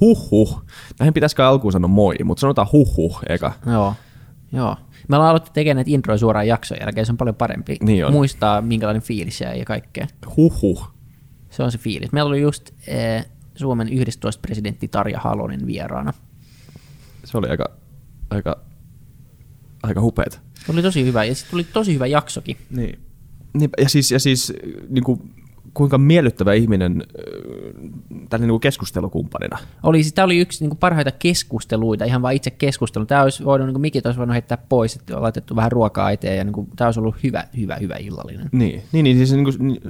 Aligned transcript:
Huhhuh. 0.00 0.62
Näihin 0.98 1.14
pitäisikö 1.14 1.46
alkuun 1.48 1.72
sanoa 1.72 1.88
moi, 1.88 2.14
mutta 2.24 2.40
sanotaan 2.40 2.68
huhhuh 2.72 3.20
eka. 3.28 3.52
Joo, 3.66 3.94
joo. 4.52 4.76
Me 5.08 5.16
ollaan 5.16 5.30
aloittu 5.30 5.50
tekemään 5.54 5.76
näitä 5.76 5.90
introja 5.90 6.18
suoraan 6.18 6.46
jakson 6.46 6.78
jälkeen, 6.80 7.06
se 7.06 7.12
on 7.12 7.16
paljon 7.16 7.34
parempi 7.36 7.76
Niin 7.82 8.06
on. 8.06 8.12
muistaa, 8.12 8.60
minkälainen 8.62 9.02
fiilis 9.02 9.40
jäi 9.40 9.58
ja 9.58 9.64
kaikkea. 9.64 10.06
Huhhuh. 10.36 10.90
Se 11.50 11.62
on 11.62 11.72
se 11.72 11.78
fiilis. 11.78 12.12
Meillä 12.12 12.28
oli 12.28 12.40
just 12.40 12.70
eh, 12.86 13.26
Suomen 13.54 13.88
11 13.88 14.40
presidentti 14.40 14.88
Tarja 14.88 15.20
Halonen 15.20 15.66
vieraana. 15.66 16.12
Se 17.24 17.38
oli 17.38 17.48
aika, 17.48 17.70
aika, 18.30 18.56
aika 19.82 20.00
hupeeta. 20.00 20.38
Se 20.66 20.72
oli 20.72 20.82
tosi 20.82 21.04
hyvä 21.04 21.24
ja 21.24 21.34
sitten 21.34 21.50
tuli 21.50 21.64
tosi 21.64 21.94
hyvä 21.94 22.06
jaksokin. 22.06 22.56
Niin. 22.70 23.00
niin 23.54 23.70
ja 23.78 23.88
siis, 23.88 24.10
ja 24.10 24.18
siis 24.18 24.52
niin 24.88 25.04
kuin, 25.04 25.34
kuinka 25.76 25.98
miellyttävä 25.98 26.52
ihminen 26.52 27.02
tällainen 28.28 28.48
niin 28.48 28.60
keskustelukumppanina. 28.60 29.58
Oli, 29.82 30.02
siis, 30.02 30.14
tämä 30.14 30.24
oli 30.24 30.38
yksi 30.38 30.64
niin 30.64 30.70
kuin 30.70 30.78
parhaita 30.78 31.10
keskusteluita, 31.10 32.04
ihan 32.04 32.22
vain 32.22 32.36
itse 32.36 32.50
keskustelu. 32.50 33.06
Tämä 33.06 33.22
olisi 33.22 33.44
voinut, 33.44 33.66
niin 33.66 33.74
kuin 33.74 33.80
mikit 33.80 34.06
olisi 34.06 34.18
voinut 34.18 34.34
heittää 34.34 34.58
pois, 34.68 34.96
että 34.96 35.16
on 35.16 35.22
laitettu 35.22 35.56
vähän 35.56 35.72
ruokaa 35.72 36.10
eteen 36.10 36.36
ja 36.36 36.44
niin 36.44 36.52
kuin, 36.52 36.68
tämä 36.76 36.88
olisi 36.88 37.00
ollut 37.00 37.22
hyvä, 37.22 37.44
hyvä, 37.56 37.76
hyvä 37.76 37.96
illallinen. 37.96 38.48
Niin, 38.52 38.82
niin, 38.92 39.04
niin 39.04 39.16
siis 39.16 39.32
niin 39.32 39.44
kuin, 39.44 39.54
niin, 39.58 39.80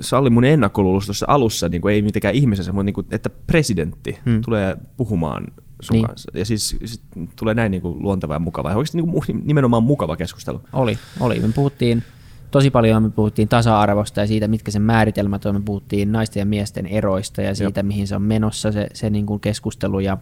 se 0.00 0.16
oli 0.16 0.30
mun 0.30 0.44
ennakkoluulos 0.44 1.04
tuossa 1.04 1.26
alussa, 1.28 1.68
niin 1.68 1.82
kuin, 1.82 1.94
ei 1.94 2.02
mitenkään 2.02 2.34
ihmisessä, 2.34 2.72
mutta 2.72 2.84
niin 2.84 2.94
kuin, 2.94 3.06
että 3.10 3.30
presidentti 3.46 4.18
hmm. 4.24 4.42
tulee 4.42 4.76
puhumaan 4.96 5.46
sun 5.80 5.94
Niin. 5.94 6.06
kanssa. 6.06 6.30
Ja 6.34 6.44
siis 6.44 6.76
sit 6.84 7.00
tulee 7.36 7.54
näin 7.54 7.70
niin 7.70 7.82
kuin, 7.82 8.02
luonteva 8.02 8.34
ja 8.34 8.38
mukava. 8.38 8.70
Ja 8.70 8.76
oikeasti 8.76 9.02
niin 9.02 9.12
kuin, 9.12 9.42
nimenomaan 9.44 9.82
mukava 9.82 10.16
keskustelu. 10.16 10.60
Oli, 10.72 10.98
oli. 11.20 11.40
Me 11.40 11.48
puhuttiin 11.54 12.02
tosi 12.54 12.70
paljon, 12.70 13.02
me 13.02 13.10
puhuttiin 13.10 13.48
tasa-arvosta 13.48 14.20
ja 14.20 14.26
siitä, 14.26 14.48
mitkä 14.48 14.70
sen 14.70 14.82
määritelmät 14.82 15.46
on. 15.46 15.54
Me 15.54 15.60
puhuttiin 15.64 16.12
naisten 16.12 16.40
ja 16.40 16.46
miesten 16.46 16.86
eroista 16.86 17.42
ja 17.42 17.54
siitä, 17.54 17.80
Jop. 17.80 17.86
mihin 17.86 18.06
se 18.06 18.16
on 18.16 18.22
menossa 18.22 18.72
se, 18.72 18.86
se 18.94 19.10
niin 19.10 19.26
kuin 19.26 19.40
keskustelu 19.40 20.00
ja, 20.00 20.18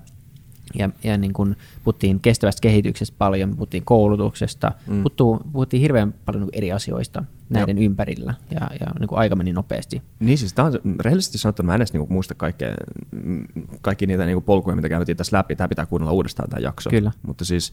ja, 0.79 0.91
ja 1.05 1.19
niin 1.19 1.33
kuin 1.33 1.57
puhuttiin 1.85 2.21
kestävästä 2.21 2.61
kehityksestä 2.61 3.15
paljon, 3.19 3.49
me 3.49 3.55
puhuttiin 3.55 3.85
koulutuksesta, 3.85 4.73
mm. 4.87 5.03
puhuttiin, 5.03 5.53
puhuttiin 5.53 5.81
hirveän 5.81 6.15
paljon 6.25 6.41
niin 6.41 6.51
kuin 6.51 6.59
eri 6.59 6.73
asioista 6.73 7.25
näiden 7.51 7.79
Jop. 7.79 7.85
ympärillä 7.85 8.35
ja, 8.51 8.71
ja 8.81 8.87
niin 9.01 9.09
kuin 9.09 9.19
aika 9.19 9.37
meni 9.37 9.53
nopeasti. 9.53 10.03
Niin 10.21 10.39
siis 10.39 10.55
tämä 10.55 10.69
on, 10.69 10.81
rehellisesti 11.01 11.39
sanottuna 11.39 11.67
mä 11.67 11.75
en 11.75 11.79
edes 11.79 11.93
niinku 11.93 12.13
muista 12.13 12.35
kaikkea, 12.35 12.75
mm, 13.11 13.45
kaikki 13.83 14.07
niitä 14.07 14.27
niinku 14.27 14.41
polkuja, 14.41 14.77
mitä 14.77 14.89
käytiin 14.89 15.17
tässä 15.17 15.37
läpi. 15.37 15.57
Tämä 15.57 15.69
pitää 15.69 15.87
kuunnella 15.87 16.13
uudestaan 16.13 16.51
tämä 16.51 16.61
jakso. 16.61 16.91
Kyllä. 16.91 17.13
Mutta 17.27 17.45
siis 17.45 17.73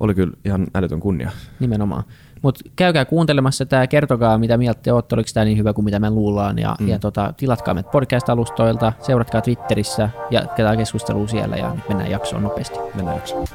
oli 0.00 0.14
kyllä 0.14 0.32
ihan 0.44 0.66
älytön 0.74 1.00
kunnia. 1.00 1.30
Nimenomaan. 1.60 2.04
Mutta 2.42 2.60
käykää 2.76 3.04
kuuntelemassa 3.04 3.66
tämä, 3.66 3.86
kertokaa 3.86 4.38
mitä 4.38 4.56
mieltä 4.56 4.80
te 4.82 4.92
olette, 4.92 5.14
oliko 5.14 5.28
tämä 5.34 5.44
niin 5.44 5.58
hyvä 5.58 5.72
kuin 5.72 5.84
mitä 5.84 5.98
me 5.98 6.10
luullaan, 6.10 6.58
ja, 6.58 6.76
mm. 6.80 6.88
ja 6.88 6.98
tota, 6.98 7.34
tilatkaa 7.36 7.74
meidät 7.74 7.90
podcast-alustoilta, 7.90 8.92
seuratkaa 9.00 9.40
Twitterissä, 9.40 10.10
ja 10.30 10.40
jatketaan 10.40 10.76
keskustelua 10.76 11.28
siellä, 11.28 11.56
ja 11.56 11.74
nyt 11.74 11.88
mennään 11.88 12.10
jaksoon 12.10 12.42
nopeasti. 12.42 12.78
Mennään 12.94 13.16
jaksoon. 13.16 13.46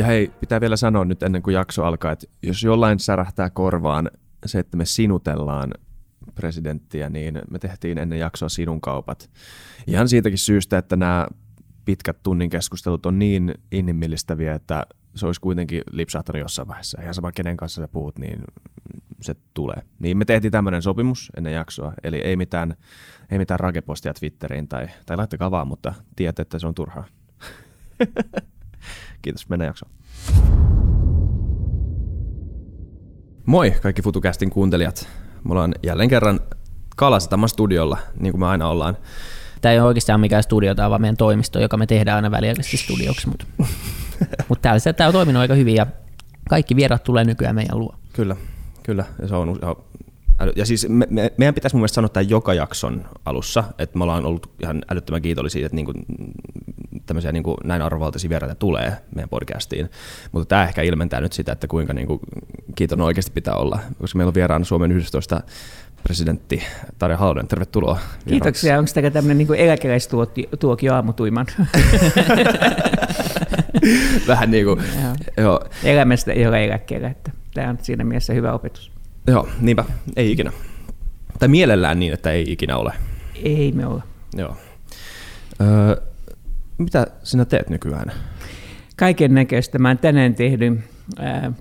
Ja 0.00 0.06
hei, 0.06 0.30
pitää 0.40 0.60
vielä 0.60 0.76
sanoa 0.76 1.04
nyt 1.04 1.22
ennen 1.22 1.42
kuin 1.42 1.54
jakso 1.54 1.84
alkaa, 1.84 2.12
että 2.12 2.26
jos 2.42 2.62
jollain 2.62 2.98
särähtää 2.98 3.50
korvaan 3.50 4.10
se, 4.46 4.58
että 4.58 4.76
me 4.76 4.84
sinutellaan 4.84 5.74
presidenttiä, 6.34 7.10
niin 7.10 7.42
me 7.50 7.58
tehtiin 7.58 7.98
ennen 7.98 8.18
jaksoa 8.18 8.48
sinun 8.48 8.80
kaupat. 8.80 9.30
Ihan 9.86 10.08
siitäkin 10.08 10.38
syystä, 10.38 10.78
että 10.78 10.96
nämä 10.96 11.26
pitkät 11.84 12.22
tunnin 12.22 12.50
keskustelut 12.50 13.06
on 13.06 13.18
niin 13.18 13.54
inhimillistäviä, 13.72 14.54
että 14.54 14.86
se 15.14 15.26
olisi 15.26 15.40
kuitenkin 15.40 15.82
lipsahtanut 15.90 16.40
jossain 16.40 16.68
vaiheessa. 16.68 17.02
Ihan 17.02 17.14
sama, 17.14 17.32
kenen 17.32 17.56
kanssa 17.56 17.82
sä 17.82 17.88
puhut, 17.88 18.18
niin 18.18 18.40
se 19.20 19.36
tulee. 19.54 19.82
Niin 19.98 20.18
me 20.18 20.24
tehtiin 20.24 20.52
tämmöinen 20.52 20.82
sopimus 20.82 21.30
ennen 21.36 21.52
jaksoa, 21.52 21.92
eli 22.04 22.18
ei 22.18 22.36
mitään, 22.36 22.74
ei 23.30 23.38
mitään 23.38 23.60
rakepostia 23.60 24.14
Twitteriin 24.14 24.68
tai, 24.68 24.88
tai 25.06 25.16
laittakaa 25.16 25.50
vaan, 25.50 25.68
mutta 25.68 25.94
tiedätte, 26.16 26.42
että 26.42 26.58
se 26.58 26.66
on 26.66 26.74
turhaa. 26.74 27.04
Kiitos, 29.22 29.48
mennään 29.48 29.68
jaksoon. 29.68 29.92
Moi 33.46 33.70
kaikki 33.82 34.02
FutuCastin 34.02 34.50
kuuntelijat. 34.50 35.08
Me 35.44 35.52
ollaan 35.52 35.74
jälleen 35.82 36.08
kerran 36.08 36.40
Kalasatama 36.96 37.48
studiolla, 37.48 37.98
niin 38.20 38.32
kuin 38.32 38.40
me 38.40 38.46
aina 38.46 38.68
ollaan. 38.68 38.96
Tämä 39.60 39.72
ei 39.72 39.78
ole 39.78 39.86
oikeastaan 39.86 40.20
mikään 40.20 40.42
studio, 40.42 40.74
tämä 40.74 40.86
on 40.86 40.90
vaan 40.90 41.00
meidän 41.00 41.16
toimisto, 41.16 41.60
joka 41.60 41.76
me 41.76 41.86
tehdään 41.86 42.16
aina 42.16 42.30
väliaikaisesti 42.30 42.76
studioksi, 42.76 43.28
mutta 43.28 43.46
mut 44.48 44.58
täällä 44.62 44.78
se, 44.78 44.92
tämä 44.92 45.08
on 45.08 45.12
toiminut 45.12 45.40
aika 45.40 45.54
hyvin, 45.54 45.74
ja 45.74 45.86
kaikki 46.48 46.76
vierat 46.76 47.04
tulee 47.04 47.24
nykyään 47.24 47.54
meidän 47.54 47.78
luo. 47.78 47.94
Kyllä, 48.12 48.36
kyllä. 48.82 49.04
Ja, 49.22 49.28
se 49.28 49.34
on, 49.34 49.58
ja, 50.56 50.66
siis 50.66 50.88
me, 50.88 51.06
me, 51.10 51.32
meidän 51.36 51.54
pitäisi 51.54 51.76
mun 51.76 51.80
mielestä 51.80 51.94
sanoa 51.94 52.08
tämän 52.08 52.30
joka 52.30 52.54
jakson 52.54 53.04
alussa, 53.24 53.64
että 53.78 53.98
me 53.98 54.04
ollaan 54.04 54.26
ollut 54.26 54.50
ihan 54.62 54.82
älyttömän 54.90 55.22
kiitollisia 55.22 55.66
että 55.66 55.76
niin 55.76 55.86
kuin, 55.86 55.96
tämmöisiä 57.06 57.32
niin 57.32 57.42
kuin 57.42 57.56
näin 57.64 57.82
arvovaltaisia 57.82 58.30
vieraita 58.30 58.54
tulee 58.54 58.92
meidän 59.14 59.28
podcastiin. 59.28 59.90
Mutta 60.32 60.48
tämä 60.48 60.64
ehkä 60.64 60.82
ilmentää 60.82 61.20
nyt 61.20 61.32
sitä, 61.32 61.52
että 61.52 61.66
kuinka 61.66 61.92
niin 61.92 62.06
kuin, 62.06 62.20
kiitollinen 62.74 63.06
oikeasti 63.06 63.32
pitää 63.32 63.54
olla, 63.54 63.78
koska 64.00 64.16
meillä 64.16 64.30
on 64.30 64.34
vieraana 64.34 64.64
Suomen 64.64 64.92
11 64.92 65.40
presidentti 66.02 66.62
Tarja 66.98 67.16
Halonen. 67.16 67.48
Tervetuloa. 67.48 67.94
vieraaksi. 67.94 68.30
Kiitoksia. 68.30 68.78
Onko 68.78 68.90
tämä 68.94 69.10
tämmöinen 69.10 69.38
niin 69.38 69.60
eläkeläistuokio 69.60 70.94
aamutuiman? 70.94 71.46
Vähän 74.28 74.50
niin 74.50 74.64
kuin, 74.64 74.80
Joo. 75.02 75.14
joo, 75.36 75.64
Elämästä 75.84 76.32
ei 76.32 76.46
ole 76.46 76.64
eläkkeellä. 76.64 77.14
Tämä 77.54 77.70
on 77.70 77.78
siinä 77.82 78.04
mielessä 78.04 78.32
hyvä 78.32 78.52
opetus. 78.52 78.99
Joo, 79.26 79.48
niinpä, 79.60 79.84
ei 80.16 80.32
ikinä. 80.32 80.52
Tai 81.38 81.48
mielellään 81.48 81.98
niin, 81.98 82.12
että 82.12 82.30
ei 82.30 82.52
ikinä 82.52 82.76
ole. 82.76 82.92
Ei 83.42 83.72
me 83.72 83.86
olla. 83.86 84.02
Joo. 84.36 84.56
Öö, 85.60 85.96
mitä 86.78 87.06
sinä 87.22 87.44
teet 87.44 87.70
nykyään? 87.70 88.12
Kaiken 88.96 89.34
näköistä. 89.34 89.78
Mä 89.78 89.88
oon 89.88 89.98
tänään 89.98 90.34
tehnyt, 90.34 90.80
ää, 91.18 91.52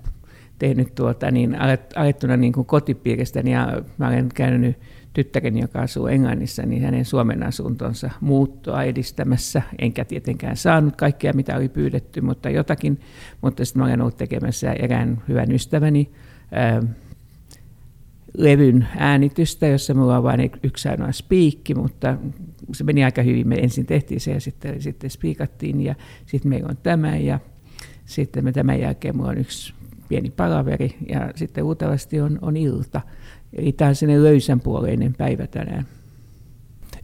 tehnyt 0.59 0.95
tuota, 0.95 1.31
niin, 1.31 1.55
alet- 1.55 1.93
alettuna 1.95 2.37
niin 2.37 2.53
kuin 2.53 2.65
kotipiiristäni 2.65 3.51
ja 3.51 3.81
mä 3.97 4.07
olen 4.07 4.29
käynyt 4.35 4.77
tyttäreni, 5.13 5.61
joka 5.61 5.79
asuu 5.79 6.07
Englannissa, 6.07 6.65
niin 6.65 6.81
hänen 6.81 7.05
Suomen 7.05 7.43
asuntonsa 7.43 8.09
muuttoa 8.21 8.83
edistämässä. 8.83 9.61
Enkä 9.79 10.05
tietenkään 10.05 10.57
saanut 10.57 10.95
kaikkea, 10.95 11.33
mitä 11.33 11.55
oli 11.55 11.69
pyydetty, 11.69 12.21
mutta 12.21 12.49
jotakin. 12.49 12.99
Mutta 13.41 13.65
sitten 13.65 13.79
mä 13.81 13.85
olen 13.85 14.01
ollut 14.01 14.17
tekemässä 14.17 14.73
erään 14.73 15.23
hyvän 15.27 15.51
ystäväni 15.51 16.11
ää, 16.51 16.81
levyn 18.37 18.87
äänitystä, 18.97 19.67
jossa 19.67 19.93
mulla 19.93 20.17
on 20.17 20.23
vain 20.23 20.51
yksi 20.63 20.89
ainoa 20.89 21.11
spiikki, 21.11 21.75
mutta 21.75 22.17
se 22.73 22.83
meni 22.83 23.03
aika 23.03 23.21
hyvin. 23.21 23.47
Me 23.47 23.55
ensin 23.55 23.85
tehtiin 23.85 24.21
se 24.21 24.31
ja 24.31 24.41
sitten, 24.41 24.81
sitten 24.81 25.09
spiikattiin 25.09 25.81
ja 25.81 25.95
sitten 26.25 26.49
meillä 26.49 26.69
on 26.69 26.77
tämä 26.83 27.17
ja 27.17 27.39
sitten 28.05 28.43
me 28.43 28.51
tämän 28.51 28.79
jälkeen 28.79 29.17
mulla 29.17 29.29
on 29.29 29.37
yksi 29.37 29.73
pieni 30.09 30.29
palaveri 30.29 30.95
ja 31.09 31.31
sitten 31.35 31.63
luultavasti 31.63 32.21
on, 32.21 32.39
on 32.41 32.57
ilta. 32.57 33.01
Eli 33.53 33.71
tämä 33.71 33.89
on 33.89 33.95
sellainen 33.95 34.23
löysänpuoleinen 34.23 35.13
päivä 35.13 35.47
tänään. 35.47 35.85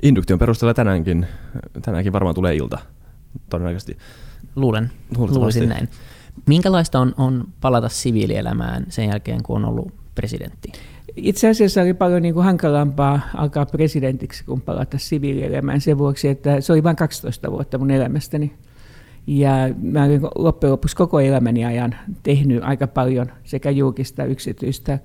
Induktion 0.03 0.39
perusteella 0.39 0.73
tänäänkin, 0.73 1.25
tänäänkin 1.81 2.13
varmaan 2.13 2.35
tulee 2.35 2.55
ilta, 2.55 2.77
todennäköisesti. 3.49 3.97
Luulen, 4.55 4.91
luulisin 5.17 5.69
näin. 5.69 5.89
Minkälaista 6.47 6.99
on, 6.99 7.13
on 7.17 7.47
palata 7.61 7.89
siviilielämään 7.89 8.85
sen 8.89 9.09
jälkeen, 9.09 9.43
kun 9.43 9.55
on 9.55 9.65
ollut 9.65 9.93
presidentti? 10.15 10.71
Itse 11.15 11.49
asiassa 11.49 11.81
oli 11.81 11.93
paljon 11.93 12.22
niin 12.22 12.34
kuin 12.34 12.43
hankalampaa 12.43 13.19
alkaa 13.35 13.66
presidentiksi 13.66 14.45
kuin 14.45 14.61
palata 14.61 14.97
siviilielämään 14.97 15.81
sen 15.81 15.97
vuoksi, 15.97 16.28
että 16.28 16.61
se 16.61 16.73
oli 16.73 16.84
vain 16.84 16.95
12 16.95 17.51
vuotta 17.51 17.78
mun 17.78 17.91
elämästäni. 17.91 18.53
Ja 19.28 19.51
mä 19.81 20.03
olin 20.03 20.22
loppujen 20.35 20.72
lopuksi 20.72 20.95
koko 20.95 21.19
elämäni 21.19 21.66
ajan 21.66 21.95
tehnyt 22.23 22.63
aika 22.63 22.87
paljon 22.87 23.31
sekä 23.43 23.69
julkista, 23.69 24.25
yksityistä 24.25 24.99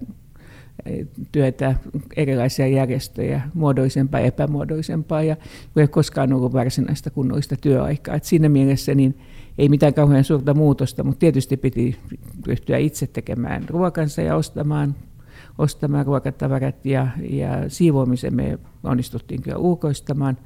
eh, 0.86 1.06
työtä, 1.32 1.74
erilaisia 2.16 2.66
järjestöjä, 2.66 3.42
muodollisempaa 3.54 4.20
ja 4.20 4.26
epämuodollisempaa, 4.26 5.22
ja 5.22 5.36
ei 5.76 5.88
koskaan 5.88 6.32
ollut 6.32 6.52
varsinaista 6.52 7.10
kunnollista 7.10 7.56
työaikaa. 7.56 8.14
Et 8.14 8.24
siinä 8.24 8.48
mielessä 8.48 8.94
niin 8.94 9.18
ei 9.58 9.68
mitään 9.68 9.94
kauhean 9.94 10.24
suurta 10.24 10.54
muutosta, 10.54 11.04
mutta 11.04 11.18
tietysti 11.18 11.56
piti 11.56 11.96
ryhtyä 12.46 12.78
itse 12.78 13.06
tekemään 13.06 13.64
ruokansa 13.68 14.22
ja 14.22 14.36
ostamaan 14.36 14.94
ostamaan 15.58 16.06
ruokatavarat 16.06 16.86
ja, 16.86 17.08
ja 17.30 17.50
siivoamisen 17.68 18.34
me 18.34 18.58
onnistuttiin 18.82 19.42
kyllä 19.42 19.58
ulkoistamaan 19.58 20.38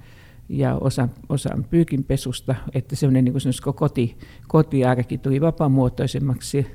ja 0.49 0.75
osa, 0.75 1.09
osan 1.29 1.65
pyykinpesusta, 1.71 2.55
että 2.75 2.97
semmoinen 2.97 3.25
niin 3.25 3.35
koti, 3.75 4.19
kotiarki 4.49 5.19
tuli 5.19 5.41
vapaamuotoisemmaksi 5.41 6.67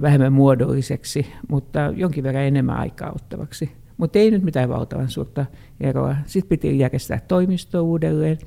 vähemmän 0.00 0.32
muodolliseksi, 0.32 1.26
mutta 1.48 1.80
jonkin 1.96 2.24
verran 2.24 2.44
enemmän 2.44 2.76
aikaa 2.76 3.12
ottavaksi. 3.14 3.72
Mutta 3.96 4.18
ei 4.18 4.30
nyt 4.30 4.42
mitään 4.42 4.68
valtavan 4.68 5.08
suurta 5.08 5.46
eroa. 5.80 6.16
Sitten 6.26 6.48
piti 6.48 6.78
järjestää 6.78 7.20
toimisto 7.28 7.82
uudelleen 7.82 8.38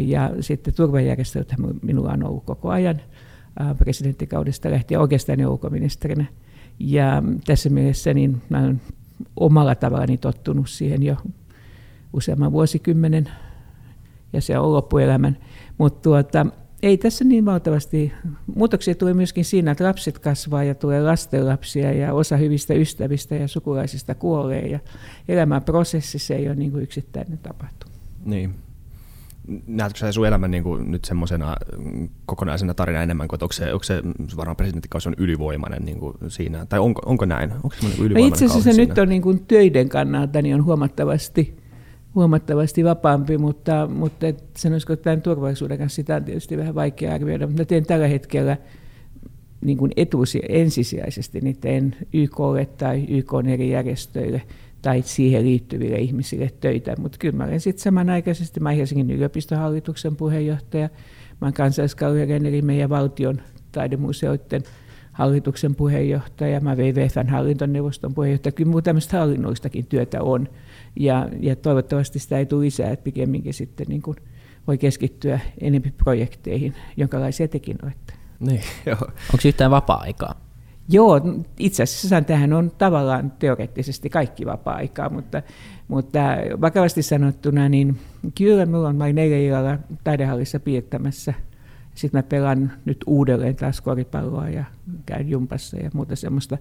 ja 0.00 0.30
sitten 0.40 0.74
turvajärjestelyt 0.74 1.54
minulla 1.82 2.12
on 2.12 2.24
ollut 2.24 2.44
koko 2.44 2.68
ajan 2.68 3.00
presidenttikaudesta 3.78 4.70
lähtien 4.70 5.00
oikeastaan 5.00 5.46
ulkoministerinä. 5.46 6.24
Ja 6.78 7.22
tässä 7.46 7.70
mielessä 7.70 8.14
niin 8.14 8.42
mä 8.48 8.58
olen 8.58 8.80
omalla 9.36 9.74
tavallani 9.74 10.18
tottunut 10.18 10.68
siihen 10.68 11.02
jo 11.02 11.16
useamman 12.12 12.52
vuosikymmenen 12.52 13.28
ja 14.32 14.40
se 14.40 14.58
on 14.58 14.72
loppuelämän. 14.72 15.36
Mutta 15.78 16.02
tuota, 16.02 16.46
ei 16.82 16.98
tässä 16.98 17.24
niin 17.24 17.44
valtavasti. 17.44 18.12
Muutoksia 18.54 18.94
tulee 18.94 19.14
myöskin 19.14 19.44
siinä, 19.44 19.70
että 19.70 19.84
lapset 19.84 20.18
kasvaa 20.18 20.64
ja 20.64 20.74
tulee 20.74 21.02
lastenlapsia 21.02 21.92
ja 21.92 22.14
osa 22.14 22.36
hyvistä 22.36 22.74
ystävistä 22.74 23.34
ja 23.34 23.48
sukulaisista 23.48 24.14
kuolee 24.14 24.66
ja 24.66 24.78
elämän 25.28 25.62
prosessissa 25.62 26.34
ei 26.34 26.46
ole 26.46 26.54
niin 26.54 26.70
kuin 26.70 26.82
yksittäinen 26.82 27.38
tapahtuma. 27.38 27.92
Niin. 28.24 28.54
Näetkö 29.66 29.98
sä 29.98 30.12
sun 30.12 30.26
elämän 30.26 30.50
niin 30.50 30.62
kuin 30.62 30.90
nyt 30.90 31.04
semmoisena 31.04 31.56
kokonaisena 32.26 32.74
tarina 32.74 33.02
enemmän 33.02 33.28
kuin, 33.28 33.36
että 33.36 33.44
onko 33.44 33.52
se, 33.52 33.72
onko 33.72 33.84
se 33.84 34.02
varmaan 34.36 34.56
presidenttikausi 34.56 35.08
on 35.08 35.14
ylivoimainen 35.18 35.84
niin 35.84 35.98
kuin 35.98 36.14
siinä, 36.28 36.66
tai 36.66 36.78
onko, 36.78 37.02
onko 37.06 37.24
näin? 37.24 37.52
Onko 37.52 37.76
se 37.80 37.86
niin 37.86 37.98
ylivoimainen 37.98 38.28
Itse 38.28 38.44
asiassa 38.44 38.80
nyt 38.80 38.98
on 38.98 39.08
niin 39.08 39.22
kuin 39.22 39.44
töiden 39.48 39.88
kannalta 39.88 40.42
niin 40.42 40.54
on 40.54 40.64
huomattavasti 40.64 41.62
huomattavasti 42.14 42.84
vapaampi, 42.84 43.38
mutta, 43.38 43.88
mutta 43.94 44.26
et 44.26 44.44
sanoisiko 44.56 44.96
tämän 44.96 45.22
turvallisuuden 45.22 45.78
kanssa 45.78 45.96
sitä 45.96 46.16
on 46.16 46.24
tietysti 46.24 46.56
vähän 46.56 46.74
vaikea 46.74 47.14
arvioida, 47.14 47.46
mutta 47.46 47.64
teen 47.64 47.86
tällä 47.86 48.08
hetkellä 48.08 48.56
niin 49.60 49.78
kuin 49.78 49.92
etusi, 49.96 50.42
ensisijaisesti, 50.48 51.40
niin 51.40 51.56
teen 51.60 51.96
YKlle 52.12 52.66
tai 52.66 53.04
YK 53.08 53.32
eri 53.52 53.70
järjestöille 53.70 54.42
tai 54.82 55.02
siihen 55.02 55.44
liittyville 55.44 55.96
ihmisille 55.96 56.50
töitä, 56.60 56.94
mutta 56.98 57.18
kyllä 57.18 57.36
mä 57.36 57.44
olen 57.44 57.60
sitten 57.60 57.82
samanaikaisesti, 57.82 58.60
mä 58.60 58.70
Helsingin 58.70 59.10
yliopistohallituksen 59.10 60.16
puheenjohtaja, 60.16 60.88
mä 61.40 61.46
olen 61.46 61.54
kansalliskallion 61.54 62.46
eli 62.46 62.62
meidän 62.62 62.90
valtion 62.90 63.40
taidemuseoiden 63.72 64.62
hallituksen 65.12 65.74
puheenjohtaja, 65.74 66.60
mä 66.60 66.74
WWFn 66.74 67.28
hallintoneuvoston 67.28 68.14
puheenjohtaja, 68.14 68.52
kyllä 68.52 68.70
muuta 68.70 68.84
tämmöistä 68.84 69.18
hallinnollistakin 69.18 69.86
työtä 69.86 70.22
on, 70.22 70.48
ja, 70.96 71.28
ja 71.40 71.56
toivottavasti 71.56 72.18
sitä 72.18 72.38
ei 72.38 72.46
tule 72.46 72.64
lisää, 72.64 72.90
että 72.90 73.04
pikemminkin 73.04 73.54
sitten 73.54 73.86
niin 73.88 74.02
kuin 74.02 74.16
voi 74.66 74.78
keskittyä 74.78 75.40
enemmän 75.60 75.92
projekteihin, 76.04 76.74
jonkalaisia 76.96 77.48
tekin 77.48 77.76
olette. 77.82 78.14
Niin, 78.40 78.62
joo. 78.86 78.98
Onko 79.02 79.42
yhtään 79.46 79.70
vapaa-aikaa? 79.70 80.51
Joo, 80.92 81.20
itse 81.58 81.82
asiassa 81.82 82.20
tähän 82.20 82.52
on 82.52 82.72
tavallaan 82.78 83.32
teoreettisesti 83.38 84.10
kaikki 84.10 84.46
vapaa-aikaa, 84.46 85.08
mutta, 85.08 85.42
mutta 85.88 86.18
vakavasti 86.60 87.02
sanottuna, 87.02 87.68
niin 87.68 87.98
kyllä 88.38 88.66
minulla 88.66 88.88
on, 88.88 89.02
olin 89.02 89.18
eilen 89.18 89.40
illalla 89.40 89.78
taidehallissa 90.04 90.60
piirtämässä. 90.60 91.34
Sitten 91.94 92.18
mä 92.18 92.22
pelaan 92.22 92.72
nyt 92.84 92.98
uudelleen 93.06 93.56
taas 93.56 93.80
koripalloa 93.80 94.48
ja 94.48 94.64
käyn 95.06 95.28
jumpassa 95.28 95.76
ja 95.76 95.90
muuta 95.94 96.16
semmoista. 96.16 96.58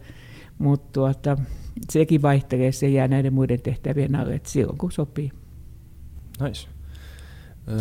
Mutta 0.58 0.90
tuota, 0.94 1.38
sekin 1.90 2.22
vaihtelee, 2.22 2.72
se 2.72 2.90
jää 2.90 3.08
näiden 3.08 3.34
muiden 3.34 3.62
tehtävien 3.62 4.16
alle, 4.16 4.34
että 4.34 4.50
silloin 4.50 4.78
kun 4.78 4.92
sopii. 4.92 5.32
Nice. 6.42 6.68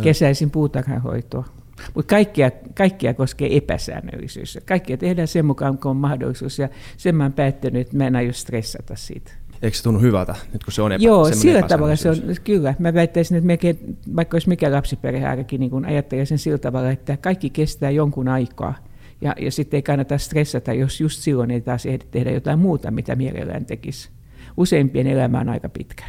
Kesäisin 0.03 0.51
puutarhanhoitoa. 0.51 1.60
Mutta 1.93 2.09
kaikkia, 2.09 2.51
kaikkia 2.75 3.13
koskee 3.13 3.57
epäsäännöllisyys. 3.57 4.59
Kaikkia 4.67 4.97
tehdään 4.97 5.27
sen 5.27 5.45
mukaan, 5.45 5.77
kun 5.77 5.91
on 5.91 5.97
mahdollisuus. 5.97 6.59
Ja 6.59 6.69
sen 6.97 7.15
mä 7.15 7.23
oon 7.23 7.33
päättänyt, 7.33 7.81
että 7.81 7.97
mä 7.97 8.07
en 8.07 8.15
aio 8.15 8.33
stressata 8.33 8.95
siitä. 8.95 9.31
Eikö 9.61 9.77
se 9.77 9.83
tunnu 9.83 9.99
hyvältä, 9.99 10.35
nyt 10.53 10.63
kun 10.63 10.73
se 10.73 10.81
on 10.81 10.91
epä, 10.91 11.03
Joo, 11.03 11.31
sillä 11.33 11.61
tavalla 11.61 11.95
se 11.95 12.09
on, 12.09 12.17
kyllä. 12.43 12.75
Mä 12.79 12.93
väittäisin, 12.93 13.37
että 13.37 13.47
melkein, 13.47 13.97
vaikka 14.15 14.35
olisi 14.35 14.49
mikä 14.49 14.71
lapsiperhearki, 14.71 15.57
niin 15.57 15.71
kun 15.71 15.85
ajattelen 15.85 16.27
sen 16.27 16.37
sillä 16.37 16.57
tavalla, 16.57 16.91
että 16.91 17.17
kaikki 17.17 17.49
kestää 17.49 17.89
jonkun 17.89 18.27
aikaa. 18.27 18.75
Ja, 19.21 19.35
ja 19.39 19.51
sitten 19.51 19.77
ei 19.77 19.81
kannata 19.81 20.17
stressata, 20.17 20.73
jos 20.73 21.01
just 21.01 21.21
silloin 21.21 21.51
ei 21.51 21.61
taas 21.61 21.85
ehdi 21.85 22.05
tehdä 22.11 22.31
jotain 22.31 22.59
muuta, 22.59 22.91
mitä 22.91 23.15
mielellään 23.15 23.65
tekisi. 23.65 24.09
Useimpien 24.57 25.07
elämä 25.07 25.39
on 25.39 25.49
aika 25.49 25.69
pitkä. 25.69 26.03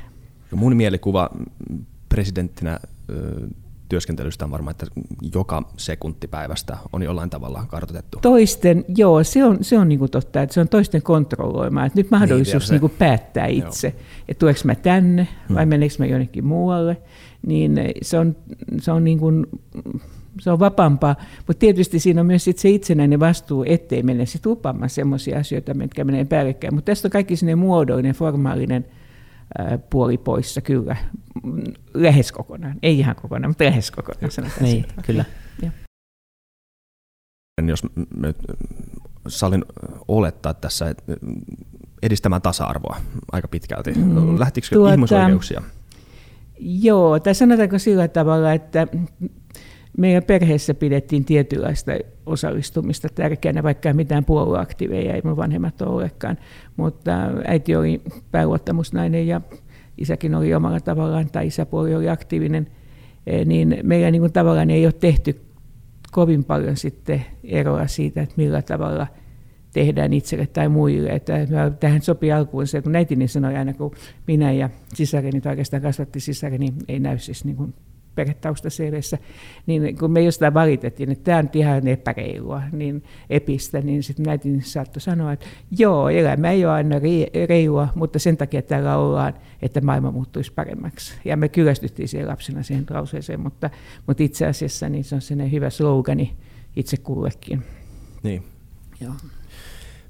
Mun 0.55 0.77
mielikuva 0.77 1.31
presidenttinä 2.09 2.81
työskentelystä 3.93 4.45
on 4.45 4.51
varmaan, 4.51 4.71
että 4.71 4.87
joka 5.35 5.63
sekuntipäivästä 5.77 6.77
on 6.93 7.03
jollain 7.03 7.31
tavalla 7.31 7.65
kartoitettu. 7.69 8.19
Toisten, 8.23 8.85
joo, 8.97 9.25
se 9.25 9.45
on, 9.45 9.59
se 9.61 9.79
on 9.79 9.89
niin 9.89 10.11
totta, 10.11 10.43
että 10.43 10.55
se 10.55 10.61
on 10.61 10.69
toisten 10.69 11.03
kontrolloimaa. 11.03 11.87
Että 11.87 11.99
nyt 11.99 12.11
mahdollisuus 12.11 12.71
niin, 12.71 12.81
niin 12.81 12.91
päättää 12.91 13.47
itse, 13.47 13.89
joo. 13.89 14.01
että 14.29 14.39
tuleeko 14.39 14.61
mä 14.65 14.75
tänne 14.75 15.29
vai 15.55 15.63
hmm. 15.65 15.69
meneekö 15.69 15.95
mä 15.99 16.07
jonnekin 16.07 16.45
muualle. 16.45 16.97
Niin 17.47 17.79
se 18.03 18.19
on, 18.19 18.37
se 18.81 18.93
on 18.93 19.05
niin 19.05 19.19
kuin, 19.19 19.47
se 20.41 20.51
on 20.51 20.59
vapaampaa, 20.59 21.17
mutta 21.47 21.61
tietysti 21.61 21.99
siinä 21.99 22.21
on 22.21 22.27
myös 22.27 22.45
sit 22.45 22.59
se 22.59 22.69
itsenäinen 22.69 23.21
vastuu, 23.21 23.65
ettei 23.67 24.03
mene 24.03 24.27
sitten 24.27 24.51
lupaamaan 24.51 24.91
sellaisia 24.91 25.39
asioita, 25.39 25.75
mitkä 25.75 26.05
menee 26.05 26.25
päällekkäin. 26.25 26.75
Mutta 26.75 26.93
tästä 26.93 27.09
on 27.09 27.13
kaikki 27.13 27.37
sinne 27.37 27.55
muodollinen, 27.55 28.15
formaalinen 28.15 28.85
puoli 29.91 30.19
poissa, 30.19 30.61
kyllä. 30.61 30.97
Lähes 31.95 32.33
kokonaan, 32.33 32.75
ei 32.83 32.99
ihan 32.99 33.17
kokonaan, 33.17 33.51
mutta 33.51 33.65
lähes 33.65 33.91
kokonaan 33.91 34.31
sanotaan 34.31 34.63
Niin, 34.63 34.85
siitä. 34.85 35.03
kyllä. 35.07 35.25
Ja. 35.63 35.71
Jos 37.67 37.83
nyt 38.17 38.37
sallin 39.29 39.65
olettaa 40.09 40.55
tässä 40.55 40.95
edistämään 42.03 42.43
tasa-arvoa 42.43 42.97
aika 43.33 43.49
pitkälti. 43.49 43.93
Mm, 43.93 44.39
Lähtikö 44.41 44.67
tuota, 44.73 44.95
ihmisoikeuksia? 44.95 45.63
Joo, 46.61 47.21
tai 47.21 47.35
sanotaanko 47.35 47.79
sillä 47.79 48.09
tavalla, 48.09 48.53
että 48.53 48.87
meidän 49.99 50.23
perheessä 50.23 50.75
pidettiin 50.75 51.25
tietynlaista 51.25 51.93
osallistumista 52.27 53.09
tärkeänä, 53.15 53.63
vaikka 53.63 53.95
mitään 53.95 54.25
puolueaktiveja, 54.25 55.15
ei 55.15 55.21
mun 55.25 55.37
vanhemmat 55.37 55.83
olekaan. 55.83 56.39
Mutta 56.77 57.13
äiti 57.47 57.77
oli 57.77 58.03
pääluottamusnainen 58.31 59.27
ja 59.27 59.41
isäkin 59.99 60.35
oli 60.35 60.55
omalla 60.55 60.81
tavallaan, 60.81 61.31
tai 61.31 61.47
isäpuoli 61.47 61.95
oli 61.95 62.09
aktiivinen, 62.09 62.67
e, 63.27 63.45
niin 63.45 63.79
meillä 63.83 64.11
niin 64.11 64.23
kuin 64.23 64.33
tavallaan 64.33 64.71
ei 64.71 64.87
ole 64.87 64.93
tehty 64.93 65.41
kovin 66.13 66.45
paljon 66.45 66.77
sitten 66.77 67.25
eroa 67.45 67.87
siitä, 67.87 68.23
että 68.23 68.35
millä 68.37 68.63
tavalla 68.63 69.07
tehdään 69.73 70.13
itselle 70.13 70.47
tai 70.47 70.69
muille. 70.69 71.11
Että 71.11 71.33
tähän 71.81 72.03
sopii 72.03 72.33
alkuun 72.33 72.67
se, 72.67 72.83
kun 72.83 72.97
äitini 72.97 73.29
sanoi 73.29 73.57
aina, 73.57 73.75
kun 73.75 73.95
minä 74.27 74.53
ja 74.53 74.71
sisareni, 74.95 75.41
tai 75.41 75.51
oikeastaan 75.51 75.83
kasvatti 75.83 76.21
sisareni, 76.21 76.75
ei 76.89 77.01
näy 77.01 77.19
siis 77.19 77.45
niin 77.45 77.57
kuin 77.57 77.75
perhetausta 78.15 78.69
CVssä, 78.69 79.19
niin 79.67 79.99
kun 79.99 80.11
me 80.11 80.23
jostain 80.23 80.55
valitettiin, 80.55 81.11
että 81.11 81.25
tämä 81.25 81.39
on 81.39 81.51
ihan 81.55 81.89
epäreilua, 81.89 82.63
niin 82.73 83.05
epistä, 83.31 83.81
niin 83.81 84.03
sitten 84.03 84.29
äiti 84.29 84.61
saattoi 84.61 85.01
sanoa, 85.01 85.33
että 85.33 85.47
joo, 85.79 86.09
elämä 86.09 86.51
ei 86.51 86.65
ole 86.65 86.73
aina 86.73 86.97
reilua, 87.49 87.89
mutta 87.95 88.19
sen 88.19 88.37
takia 88.37 88.63
täällä 88.63 88.97
ollaan, 88.97 89.35
että 89.63 89.81
maailma 89.81 90.11
muuttuisi 90.11 90.53
paremmaksi. 90.53 91.15
Ja 91.25 91.37
me 91.37 91.49
kyllästyttiin 91.49 92.09
siihen 92.09 92.29
lapsena 92.29 92.63
siihen 92.63 92.87
lauseeseen, 92.91 93.41
mutta, 93.41 93.71
mutta 94.07 94.23
itse 94.23 94.47
asiassa 94.47 94.89
niin 94.89 95.05
se 95.05 95.15
on 95.15 95.21
sellainen 95.21 95.53
hyvä 95.53 95.71
slogani 95.71 96.37
itse 96.77 96.97
kullekin. 96.97 97.63
Niin. 98.23 98.43
Joo. 99.01 99.13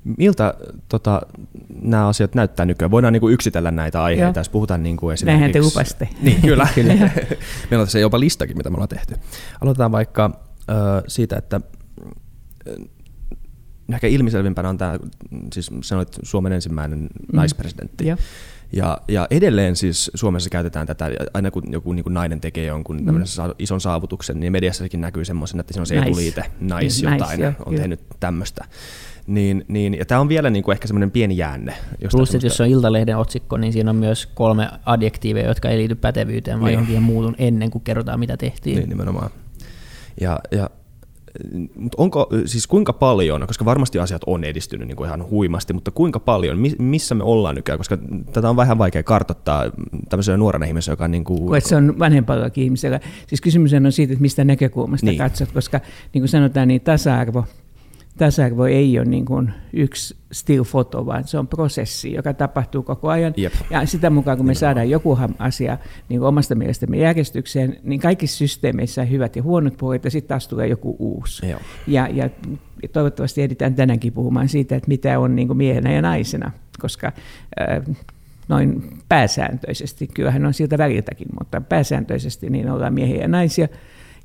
Miltä 0.05 0.55
tota, 0.89 1.23
nämä 1.83 2.09
asiat 2.09 2.35
näyttää 2.35 2.67
nykyään? 2.67 2.91
Voidaan 2.91 3.13
niin 3.13 3.21
kuin 3.21 3.35
yksitellä 3.35 3.71
näitä 3.71 4.03
aiheita, 4.03 4.39
Joo. 4.39 4.41
jos 4.41 4.49
puhutaan 4.49 4.83
niin 4.83 4.97
kuin 4.97 5.15
esimerkiksi... 5.15 5.41
Näinhän 5.41 5.53
te 5.53 5.61
lupaste. 5.61 6.09
Niin, 6.23 6.41
kyllä. 6.41 6.69
kyllä. 6.75 6.95
Meillä 7.71 7.81
on 7.81 7.87
tässä 7.87 7.99
jopa 7.99 8.21
listakin, 8.21 8.57
mitä 8.57 8.71
me 8.71 8.75
ollaan 8.75 8.89
tehty. 8.89 9.15
Aloitetaan 9.61 9.93
vaikka 9.93 10.43
äh, 10.71 10.77
siitä, 11.09 11.37
että 11.37 11.61
äh, 12.69 12.75
ehkä 13.95 14.07
ilmiselvimpänä 14.07 14.69
on 14.69 14.79
tämä, 14.79 14.99
siis 15.53 15.71
sanoit 15.83 16.09
Suomen 16.23 16.53
ensimmäinen 16.53 16.99
mm. 16.99 17.09
naispresidentti. 17.33 18.07
Joo. 18.07 18.17
Ja, 18.73 18.99
ja 19.09 19.27
edelleen 19.31 19.77
siis 19.77 20.11
Suomessa 20.15 20.51
käytetään 20.51 20.87
tätä, 20.87 21.11
aina 21.35 21.51
kun 21.51 21.63
joku 21.73 21.93
niin 21.93 22.03
kuin 22.03 22.15
nainen 22.15 22.41
tekee 22.41 22.67
jonkun 22.67 22.97
mm. 22.97 23.23
ison 23.59 23.81
saavutuksen, 23.81 24.41
niin 24.41 24.53
mediassakin 24.53 25.01
näkyy 25.01 25.25
semmoisen, 25.25 25.61
että 25.61 25.73
siinä 25.73 25.83
on 25.83 25.87
se 25.87 25.99
etuliite, 25.99 26.45
nice, 26.61 26.77
nice 26.77 27.11
jotain, 27.11 27.41
nice, 27.41 27.55
on 27.67 27.75
tehnyt 27.75 28.01
tämmöistä. 28.21 28.65
Niin, 29.26 29.64
niin, 29.69 29.95
ja 29.95 30.07
tämä 30.07 30.21
on 30.21 30.29
vielä 30.29 30.50
niin 30.50 30.64
kuin 30.64 30.73
ehkä 30.73 30.87
semmoinen 30.87 31.11
pieni 31.11 31.37
jäänne. 31.37 31.75
Plus, 32.11 32.35
että 32.35 32.47
jos 32.47 32.61
on 32.61 32.67
Iltalehden 32.67 33.19
otsikko, 33.19 33.57
niin 33.57 33.73
siinä 33.73 33.91
on 33.91 33.97
myös 33.97 34.26
kolme 34.26 34.69
adjektiiveja, 34.87 35.49
jotka 35.49 35.69
ei 35.69 35.79
liity 35.79 35.95
pätevyyteen, 35.95 36.61
vaan 36.61 36.67
niin. 36.67 36.75
johonkin 36.75 37.02
muutun 37.02 37.35
ennen 37.38 37.71
kuin 37.71 37.85
kerrotaan, 37.85 38.21
mitä 38.21 38.37
tehtiin. 38.37 38.76
Niin, 38.76 38.88
nimenomaan. 38.88 39.31
Ja, 40.21 40.38
ja 40.50 40.71
mutta 41.76 42.02
onko, 42.02 42.29
siis 42.45 42.67
kuinka 42.67 42.93
paljon, 42.93 43.47
koska 43.47 43.64
varmasti 43.64 43.99
asiat 43.99 44.23
on 44.26 44.45
edistynyt 44.45 44.88
niin 44.88 44.97
kuin 44.97 45.07
ihan 45.07 45.31
huimasti, 45.31 45.73
mutta 45.73 45.91
kuinka 45.91 46.21
paljon, 46.21 46.59
missä 46.79 47.14
me 47.14 47.25
ollaan 47.25 47.55
nykyään, 47.55 47.79
koska 47.79 47.99
tätä 48.33 48.50
on 48.50 48.57
vähän 48.57 48.79
vaikea 48.79 49.02
kartoittaa 49.02 49.64
tämmöisellä 50.09 50.37
nuorena 50.37 50.67
ihmisellä, 50.67 50.93
joka 50.93 51.05
on 51.05 51.11
niin 51.11 51.25
kuin... 51.25 51.47
Koet 51.47 51.64
se 51.64 51.76
on 51.76 51.99
vanhempallakin 51.99 52.64
ihmisellä. 52.64 53.00
Siis 53.26 53.41
kysymys 53.41 53.73
on 53.73 53.93
siitä, 53.93 54.12
että 54.12 54.23
mistä 54.23 54.45
näkökulmasta 54.45 55.07
niin. 55.07 55.19
katsot, 55.19 55.52
koska 55.52 55.81
niin 56.12 56.23
kuin 56.23 56.29
sanotaan, 56.29 56.69
niin 56.69 56.81
tasa-arvo 56.81 57.45
tasa-arvo 58.19 58.66
ei 58.66 58.99
ole 58.99 59.07
niin 59.07 59.25
kuin 59.25 59.52
yksi 59.73 60.16
still-foto, 60.33 61.07
vaan 61.07 61.25
se 61.25 61.38
on 61.38 61.49
prosessi, 61.49 62.12
joka 62.12 62.35
tapahtuu 62.35 62.83
koko 62.83 63.09
ajan. 63.09 63.35
Jep. 63.37 63.52
Ja 63.71 63.87
sitä 63.87 64.11
mukaan, 64.11 64.37
kun 64.37 64.47
me 64.47 64.54
saadaan 64.54 64.90
joku 64.90 65.19
asia 65.38 65.78
niin 66.09 66.21
kuin 66.21 66.28
omasta 66.28 66.54
mielestämme 66.54 66.97
järjestykseen, 66.97 67.76
niin 67.83 68.00
kaikissa 68.00 68.38
systeemeissä 68.38 69.04
hyvät 69.04 69.37
ja 69.37 69.42
huonot 69.42 69.76
puolet, 69.76 70.04
ja 70.04 70.11
sitten 70.11 70.28
taas 70.28 70.49
tulee 70.49 70.66
joku 70.66 70.97
uusi. 70.99 71.47
Joo. 71.49 71.61
Ja, 71.87 72.09
ja 72.12 72.31
toivottavasti 72.92 73.42
editään 73.42 73.75
tänäänkin 73.75 74.12
puhumaan 74.12 74.49
siitä, 74.49 74.76
että 74.76 74.88
mitä 74.88 75.19
on 75.19 75.37
niin 75.37 75.49
kuin 75.49 75.57
miehenä 75.57 75.92
ja 75.92 76.02
naisena, 76.02 76.50
koska 76.81 77.07
äh, 77.61 77.97
noin 78.49 78.83
pääsääntöisesti, 79.09 80.07
kyllähän 80.07 80.47
on 80.47 80.54
siltä 80.54 80.78
väliltäkin, 80.78 81.28
mutta 81.38 81.61
pääsääntöisesti 81.61 82.50
niin 82.50 82.71
ollaan 82.71 82.95
miehiä 82.95 83.21
ja 83.21 83.28
naisia. 83.28 83.69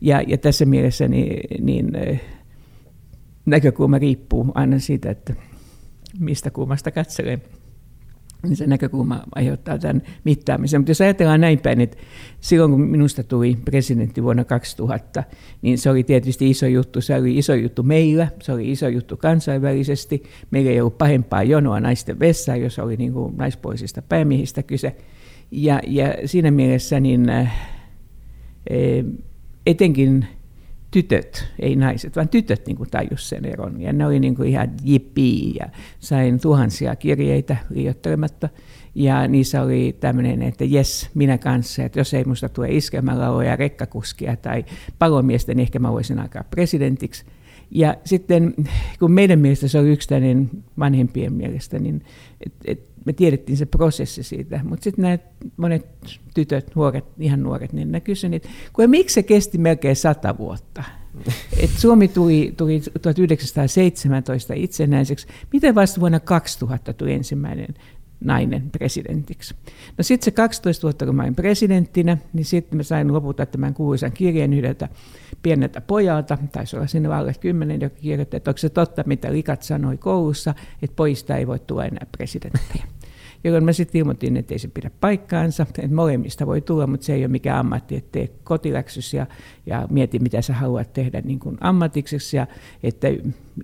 Ja, 0.01 0.21
ja 0.27 0.37
tässä 0.37 0.65
mielessä 0.65 1.07
niin, 1.07 1.39
niin 1.61 1.95
äh, 1.95 2.21
näkökulma 3.47 3.97
riippuu 3.97 4.51
aina 4.55 4.79
siitä, 4.79 5.09
että 5.09 5.33
mistä 6.19 6.51
kulmasta 6.51 6.91
katselee. 6.91 7.39
Niin 8.43 8.55
se 8.55 8.67
näkökulma 8.67 9.23
aiheuttaa 9.35 9.77
tämän 9.77 10.01
mittaamisen. 10.23 10.81
Mutta 10.81 10.91
jos 10.91 11.01
ajatellaan 11.01 11.41
näin 11.41 11.59
päin, 11.59 11.81
että 11.81 11.97
silloin 12.39 12.71
kun 12.71 12.81
minusta 12.81 13.23
tuli 13.23 13.57
presidentti 13.65 14.23
vuonna 14.23 14.43
2000, 14.43 15.23
niin 15.61 15.77
se 15.77 15.89
oli 15.89 16.03
tietysti 16.03 16.49
iso 16.49 16.65
juttu. 16.65 17.01
Se 17.01 17.15
oli 17.15 17.37
iso 17.37 17.53
juttu 17.53 17.83
meillä, 17.83 18.27
se 18.41 18.51
oli 18.51 18.71
iso 18.71 18.87
juttu 18.87 19.17
kansainvälisesti. 19.17 20.23
Meillä 20.51 20.71
ei 20.71 20.81
ollut 20.81 20.97
pahempaa 20.97 21.43
jonoa 21.43 21.79
naisten 21.79 22.19
vessaan, 22.19 22.61
jos 22.61 22.79
oli 22.79 22.97
niin 22.97 23.13
kuin 23.13 23.37
naispuolisista 23.37 24.01
päämiehistä 24.01 24.63
kyse. 24.63 24.95
Ja, 25.51 25.79
ja 25.87 26.13
siinä 26.25 26.51
mielessä 26.51 26.99
niin, 26.99 27.29
äh, 27.29 27.53
etenkin 29.65 30.27
tytöt, 30.97 31.47
ei 31.59 31.75
naiset, 31.75 32.15
vaan 32.15 32.29
tytöt 32.29 32.67
niin 32.67 32.77
kuin 32.77 32.89
tajus 32.89 33.29
sen 33.29 33.45
eron. 33.45 33.81
Ja 33.81 33.93
ne 33.93 34.05
oli 34.05 34.19
niin 34.19 34.35
kuin 34.35 34.49
ihan 34.49 34.71
jippii 34.83 35.55
ja 35.59 35.65
sain 35.99 36.39
tuhansia 36.39 36.95
kirjeitä 36.95 37.57
liioittelematta. 37.69 38.49
Ja 38.95 39.27
niissä 39.27 39.61
oli 39.61 39.97
tämmöinen, 39.99 40.41
että 40.41 40.65
jes, 40.65 41.09
minä 41.13 41.37
kanssa, 41.37 41.83
että 41.83 41.99
jos 41.99 42.13
ei 42.13 42.23
musta 42.23 42.49
tule 42.49 42.67
iskelmälauloja, 42.69 43.55
rekkakuskia 43.55 44.35
tai 44.35 44.65
palomiestä, 44.99 45.53
niin 45.53 45.63
ehkä 45.63 45.79
mä 45.79 45.91
voisin 45.91 46.19
alkaa 46.19 46.43
presidentiksi. 46.43 47.25
Ja 47.71 47.95
sitten 48.03 48.53
kun 48.99 49.11
meidän 49.11 49.39
mielestä 49.39 49.67
se 49.67 49.79
oli 49.79 49.89
yksi 49.89 50.09
vanhempien 50.79 51.33
mielestä, 51.33 51.79
niin 51.79 52.03
et, 52.45 52.53
et 52.65 52.79
me 53.07 53.13
tiedettiin 53.13 53.57
se 53.57 53.65
prosessi 53.65 54.23
siitä. 54.23 54.59
Mutta 54.63 54.83
sitten 54.83 55.03
nämä 55.03 55.17
monet 55.57 55.85
tytöt, 56.33 56.71
nuoret, 56.75 57.05
ihan 57.19 57.43
nuoret, 57.43 57.73
niin 57.73 57.91
ne 57.91 58.01
kysyivät, 58.01 58.35
että 58.35 58.49
miksi 58.87 59.13
se 59.13 59.23
kesti 59.23 59.57
melkein 59.57 59.95
sata 59.95 60.37
vuotta? 60.37 60.83
Et 61.63 61.69
Suomi 61.69 62.07
tuli, 62.07 62.53
tuli 62.57 62.81
1917 63.01 64.53
itsenäiseksi. 64.53 65.27
Miten 65.53 65.75
vasta 65.75 65.99
vuonna 65.99 66.19
2000 66.19 66.93
tuli 66.93 67.13
ensimmäinen 67.13 67.67
nainen 68.19 68.69
presidentiksi. 68.71 69.55
No 69.97 70.03
sitten 70.03 70.25
se 70.25 70.31
12 70.31 70.83
vuotta, 70.83 71.05
kun 71.05 71.15
mä 71.15 71.21
olin 71.21 71.35
presidenttinä, 71.35 72.17
niin 72.33 72.45
sitten 72.45 72.77
mä 72.77 72.83
sain 72.83 73.13
lopulta 73.13 73.45
tämän 73.45 73.73
kuuluisan 73.73 74.11
kirjeen 74.11 74.53
yhdeltä 74.53 74.89
pieneltä 75.43 75.81
pojalta, 75.81 76.37
taisi 76.51 76.75
olla 76.75 76.87
sinne 76.87 77.15
alle 77.15 77.33
kymmenen, 77.39 77.81
joka 77.81 77.95
kirjoitti, 77.95 78.37
että 78.37 78.51
onko 78.51 78.57
se 78.57 78.69
totta, 78.69 79.03
mitä 79.05 79.31
likat 79.31 79.63
sanoi 79.63 79.97
koulussa, 79.97 80.53
että 80.81 80.95
poista 80.95 81.37
ei 81.37 81.47
voi 81.47 81.59
tulla 81.59 81.85
enää 81.85 82.05
presidenttiä 82.17 82.83
jolloin 83.43 83.65
mä 83.65 83.73
sitten 83.73 83.99
ilmoitin, 83.99 84.37
että 84.37 84.53
ei 84.53 84.59
se 84.59 84.67
pidä 84.67 84.91
paikkaansa, 85.01 85.63
että 85.63 85.95
molemmista 85.95 86.47
voi 86.47 86.61
tulla, 86.61 86.87
mutta 86.87 87.05
se 87.05 87.13
ei 87.13 87.21
ole 87.21 87.27
mikään 87.27 87.59
ammatti, 87.59 87.95
että 87.95 88.11
tee 88.11 88.29
kotiläksys 88.43 89.13
ja, 89.13 89.27
ja 89.65 89.87
mieti, 89.89 90.19
mitä 90.19 90.41
sä 90.41 90.53
haluat 90.53 90.93
tehdä 90.93 91.21
niin 91.21 91.39
kuin 91.39 91.57
ammatikseksi 91.61 92.37
ja 92.37 92.47
että 92.83 93.07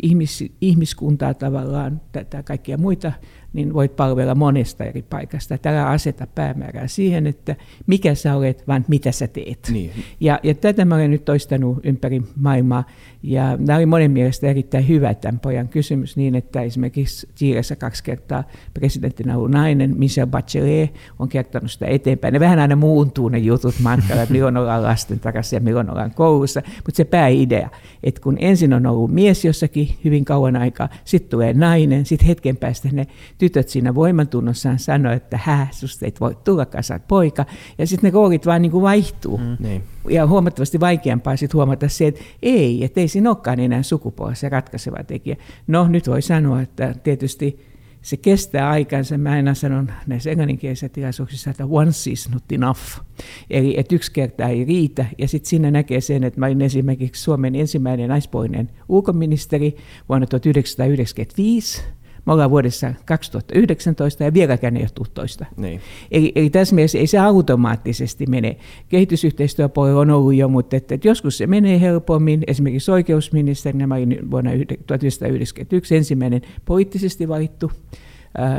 ihmis, 0.02 0.46
ihmiskuntaa 0.62 1.34
tavallaan, 1.34 2.02
tätä 2.12 2.44
kaikkia 2.44 2.78
muita 2.78 3.12
niin 3.54 3.74
voit 3.74 3.96
palvella 3.96 4.36
monesta 4.36 4.84
eri 4.84 5.02
paikasta. 5.02 5.58
Tällä 5.58 5.90
aseta 5.90 6.28
päämäärää 6.28 6.88
siihen, 6.88 7.28
että 7.28 7.56
mikä 7.88 8.16
sä 8.16 8.36
olet, 8.36 8.68
vaan 8.68 8.86
mitä 8.88 9.12
sä 9.12 9.28
teet. 9.28 9.70
Niin. 9.72 9.92
Ja, 10.20 10.40
ja 10.44 10.54
tätä 10.56 10.86
mä 10.86 10.96
olen 10.96 11.12
nyt 11.12 11.26
toistanut 11.26 11.80
ympäri 11.84 12.22
maailmaa. 12.36 12.84
Ja 13.24 13.58
tämä 13.66 13.78
oli 13.78 13.86
monen 13.86 14.12
mielestä 14.12 14.48
erittäin 14.48 14.88
hyvä 14.88 15.14
tämän 15.14 15.40
pojan 15.40 15.68
kysymys 15.68 16.18
niin, 16.18 16.36
että 16.36 16.62
esimerkiksi 16.62 17.30
Chiilessä 17.38 17.76
kaksi 17.76 18.04
kertaa 18.04 18.44
presidenttinä 18.74 19.38
ollut 19.38 19.52
nainen, 19.52 19.98
Michelle 19.98 20.32
Bachelet, 20.32 20.94
on 21.20 21.30
kertonut 21.30 21.72
sitä 21.72 21.86
eteenpäin. 21.86 22.34
Ne 22.34 22.40
vähän 22.40 22.60
aina 22.60 22.76
muuntuu 22.76 23.30
ne 23.30 23.38
jutut 23.38 23.76
matkalla, 23.84 24.22
että 24.22 24.34
milloin 24.34 24.58
ollaan 24.58 24.84
lasten 24.84 25.20
takaisin 25.20 25.58
ja 25.58 25.62
milloin 25.62 25.90
ollaan 25.90 26.12
koulussa. 26.12 26.62
Mutta 26.76 26.98
se 26.98 27.04
pääidea, 27.04 27.70
että 28.04 28.22
kun 28.22 28.38
ensin 28.40 28.74
on 28.74 28.86
ollut 28.86 29.12
mies 29.12 29.46
jossakin 29.46 29.90
hyvin 30.04 30.26
kauan 30.26 30.56
aikaa, 30.56 30.90
sitten 31.06 31.30
tulee 31.30 31.54
nainen, 31.54 32.06
sitten 32.06 32.28
hetken 32.28 32.58
päästä 32.58 32.90
ne 32.92 33.08
tytöt 33.38 33.70
siinä 33.70 33.96
voimantunnossaan 33.96 34.80
sanoo, 34.80 35.14
että 35.14 35.40
hä, 35.44 35.68
susta 35.72 36.06
ei 36.06 36.14
voi 36.20 36.38
tulla, 36.44 36.66
sä 36.82 37.00
poika. 37.00 37.46
Ja 37.78 37.88
sitten 37.88 38.08
ne 38.08 38.14
roolit 38.14 38.46
vaan 38.46 38.62
niin 38.62 38.72
kuin 38.72 38.82
vaihtuu. 38.82 39.38
Mm, 39.38 39.58
niin. 39.60 39.84
Ja 40.10 40.28
huomattavasti 40.28 40.80
vaikeampaa 40.80 41.38
sitten 41.38 41.58
huomata 41.58 41.90
se, 41.90 42.08
että 42.08 42.22
ei, 42.42 42.84
että 42.84 43.00
ei 43.00 43.08
siinä 43.08 43.30
olekaan 43.30 43.60
enää 43.60 43.84
sukupuolessa 43.84 44.50
ratkaiseva 44.50 45.04
tekijä. 45.04 45.36
No 45.68 45.88
nyt 45.88 46.08
voi 46.08 46.22
sanoa, 46.22 46.62
että 46.62 46.96
tietysti 47.04 47.74
se 48.02 48.18
kestää 48.18 48.70
aikansa. 48.70 49.18
Mä 49.18 49.32
aina 49.32 49.54
sanon 49.54 49.92
näissä 50.08 50.32
englanninkielisissä 50.32 50.90
tilaisuuksissa, 50.90 51.50
että 51.50 51.66
once 51.66 52.12
is 52.12 52.30
not 52.30 52.44
enough. 52.52 52.82
Eli 53.50 53.80
että 53.80 53.96
yksi 53.96 54.12
kerta 54.12 54.48
ei 54.48 54.66
riitä. 54.66 55.06
Ja 55.18 55.28
sitten 55.28 55.50
siinä 55.50 55.72
näkee 55.72 56.02
sen, 56.02 56.24
että 56.24 56.40
mä 56.40 56.46
olin 56.46 56.62
esimerkiksi 56.62 57.24
Suomen 57.24 57.56
ensimmäinen 57.56 58.10
naispuolinen 58.10 58.70
ulkoministeri 58.90 59.76
vuonna 60.10 60.28
1995 60.28 61.84
me 62.26 62.34
ollaan 62.34 62.50
vuodessa 62.50 62.94
2019 63.06 64.24
ja 64.24 64.34
vieläkään 64.34 64.78
ei 64.78 64.84
ole 64.84 65.08
toista. 65.14 65.46
Niin. 65.58 65.82
Eli, 66.12 66.32
eli 66.36 66.50
tässä 66.50 66.76
mielessä 66.76 66.98
ei 66.98 67.08
se 67.08 67.20
automaattisesti 67.20 68.26
mene. 68.26 68.58
Kehitysyhteistyöpuolella 68.90 70.02
on 70.02 70.10
ollut 70.10 70.36
jo, 70.36 70.48
mutta 70.48 70.76
että, 70.76 70.96
että 70.96 71.08
joskus 71.08 71.38
se 71.38 71.48
menee 71.48 71.82
helpommin. 71.82 72.44
Esimerkiksi 72.48 72.92
oikeusministerinä 72.92 73.88
mä 73.88 73.96
olin 73.96 74.32
vuonna 74.32 74.52
1991 74.88 75.96
ensimmäinen 75.96 76.42
poliittisesti 76.66 77.28
valittu 77.28 77.72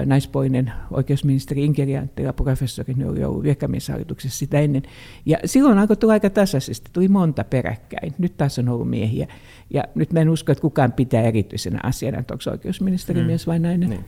naispuolinen 0.04 0.72
oikeusministeri 0.90 1.64
Inkeri 1.64 1.96
Anttila, 1.96 2.32
professori, 2.32 2.94
ne 2.94 3.08
oli 3.08 3.24
ollut 3.24 3.42
virkamieshallituksessa 3.42 4.38
sitä 4.38 4.60
ennen. 4.60 4.82
Ja 5.26 5.38
silloin 5.44 5.78
alkoi 5.78 5.96
tulla 5.96 6.12
aika 6.12 6.30
tasaisesti, 6.30 6.90
tuli 6.92 7.08
monta 7.08 7.44
peräkkäin. 7.44 8.14
Nyt 8.18 8.36
taas 8.36 8.58
on 8.58 8.68
ollut 8.68 8.90
miehiä. 8.90 9.26
Ja 9.70 9.84
nyt 9.94 10.12
mä 10.12 10.20
en 10.20 10.30
usko, 10.30 10.52
että 10.52 10.62
kukaan 10.62 10.92
pitää 10.92 11.22
erityisenä 11.22 11.80
asiana, 11.82 12.18
että 12.18 12.34
onko 12.34 12.50
oikeusministeri 12.50 13.20
mm. 13.20 13.26
mies 13.26 13.46
vai 13.46 13.58
nainen. 13.58 13.90
Niin. 13.90 14.04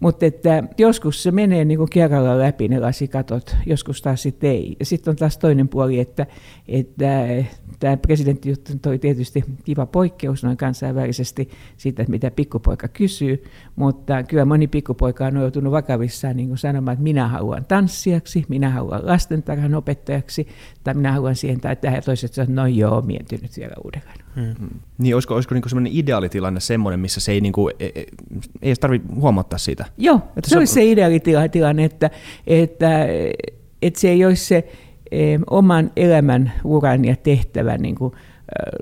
Mutta 0.00 0.26
että 0.26 0.62
joskus 0.78 1.22
se 1.22 1.30
menee 1.30 1.64
niin 1.64 1.78
kuin 1.78 1.90
kerralla 1.90 2.38
läpi 2.38 2.68
ne 2.68 2.80
lasikatot, 2.80 3.56
joskus 3.66 4.02
taas 4.02 4.22
sitten 4.22 4.50
ei. 4.50 4.76
Ja 4.80 4.86
sitten 4.86 5.10
on 5.10 5.16
taas 5.16 5.38
toinen 5.38 5.68
puoli, 5.68 6.00
että, 6.00 6.26
että 6.68 7.26
tämä 7.80 7.96
presidenttijuttu 7.96 8.72
toi 8.82 8.98
tietysti 8.98 9.44
kiva 9.64 9.86
poikkeus 9.86 10.44
noin 10.44 10.56
kansainvälisesti 10.56 11.50
siitä, 11.76 12.04
mitä 12.08 12.30
pikkupoika 12.30 12.88
kysyy, 12.88 13.44
mutta 13.76 14.22
kyllä 14.22 14.44
moni 14.44 14.66
pikkupoika 14.66 15.26
on 15.26 15.36
joutunut 15.36 15.72
vakavissaan 15.72 16.36
niin 16.36 16.48
kuin 16.48 16.58
sanomaan, 16.58 16.92
että 16.92 17.02
minä 17.02 17.28
haluan 17.28 17.64
tanssijaksi, 17.64 18.44
minä 18.48 18.70
haluan 18.70 19.06
lastentarhan 19.06 19.74
opettajaksi, 19.74 20.48
tai 20.84 20.94
minä 20.94 21.12
haluan 21.12 21.36
siihen 21.36 21.60
tai 21.60 21.76
tähän, 21.76 21.96
ja 21.96 22.02
toiset 22.02 22.34
sanoo, 22.34 22.54
no 22.54 22.66
joo, 22.66 23.02
miettinyt 23.02 23.56
vielä 23.56 23.74
uudelleen. 23.84 24.27
Hmm. 24.36 24.68
Niin 24.98 25.14
olisiko, 25.14 25.34
olisiko 25.34 25.54
niinku 25.54 25.68
semmoinen 25.68 25.92
ideaalitilanne 25.92 26.60
semmoinen, 26.60 27.00
missä 27.00 27.20
se 27.20 27.32
ei, 27.32 27.40
niinku, 27.40 27.68
ei, 27.68 27.92
ei 27.94 28.06
edes 28.62 28.78
tarvitse 28.78 29.08
huomattaa 29.14 29.58
siitä? 29.58 29.84
Joo, 29.98 30.16
että 30.36 30.48
se, 30.48 30.52
se 30.52 30.58
olisi 30.58 30.72
se 30.72 30.84
ideaalitilanne, 30.84 31.84
että, 31.84 32.10
että, 32.46 33.06
että 33.82 34.00
se 34.00 34.08
ei 34.08 34.24
olisi 34.24 34.44
se 34.44 34.68
oman 35.50 35.90
elämän 35.96 36.52
uran 36.64 37.04
ja 37.04 37.16
tehtävän 37.16 37.82
niin 37.82 37.94
kuin, 37.94 38.14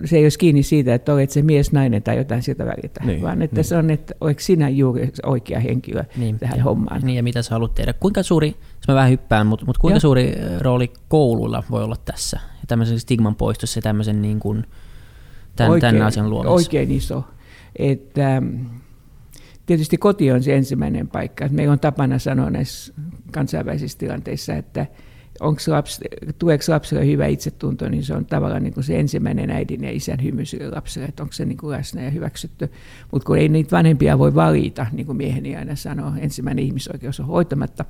se 0.04 0.16
ei 0.16 0.24
olisi 0.24 0.38
kiinni 0.38 0.62
siitä, 0.62 0.94
että 0.94 1.12
olet 1.12 1.30
se 1.30 1.42
mies, 1.42 1.72
nainen 1.72 2.02
tai 2.02 2.16
jotain 2.16 2.42
siltä 2.42 2.66
väliltä, 2.66 3.04
niin, 3.04 3.22
vaan 3.22 3.42
että 3.42 3.56
niin. 3.56 3.64
se 3.64 3.76
on, 3.76 3.90
että 3.90 4.14
oletko 4.20 4.40
sinä 4.40 4.68
juuri 4.68 5.10
oikea 5.22 5.60
henkilö 5.60 6.04
niin, 6.16 6.38
tähän 6.38 6.58
ja, 6.58 6.64
hommaan. 6.64 7.02
Niin 7.02 7.16
ja 7.16 7.22
mitä 7.22 7.42
sä 7.42 7.54
haluat 7.54 7.74
tehdä. 7.74 7.92
Kuinka 7.92 8.22
suuri, 8.22 8.48
jos 8.48 8.88
mä 8.88 8.94
vähän 8.94 9.10
hyppään, 9.10 9.46
mutta, 9.46 9.66
mutta 9.66 9.80
kuinka 9.80 9.94
Joo. 9.94 10.00
suuri 10.00 10.34
rooli 10.60 10.92
koululla 11.08 11.62
voi 11.70 11.84
olla 11.84 11.96
tässä? 12.04 12.40
Ja 12.42 12.66
tämmöisen 12.68 13.00
stigman 13.00 13.34
poistossa 13.34 13.78
ja 13.78 13.82
tämmöisen 13.82 14.22
niin 14.22 14.40
kuin, 14.40 14.66
tämän, 15.56 15.72
oikein, 15.72 15.94
tämän 15.94 16.06
asian 16.06 16.30
luomassa? 16.30 16.54
Oikein 16.54 16.90
iso. 16.90 17.24
Että, 17.78 18.42
tietysti 19.66 19.98
koti 19.98 20.32
on 20.32 20.42
se 20.42 20.56
ensimmäinen 20.56 21.08
paikka. 21.08 21.48
Meillä 21.50 21.72
on 21.72 21.80
tapana 21.80 22.18
sanoa 22.18 22.50
näissä 22.50 22.94
kansainvälisissä 23.32 23.98
tilanteissa, 23.98 24.54
että 24.54 24.86
lapsi, 25.66 26.04
tuleeko 26.38 26.64
lapselle 26.68 27.06
hyvä 27.06 27.26
itsetunto, 27.26 27.88
niin 27.88 28.02
se 28.04 28.14
on 28.14 28.26
tavallaan 28.26 28.62
niin 28.62 28.74
kuin 28.74 28.84
se 28.84 28.98
ensimmäinen 28.98 29.50
äidin 29.50 29.84
ja 29.84 29.90
isän 29.90 30.22
hymy 30.22 30.44
sille 30.44 30.70
lapselle, 30.70 31.08
että 31.08 31.22
onko 31.22 31.32
se 31.32 31.44
niin 31.44 31.58
kuin 31.58 31.70
läsnä 31.70 32.02
ja 32.02 32.10
hyväksytty. 32.10 32.70
Mutta 33.12 33.26
kun 33.26 33.38
ei 33.38 33.48
niitä 33.48 33.76
vanhempia 33.76 34.18
voi 34.18 34.34
valita, 34.34 34.86
niin 34.92 35.06
kuin 35.06 35.16
mieheni 35.16 35.56
aina 35.56 35.76
sanoo, 35.76 36.12
ensimmäinen 36.18 36.64
ihmisoikeus 36.64 37.20
on 37.20 37.26
hoitamatta, 37.26 37.84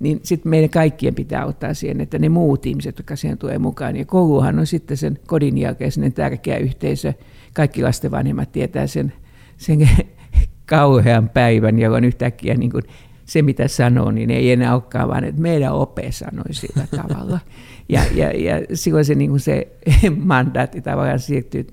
niin 0.00 0.20
sitten 0.22 0.50
meidän 0.50 0.70
kaikkien 0.70 1.14
pitää 1.14 1.46
ottaa 1.46 1.74
siihen, 1.74 2.00
että 2.00 2.18
ne 2.18 2.28
muut 2.28 2.66
ihmiset, 2.66 2.98
jotka 2.98 3.16
siihen 3.16 3.38
tulee 3.38 3.58
mukaan, 3.58 3.96
ja 3.96 4.04
kouluhan 4.04 4.58
on 4.58 4.66
sitten 4.66 4.96
sen 4.96 5.18
kodin 5.26 5.58
jälkeisen 5.58 6.12
tärkeä 6.12 6.58
yhteisö, 6.58 7.12
kaikki 7.54 7.82
lasten 7.82 8.10
vanhemmat 8.10 8.52
tietää 8.52 8.86
sen 8.86 9.12
sen 9.56 9.88
kauhean 10.66 11.28
päivän, 11.28 11.78
jolloin 11.78 12.04
yhtäkkiä 12.04 12.54
niin 12.54 12.70
kuin 12.70 12.82
se, 13.26 13.42
mitä 13.42 13.68
sanoo, 13.68 14.10
niin 14.10 14.30
ei 14.30 14.52
enää 14.52 14.74
olekaan, 14.74 15.08
vaan 15.08 15.24
että 15.24 15.42
meidän 15.42 15.72
ope 15.72 16.12
sanoi 16.12 16.54
sillä 16.54 16.86
tavalla. 17.02 17.40
Ja, 17.88 18.00
ja, 18.14 18.30
ja 18.30 18.66
silloin 18.74 19.04
se, 19.04 19.14
niin 19.14 19.30
kuin 19.30 19.40
se 19.40 19.68
mandaatti 20.24 20.80
tavallaan 20.80 21.18
siirtyy. 21.18 21.66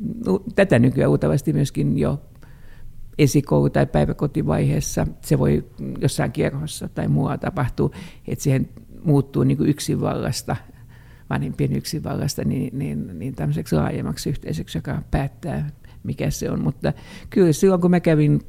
Tätä 0.56 0.80
nykyään 0.80 1.12
uutavasti 1.12 1.54
myöskin 1.54 1.98
jo 1.98 2.22
esikoulu- 3.18 3.70
tai 3.70 3.86
päiväkotivaiheessa. 3.86 5.08
Se 5.22 5.40
voi 5.40 5.66
jossain 6.02 6.32
kierrossa 6.32 6.88
tai 6.88 7.08
muualla 7.08 7.38
tapahtua, 7.38 7.90
että 8.28 8.44
siihen 8.44 8.70
muuttuu 9.04 9.44
niin 9.44 9.58
kuin 9.58 9.70
yksinvallasta, 9.70 10.56
vanhempien 11.30 11.76
yksinvallasta, 11.76 12.44
niin, 12.44 12.80
niin, 12.80 13.20
niin 13.20 13.36
tämmöiseksi 13.36 13.76
laajemmaksi 13.76 14.30
yhteisöksi, 14.30 14.78
joka 14.78 15.02
päättää, 15.12 15.70
mikä 16.04 16.30
se 16.30 16.52
on. 16.52 16.64
Mutta 16.64 16.94
kyllä 17.30 17.52
silloin, 17.52 17.82
kun 17.82 17.92
mä 17.92 18.00
kävin 18.00 18.42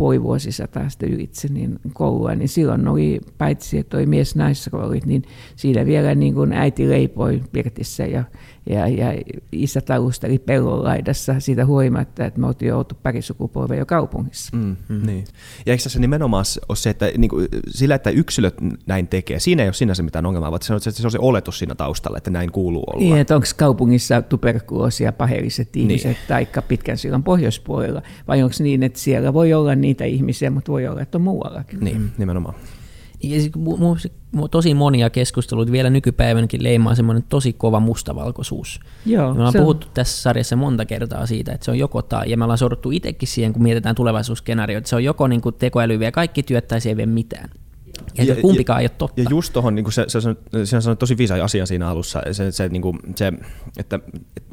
puoli 0.00 0.22
vuosisataa 0.22 0.88
sitten 0.88 1.12
ylitse 1.12 1.48
niin 1.48 1.78
koulua, 1.92 2.34
niin 2.34 2.48
silloin 2.48 2.88
oli, 2.88 3.20
paitsi 3.38 3.78
että 3.78 3.96
oli 3.96 4.06
mies-naisroolit, 4.06 5.06
niin 5.06 5.22
siinä 5.56 5.86
vielä 5.86 6.14
niin 6.14 6.34
kuin 6.34 6.52
äiti 6.52 6.88
leipoi 6.88 7.40
Pirtissä 7.52 8.06
ja, 8.06 8.24
ja, 8.66 8.88
ja 8.88 9.06
isä 9.52 9.80
talusteli 9.80 10.38
pellon 10.38 10.84
laidassa 10.84 11.40
siitä 11.40 11.66
huolimatta, 11.66 12.24
että 12.24 12.40
me 12.40 12.46
oltiin 12.46 12.68
joutu 12.68 12.94
pari 13.02 13.22
sukupolvea 13.22 13.78
jo 13.78 13.86
kaupungissa. 13.86 14.56
Mm, 14.56 14.76
mm. 14.88 15.06
Niin. 15.06 15.24
Ja 15.66 15.72
eikö 15.72 15.88
se 15.88 15.98
nimenomaan 15.98 16.44
ole 16.68 16.76
se, 16.76 16.90
että 16.90 17.10
niin 17.18 17.28
kuin, 17.28 17.48
sillä, 17.68 17.94
että 17.94 18.10
yksilöt 18.10 18.54
näin 18.86 19.08
tekee, 19.08 19.40
siinä 19.40 19.62
ei 19.62 19.66
ole 19.66 19.74
sinänsä 19.74 20.02
mitään 20.02 20.26
ongelmaa, 20.26 20.50
vaan 20.50 20.62
se 20.62 20.74
on 20.74 20.80
se, 20.80 20.90
se, 20.90 21.06
on 21.06 21.10
se 21.10 21.18
oletus 21.20 21.58
siinä 21.58 21.74
taustalla, 21.74 22.18
että 22.18 22.30
näin 22.30 22.52
kuuluu 22.52 22.84
olla. 22.86 23.00
Niin, 23.00 23.16
että 23.16 23.34
onko 23.34 23.46
kaupungissa 23.56 24.22
tuberkuloosia 24.22 25.12
paheelliset 25.12 25.76
ihmiset 25.76 26.16
niin. 26.28 26.28
tai 26.28 26.46
pitkän 26.68 26.98
sillan 26.98 27.22
pohjoispuolella, 27.22 28.02
vai 28.28 28.42
onko 28.42 28.54
niin, 28.58 28.82
että 28.82 28.98
siellä 28.98 29.34
voi 29.34 29.52
olla 29.52 29.74
niitä 29.74 30.04
ihmisiä, 30.04 30.50
mutta 30.50 30.72
voi 30.72 30.86
olla, 30.86 31.00
että 31.00 31.18
on 31.18 31.22
muuallakin. 31.22 31.80
Niin, 31.80 32.10
nimenomaan. 32.18 32.54
Ja 33.22 33.38
tosi 34.50 34.74
monia 34.74 35.10
keskusteluita 35.10 35.72
vielä 35.72 35.90
nykypäivänäkin 35.90 36.62
leimaa 36.62 36.94
semmoinen 36.94 37.24
tosi 37.28 37.52
kova 37.52 37.80
mustavalkoisuus. 37.80 38.80
Joo, 39.06 39.34
me 39.34 39.38
ollaan 39.38 39.54
puhuttu 39.56 39.86
on... 39.86 39.92
tässä 39.94 40.22
sarjassa 40.22 40.56
monta 40.56 40.84
kertaa 40.84 41.26
siitä, 41.26 41.52
että 41.52 41.64
se 41.64 41.70
on 41.70 41.78
joko 41.78 42.02
tai, 42.02 42.30
ja 42.30 42.36
me 42.36 42.44
ollaan 42.44 42.58
sorruttu 42.58 42.90
itsekin 42.90 43.28
siihen, 43.28 43.52
kun 43.52 43.62
mietitään 43.62 43.94
tulevaisuusskenaarioita, 43.94 44.78
että 44.78 44.88
se 44.90 44.96
on 44.96 45.04
joko 45.04 45.26
niin 45.28 45.40
kuin 45.40 45.54
tekoäly 45.54 45.98
vie 45.98 46.12
kaikki 46.12 46.42
työt 46.42 46.68
tai 46.68 46.80
se 46.80 46.88
ei 46.88 46.96
vie 46.96 47.06
mitään. 47.06 47.50
Ja, 48.18 48.24
ja 48.24 48.36
kumpikaan 48.36 48.76
ja, 48.76 48.80
ei 48.80 48.84
ole 48.84 48.96
totta. 48.98 49.20
Ja 49.20 49.26
just 49.30 49.52
tuohon, 49.52 49.74
niin 49.74 49.92
se, 49.92 50.04
se, 50.08 50.20
se, 50.64 50.80
se 50.80 50.90
on 50.90 50.96
tosi 50.96 51.18
viisa 51.18 51.44
asia 51.44 51.66
siinä 51.66 51.88
alussa, 51.88 52.22
se, 52.32 52.52
se, 52.52 52.68
niin 52.68 52.82
kuin, 52.82 52.98
se 53.14 53.32
että, 53.78 53.98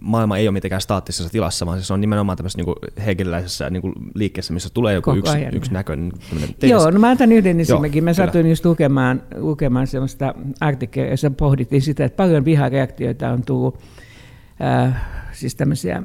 maailma 0.01 0.37
ei 0.37 0.47
ole 0.47 0.53
mitenkään 0.53 0.81
staattisessa 0.81 1.31
tilassa, 1.31 1.65
vaan 1.65 1.81
se 1.81 1.93
on 1.93 2.01
nimenomaan 2.01 2.37
tämmöisessä 2.37 2.61
niin 2.63 3.05
hegeliläisessä 3.05 3.69
niin 3.69 3.93
liikkeessä, 4.15 4.53
missä 4.53 4.69
tulee 4.73 4.93
joku 4.93 5.13
yksi, 5.13 5.37
yksi 5.53 5.73
näkö. 5.73 5.95
Niin 5.95 6.13
Joo, 6.63 6.91
no 6.91 6.99
mä 6.99 7.11
otan 7.11 7.31
yhden 7.31 7.59
esimerkin. 7.59 8.03
Mä 8.03 8.13
satuin 8.13 8.49
just 8.49 8.65
lukemaan, 8.65 9.23
lukemaan 9.35 9.87
sellaista 9.87 10.33
artikkelia, 10.59 11.11
jossa 11.11 11.31
pohdittiin 11.31 11.81
sitä, 11.81 12.05
että 12.05 12.17
paljon 12.17 12.45
vihareaktioita 12.45 13.29
on 13.29 13.43
tullut 13.43 13.79
äh, 14.61 14.95
siis 15.31 15.55
tämmöisiä 15.55 16.03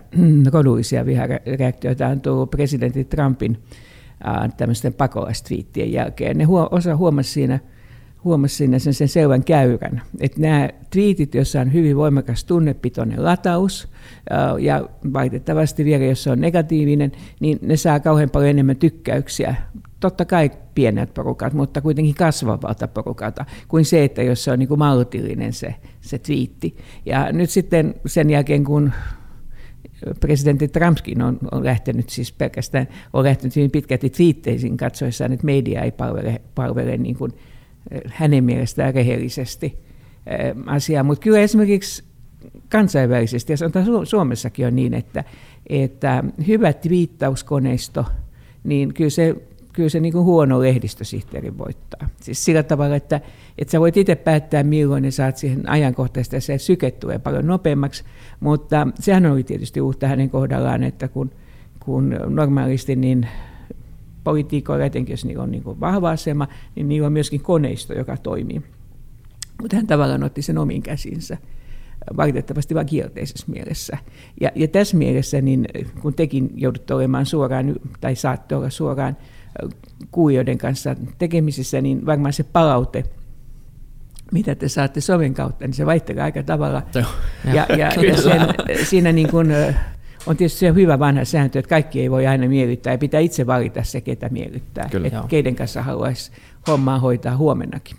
rodullisia 0.53 1.07
vihareaktioita 1.07 2.07
on 2.07 2.21
tullut 2.21 2.51
presidentti 2.51 3.05
Trumpin 3.05 3.59
tämmöisten 4.57 4.95
pakolaistviittien 4.95 5.93
jälkeen. 5.93 6.39
Ne 6.39 6.45
huo, 6.45 6.69
osa 6.71 6.97
huomasi 6.97 7.31
siinä, 7.31 7.61
huomasi 8.25 8.57
siinä 8.57 8.79
sen, 8.79 8.95
sen 8.95 9.09
selvän 9.09 9.45
käyrän, 9.45 10.03
että 10.21 10.41
nämä 10.41 10.69
twiitit, 10.91 11.35
joissa 11.35 11.61
on 11.61 11.73
hyvin 11.73 11.97
voimakas 11.97 12.45
tunnepitoinen 12.45 13.25
lataus, 13.25 13.89
ja 14.61 14.89
valitettavasti 15.13 15.85
vielä, 15.85 16.05
jos 16.05 16.23
se 16.23 16.31
on 16.31 16.41
negatiivinen, 16.41 17.13
niin 17.41 17.59
ne 17.63 17.77
saa 17.77 18.01
kauhean 18.01 18.31
paljon 18.31 18.51
enemmän 18.51 18.77
tykkäyksiä. 18.77 19.55
Totta 20.01 20.25
kai 20.25 20.51
pienet 20.75 21.15
porukat, 21.15 21.53
mutta 21.53 21.81
kuitenkin 21.81 22.15
kasvavalta 22.15 22.89
porukalta, 22.89 23.45
kuin 23.69 23.85
se, 23.85 24.05
että 24.05 24.23
jos 24.23 24.45
se 24.45 24.51
on 24.53 24.59
niin 24.59 24.69
kuin 24.69 24.79
maltillinen 24.79 25.53
se, 25.53 25.75
se 26.01 26.19
twiitti. 26.19 26.77
Ja 27.07 27.33
nyt 27.33 27.51
sitten 27.51 27.95
sen 28.07 28.31
jälkeen, 28.31 28.65
kun 28.65 28.93
presidentti 30.21 30.69
Trumpkin 30.69 31.23
on, 31.23 31.39
on 31.53 31.65
lähtenyt 31.65 32.11
siis 32.11 32.33
pelkästään, 32.33 32.89
on 33.13 33.25
lähtenyt 33.25 33.57
hyvin 33.57 33.71
pitkälti 33.71 34.11
twiitteisiin 34.11 34.77
katsoessaan, 34.77 35.33
että 35.33 35.47
media 35.47 35.83
ei 35.83 35.91
palvele, 35.91 36.41
palvele 36.55 36.97
niin 36.97 37.17
kuin 37.17 37.33
eh, 37.91 38.01
hänen 38.07 38.45
mielestään 38.45 38.95
rehellisesti 38.95 39.79
eh, 40.27 40.55
asiaa. 40.67 41.03
Mutta 41.03 41.23
kyllä 41.23 41.39
esimerkiksi 41.39 42.05
kansainvälisesti, 42.69 43.53
ja 43.53 43.57
sanotaan 43.57 44.07
Suomessakin 44.07 44.67
on 44.67 44.77
niin, 44.77 44.95
että, 44.95 45.25
että 45.67 46.25
hyvä 46.47 46.73
twiittauskoneisto, 46.73 48.05
niin 48.65 48.95
kyllä 48.95 49.11
se 49.11 49.37
kyllä 49.73 49.89
se 49.89 50.01
niin 50.01 50.13
kuin 50.13 50.25
huono 50.25 50.61
lehdistösihteeri 50.61 51.59
voittaa. 51.59 52.09
Siis 52.21 52.45
sillä 52.45 52.63
tavalla, 52.63 52.97
että, 52.97 53.21
että 53.59 53.73
sä 53.73 53.81
voit 53.81 53.97
itse 53.97 54.15
päättää 54.15 54.63
milloin 54.63 55.03
ne 55.03 55.11
saat 55.11 55.37
siihen 55.37 55.69
ajankohtaisesti 55.69 56.37
ja 56.37 56.41
se 56.41 56.59
syke 56.59 56.91
tulee 56.91 57.19
paljon 57.19 57.47
nopeammaksi, 57.47 58.05
mutta 58.41 58.89
sehän 59.01 59.27
oli 59.27 59.45
tietysti 59.45 59.81
uutta 59.81 60.09
hänen 60.09 60.31
kohdallaan, 60.31 60.83
että 60.83 61.09
kun, 61.09 61.31
kun 61.81 62.17
normaalisti 62.29 62.97
niin 62.97 63.29
poliitikoilla, 64.25 64.85
etenkin 64.85 65.13
jos 65.13 65.25
niillä 65.25 65.43
on 65.43 65.51
niin 65.51 65.81
vahva 65.81 66.11
asema, 66.11 66.49
niin 66.75 66.89
niillä 66.89 67.07
on 67.07 67.13
myöskin 67.13 67.41
koneisto, 67.41 67.95
joka 67.95 68.17
toimii. 68.17 68.63
Mutta 69.63 69.77
hän 69.77 69.87
tavallaan 69.87 70.23
otti 70.23 70.43
sen 70.43 70.59
omiin 70.59 70.83
käsinsä 70.83 71.37
valitettavasti 72.17 72.75
vain 72.75 72.87
kielteisessä 72.87 73.47
mielessä. 73.53 73.99
Ja, 74.41 74.51
ja 74.55 74.69
tässä 74.69 74.97
mielessä, 74.97 75.41
niin 75.41 75.67
kun 76.01 76.15
tekin 76.15 76.51
joudutte 76.55 76.95
olemaan 76.95 77.27
suoraan, 77.27 77.77
tai 78.01 78.17
saatte 78.17 78.57
olla 78.57 78.71
suoraan 78.71 79.17
kuulijoiden 80.11 80.59
kanssa 80.59 80.97
tekemisissä, 81.19 81.81
niin 81.81 82.07
varmaan 82.07 82.33
se 82.33 82.45
palaute, 82.45 83.05
mitä 84.33 84.55
te 84.55 84.69
saatte 84.69 85.01
soven 85.01 85.35
kautta, 85.35 85.65
niin 85.65 85.75
se 85.75 85.87
vaihtelee 85.87 86.23
aika 86.23 86.43
tavalla. 86.43 86.83
Ja, 86.95 87.05
ja, 87.55 87.67
ja, 87.77 87.77
ja 87.77 88.17
sen, 88.17 88.41
siinä 88.85 89.13
niin 89.13 89.29
kuin, 89.29 89.55
on 90.27 90.37
tietysti 90.37 90.59
se 90.59 90.75
hyvä 90.75 90.99
vanha 90.99 91.25
sääntö, 91.25 91.59
että 91.59 91.69
kaikki 91.69 92.01
ei 92.01 92.11
voi 92.11 92.27
aina 92.27 92.49
miellyttää 92.49 92.93
ja 92.93 92.99
pitää 92.99 93.21
itse 93.21 93.47
valita 93.47 93.85
se, 93.85 94.01
ketä 94.01 94.29
miellyttää. 94.29 94.89
Kyllä. 94.91 95.07
Että 95.07 95.25
keiden 95.29 95.57
kanssa 95.57 95.83
haluaisi 95.83 96.33
hommaa 96.69 96.99
hoitaa 96.99 97.37
huomennakin. 97.37 97.97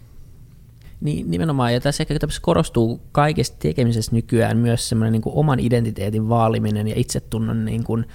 Niin, 1.02 1.32
nimenomaan, 1.32 1.74
ja 1.74 1.82
tässä 1.82 2.04
ehkä 2.04 2.20
tässä 2.20 2.42
korostuu 2.42 3.02
kaikessa 3.12 3.54
tekemisessä 3.60 4.12
nykyään 4.16 4.58
myös 4.58 4.90
semmoinen 4.90 5.12
niin 5.12 5.22
oman 5.26 5.60
identiteetin 5.60 6.30
vaaliminen 6.30 6.88
ja 6.88 6.94
itsetunnon 6.98 7.66
niin 7.66 7.84
kuin, 7.84 8.06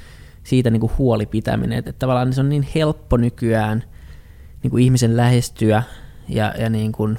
siitä 0.42 0.70
niin 0.70 0.80
kuin 0.80 0.92
huoli 0.98 1.26
pitäminen. 1.26 1.78
Että, 1.78 1.90
että 1.90 1.98
tavallaan 1.98 2.32
se 2.32 2.40
on 2.40 2.48
niin 2.48 2.66
helppo 2.74 3.16
nykyään 3.16 3.84
niin 4.62 4.70
kuin 4.70 4.84
ihmisen 4.84 5.16
lähestyä 5.16 5.82
ja, 6.28 6.54
ja 6.58 6.70
niin 6.70 6.92
kuin 6.92 7.18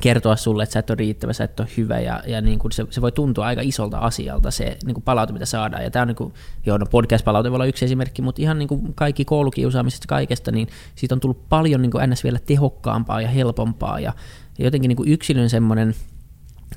kertoa 0.00 0.36
sulle, 0.36 0.62
että 0.62 0.72
sä 0.72 0.78
et 0.78 0.90
ole 0.90 0.96
riittävä, 0.96 1.32
sä 1.32 1.44
et 1.44 1.60
ole 1.60 1.68
hyvä 1.76 2.00
ja, 2.00 2.22
ja 2.26 2.40
niin 2.40 2.58
kuin 2.58 2.72
se, 2.72 2.86
se, 2.90 3.00
voi 3.00 3.12
tuntua 3.12 3.46
aika 3.46 3.60
isolta 3.64 3.98
asialta 3.98 4.50
se 4.50 4.76
niin 4.84 4.94
kuin 4.94 5.04
palaute, 5.04 5.32
mitä 5.32 5.46
saadaan. 5.46 5.84
Ja 5.84 5.90
tämä 5.90 6.02
on 6.02 6.08
niin 6.08 6.16
kuin, 6.16 6.34
joo, 6.66 6.78
no 6.78 6.86
podcast-palaute 6.86 7.50
voi 7.50 7.56
olla 7.56 7.66
yksi 7.66 7.84
esimerkki, 7.84 8.22
mutta 8.22 8.42
ihan 8.42 8.58
niin 8.58 8.68
kuin 8.68 8.94
kaikki 8.94 9.24
koulukiusaamisesta 9.24 10.06
kaikesta, 10.08 10.50
niin 10.50 10.68
siitä 10.94 11.14
on 11.14 11.20
tullut 11.20 11.48
paljon 11.48 11.82
niin 11.82 11.90
kuin 11.90 12.10
ns. 12.10 12.24
vielä 12.24 12.38
tehokkaampaa 12.46 13.22
ja 13.22 13.28
helpompaa 13.28 14.00
ja, 14.00 14.12
ja 14.58 14.64
jotenkin 14.64 14.88
niin 14.88 14.96
kuin 14.96 15.12
yksilön 15.12 15.50
semmoinen 15.50 15.94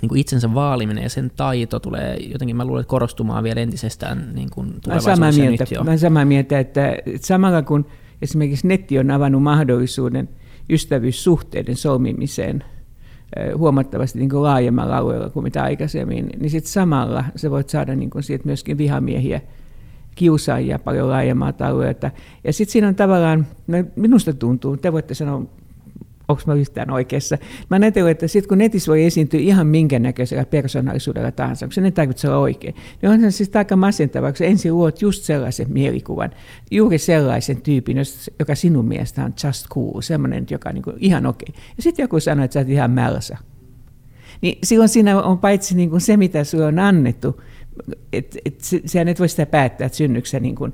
niin 0.02 0.10
kuin 0.10 0.20
itsensä 0.20 0.54
vaaliminen 0.54 1.04
ja 1.04 1.10
sen 1.10 1.32
taito 1.36 1.80
tulee 1.80 2.18
jotenkin, 2.18 2.56
mä 2.56 2.66
luulen, 2.66 2.86
korostumaan 2.86 3.44
vielä 3.44 3.62
entisestään 3.62 4.30
niin 4.34 4.50
kuin 4.50 4.74
tulevaisuudessa 4.82 5.20
mä 5.20 5.32
mieltä, 5.32 5.66
Mä 5.84 5.98
samaa 5.98 6.26
mieltä, 6.26 6.60
että 6.60 6.94
samalla 7.22 7.62
kun 7.62 7.86
esimerkiksi 8.22 8.68
netti 8.68 9.00
on 9.00 9.12
avannut 9.12 9.44
mahdollisuuden 9.44 10.30
ystävyyssuhteiden 10.70 11.76
solmimiseen 11.76 12.64
huomattavasti 13.58 14.20
niin 14.20 14.30
kuin 14.30 14.44
laajemmalla 14.44 14.98
alueella 14.98 15.30
kuin 15.30 15.44
mitä 15.44 15.64
aikaisemmin, 15.64 16.30
niin 16.40 16.50
sitten 16.50 16.72
samalla 16.72 17.26
se 17.36 17.52
voit 17.52 17.70
saada 17.70 17.96
niin 17.96 18.10
kuin 18.10 18.24
siitä 18.24 18.46
myöskin 18.46 18.78
vihamiehiä, 18.78 19.42
kiusaajia 20.16 20.80
paljon 20.80 21.10
laajemmalta 21.10 21.68
alueelta. 21.68 22.12
Ja 22.44 22.54
sitten 22.54 22.72
siinä 22.72 22.88
on 22.88 22.96
tavallaan, 22.96 23.48
no 23.68 23.78
minusta 23.96 24.34
tuntuu, 24.34 24.78
te 24.78 24.94
voitte 24.94 25.14
sanoa 25.14 25.44
onko 26.28 26.42
mä 26.48 26.54
yhtään 26.54 26.92
oikeassa. 26.92 27.38
Mä 27.70 27.78
ajattelin, 27.82 28.12
että 28.12 28.28
sitten 28.28 28.50
kun 28.50 28.58
netissä 28.58 28.92
voi 28.92 29.06
esiintyä 29.06 29.40
ihan 29.40 29.68
minkä 29.68 30.00
näköisellä 30.00 30.46
persoonallisuudella 30.46 31.32
tahansa, 31.32 31.66
onko 31.66 31.74
se 31.74 31.82
ne 31.82 31.92
tarvitse 31.92 32.28
olla 32.28 32.38
oikein, 32.38 32.76
niin 33.02 33.12
on 33.12 33.22
se 33.22 33.32
siis 33.32 33.56
aika 33.56 33.76
masentavaa, 33.76 34.34
kun 34.34 34.46
ensin 34.46 34.74
luot 34.74 35.02
just 35.02 35.24
sellaisen 35.24 35.68
mielikuvan, 35.70 36.32
juuri 36.72 36.98
sellaisen 36.98 37.62
tyypin, 37.62 37.98
joka 38.40 38.56
sinun 38.56 38.86
mielestä 38.86 39.26
on 39.26 39.34
just 39.44 39.68
cool, 39.70 40.02
semmoinen, 40.02 40.46
joka 40.50 40.70
on 40.70 40.76
niin 40.76 40.84
kuin 40.84 40.96
ihan 41.00 41.26
okei. 41.26 41.48
Okay. 41.50 41.62
Ja 41.78 41.84
sitten 41.84 42.04
joku 42.04 42.20
sanoo, 42.20 42.46
että 42.46 42.54
sä 42.54 42.60
oot 42.60 42.70
ihan 42.70 42.92
mälsä. 42.92 43.38
Niin 44.42 44.58
silloin 44.64 44.90
siinä 44.90 45.22
on 45.22 45.38
paitsi 45.38 45.76
niin 45.76 45.90
kuin 45.90 46.02
se, 46.02 46.18
mitä 46.18 46.44
sulle 46.44 46.66
on 46.66 46.80
annettu, 46.80 47.42
et, 48.14 48.38
et, 48.46 48.60
sehän 48.86 49.08
et 49.08 49.20
voi 49.20 49.30
sitä 49.30 49.46
päättää, 49.46 49.86
että 49.86 49.98
synnyksä 49.98 50.40
niin 50.40 50.56
kuin, 50.56 50.74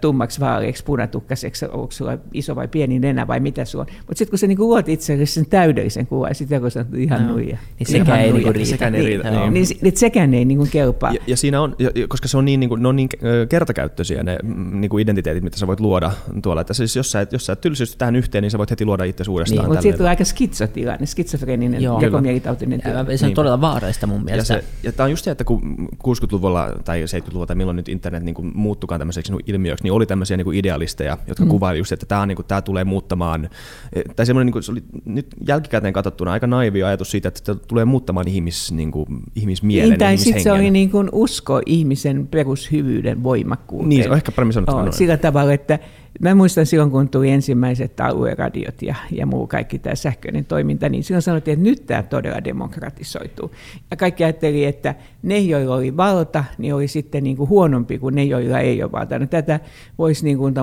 tummaksi 0.00 0.40
vaaleiksi, 0.40 0.84
punatukkaiseksi, 0.84 1.64
onko 1.64 1.90
sulla 1.90 2.18
iso 2.32 2.56
vai 2.56 2.68
pieni 2.68 2.98
nenä 2.98 3.26
vai 3.26 3.40
mitä 3.40 3.64
sulla 3.64 3.86
on. 3.88 3.94
Mutta 3.98 4.18
sitten 4.18 4.30
kun 4.30 4.38
sä 4.38 4.46
niinku 4.46 4.68
luot 4.68 4.88
itsellesi 4.88 5.32
sen 5.32 5.46
täydellisen 5.46 6.06
kuvan, 6.06 6.34
sitten 6.34 6.56
joku 6.56 6.70
sanoo, 6.70 6.88
ihan 6.96 7.26
no. 7.26 7.32
nuija. 7.32 7.58
Niin 7.78 7.86
sekään 7.86 8.20
ei 8.20 8.32
niinku 8.32 8.52
riitä. 8.52 8.70
Sekään 8.70 8.94
ei 8.94 9.06
riitä. 9.06 9.30
Niin, 9.30 9.54
niin, 9.54 9.66
niin, 9.82 9.96
sekään 9.96 10.34
ei 10.34 10.44
niinku 10.44 10.66
kelpaa. 10.70 11.12
Ja, 11.12 11.20
ja, 11.26 11.36
siinä 11.36 11.60
on, 11.60 11.76
koska 12.08 12.28
se 12.28 12.38
on 12.38 12.44
niin, 12.44 12.60
niinku, 12.60 12.76
ne 12.76 12.88
on 12.88 12.96
niin 12.96 13.08
kertakäyttöisiä 13.48 14.22
ne 14.22 14.38
mm, 14.42 14.80
niinku 14.80 14.98
identiteetit, 14.98 15.44
mitä 15.44 15.58
sä 15.58 15.66
voit 15.66 15.80
luoda 15.80 16.12
tuolla. 16.42 16.60
Että 16.60 16.74
siis 16.74 16.96
jos 16.96 17.10
sä, 17.10 17.26
jos 17.30 17.46
sä 17.46 17.56
tylsisty 17.56 17.98
tähän 17.98 18.16
yhteen, 18.16 18.42
niin 18.42 18.50
sä 18.50 18.58
voit 18.58 18.70
heti 18.70 18.84
luoda 18.84 19.04
itse 19.04 19.24
uudestaan. 19.28 19.58
Niin, 19.58 19.68
mutta 19.68 19.82
siitä 19.82 19.98
tulee 19.98 20.10
aika 20.10 20.24
skitsotilanne, 20.24 21.06
skitsofreninen, 21.06 21.82
jakomielitautinen 21.82 22.82
Se 23.16 23.26
on 23.26 23.34
todella 23.34 23.60
vaarallista 23.60 24.06
mun 24.06 24.24
mielestä. 24.24 24.54
Ja, 24.54 24.60
se, 24.60 24.68
ja 24.82 24.92
tämä 24.92 25.04
on 25.04 25.10
just 25.10 25.24
se, 25.24 25.30
että 25.30 25.44
kun 25.44 25.88
60-luvulla 26.04 26.72
tai 26.84 27.04
70-luvulla 27.04 27.46
tai 27.46 27.56
milloin 27.56 27.76
nyt 27.76 27.88
internet 27.88 28.22
niin 28.22 28.52
muuttukaan 28.54 29.00
tämmöiseksi 29.00 29.32
niin 29.32 29.57
ilmiöksi, 29.58 29.84
niin 29.84 29.92
oli 29.92 30.06
tämmöisiä 30.06 30.36
niin 30.36 30.44
kuin 30.44 30.58
idealisteja, 30.58 31.18
jotka 31.26 31.44
mm. 31.44 31.50
kuvaili 31.50 31.78
just, 31.78 31.92
että 31.92 32.06
tämä, 32.06 32.26
niin 32.26 32.36
kuin, 32.36 32.46
tämä 32.46 32.62
tulee 32.62 32.84
muuttamaan, 32.84 33.48
eh, 33.92 34.04
tai 34.16 34.26
semmoinen, 34.26 34.46
niin 34.46 34.52
kuin, 34.52 34.62
se 34.62 34.72
oli 34.72 34.82
nyt 35.04 35.26
jälkikäteen 35.48 35.92
katsottuna 35.92 36.32
aika 36.32 36.46
naivi 36.46 36.82
ajatus 36.82 37.10
siitä, 37.10 37.28
että 37.28 37.40
tämä 37.44 37.58
tulee 37.68 37.84
muuttamaan 37.84 38.28
ihmis, 38.28 38.72
niin 38.72 38.90
kuin, 38.90 39.06
ihmismielen, 39.34 39.88
niin, 39.88 39.98
tai 39.98 40.16
sitten 40.16 40.42
se 40.42 40.52
oli 40.52 40.70
niin 40.70 40.90
kuin 40.90 41.08
usko 41.12 41.60
ihmisen 41.66 42.26
perushyvyyden 42.26 43.22
voimakkuuteen. 43.22 43.88
Niin, 43.88 44.02
se 44.02 44.10
on 44.10 44.16
ehkä 44.16 44.32
paremmin 44.32 44.52
sanottu. 44.52 44.76
Oh, 44.76 44.92
sillä 44.92 45.16
tavalla, 45.16 45.52
että 45.52 45.78
Mä 46.20 46.34
muistan 46.34 46.66
silloin, 46.66 46.90
kun 46.90 47.08
tuli 47.08 47.30
ensimmäiset 47.30 48.00
alueradiot 48.00 48.82
ja, 48.82 48.94
ja 49.12 49.26
muu 49.26 49.46
kaikki 49.46 49.78
tämä 49.78 49.94
sähköinen 49.94 50.44
toiminta, 50.44 50.88
niin 50.88 51.04
silloin 51.04 51.22
sanottiin, 51.22 51.52
että 51.52 51.70
nyt 51.70 51.86
tämä 51.86 52.02
todella 52.02 52.44
demokratisoituu. 52.44 53.50
Ja 53.90 53.96
kaikki 53.96 54.24
ajatteli, 54.24 54.64
että 54.64 54.94
ne, 55.22 55.38
joilla 55.38 55.74
oli 55.74 55.96
valta, 55.96 56.44
niin 56.58 56.74
oli 56.74 56.88
sitten 56.88 57.24
niin 57.24 57.36
kuin 57.36 57.48
huonompi 57.48 57.98
kuin 57.98 58.14
ne, 58.14 58.24
joilla 58.24 58.58
ei 58.58 58.82
ole 58.82 58.92
valta. 58.92 59.18
No, 59.18 59.26
tätä 59.26 59.60
voisi 59.98 60.24
niin 60.24 60.38
kuin 60.38 60.54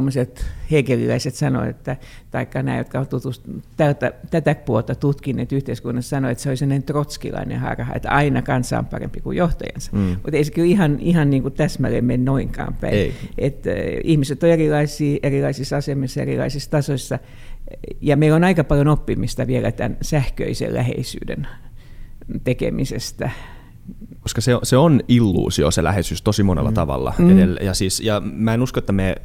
hegeliläiset 0.71 1.35
sanoa, 1.35 1.65
että, 1.65 1.97
tai 2.31 2.47
nämä, 2.55 2.77
jotka 2.77 2.99
ovat 2.99 3.11
tätä, 3.77 4.13
tätä 4.31 4.55
puolta 4.55 4.95
tutkineet 4.95 5.51
yhteiskunnassa, 5.51 6.09
sanoa, 6.09 6.31
että 6.31 6.41
se 6.41 6.49
olisi 6.49 6.59
sellainen 6.59 6.83
trotskilainen 6.83 7.59
harha, 7.59 7.93
että 7.95 8.09
aina 8.09 8.41
kansa 8.41 8.79
on 8.79 8.85
parempi 8.85 9.21
kuin 9.21 9.37
johtajansa. 9.37 9.91
Mm. 9.93 9.99
Mutta 9.99 10.37
ei 10.37 10.43
se 10.43 10.51
kyllä 10.51 10.67
ihan, 10.67 10.99
ihan 10.99 11.29
niin 11.29 11.41
kuin 11.41 11.53
täsmälleen 11.53 12.05
mene 12.05 12.23
noinkaan 12.23 12.73
päin. 12.73 12.93
Ei. 12.93 13.13
Että, 13.37 13.69
äh, 13.69 13.75
ihmiset 14.03 14.43
on 14.43 14.49
erilaisia, 14.49 15.19
erilaisissa 15.23 15.77
asemissa, 15.77 16.21
erilaisissa 16.21 16.71
tasoissa, 16.71 17.19
ja 18.01 18.17
meillä 18.17 18.35
on 18.35 18.43
aika 18.43 18.63
paljon 18.63 18.87
oppimista 18.87 19.47
vielä 19.47 19.71
tämän 19.71 19.97
sähköisen 20.01 20.73
läheisyyden 20.73 21.47
tekemisestä 22.43 23.29
koska 24.19 24.41
se, 24.41 24.51
se 24.63 24.77
on 24.77 25.01
illuusio 25.07 25.71
se 25.71 25.83
läheisyys 25.83 26.21
tosi 26.21 26.43
monella 26.43 26.71
mm. 26.71 26.75
tavalla. 26.75 27.13
Mm. 27.17 27.29
Edellä. 27.37 27.59
Ja, 27.63 27.73
siis, 27.73 27.99
ja 27.99 28.21
mä 28.25 28.53
en 28.53 28.61
usko, 28.61 28.79
että 28.79 28.93
me 28.93 29.15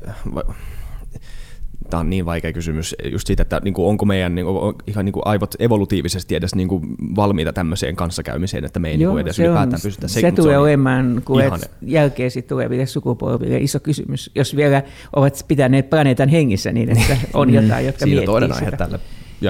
tämä 1.91 2.01
on 2.01 2.11
niin 2.11 2.27
vaikea 2.27 2.53
kysymys 2.53 2.97
just 3.13 3.27
siitä, 3.27 3.43
että 3.43 3.61
niin 3.65 3.75
kuin, 3.75 3.89
onko 3.89 4.05
meidän 4.05 4.35
niin 4.35 4.47
kuin, 4.47 4.75
ihan 4.87 5.05
niin 5.05 5.13
kuin 5.13 5.23
aivot 5.25 5.55
evolutiivisesti 5.59 6.35
edes 6.35 6.55
niin 6.55 6.69
kuin, 6.69 6.83
valmiita 7.17 7.53
tämmöiseen 7.53 7.97
kanssakäymiseen, 7.97 8.65
että 8.65 8.81
me 8.81 8.89
ei 8.89 8.95
Joo, 8.95 8.99
niin 8.99 9.11
kuin 9.11 9.21
edes 9.21 9.39
ylipäätään 9.39 9.83
pystytä. 9.83 10.09
Se, 10.09 10.21
se 10.21 10.33
tulee 10.33 10.59
olemaan, 10.59 11.23
kun 11.25 11.41
ihan... 11.41 11.61
jälkeen 11.83 12.31
sitten 12.31 12.49
tuleville 12.49 12.87
sukupolville 12.87 13.59
iso 13.59 13.81
kysymys, 13.81 14.31
jos 14.35 14.57
vielä 14.57 14.83
ovat 15.17 15.45
pitäneet 15.49 15.91
planeetan 15.91 16.29
hengissä 16.29 16.73
niin, 16.73 16.91
että 16.91 17.17
on 17.35 17.49
mm. 17.49 17.55
jotain, 17.55 17.87
jotka 17.87 18.05
Siinä 18.05 18.11
miettii 18.11 18.27
toinen 18.27 18.53
aihe 18.53 18.71
tälle 18.71 19.01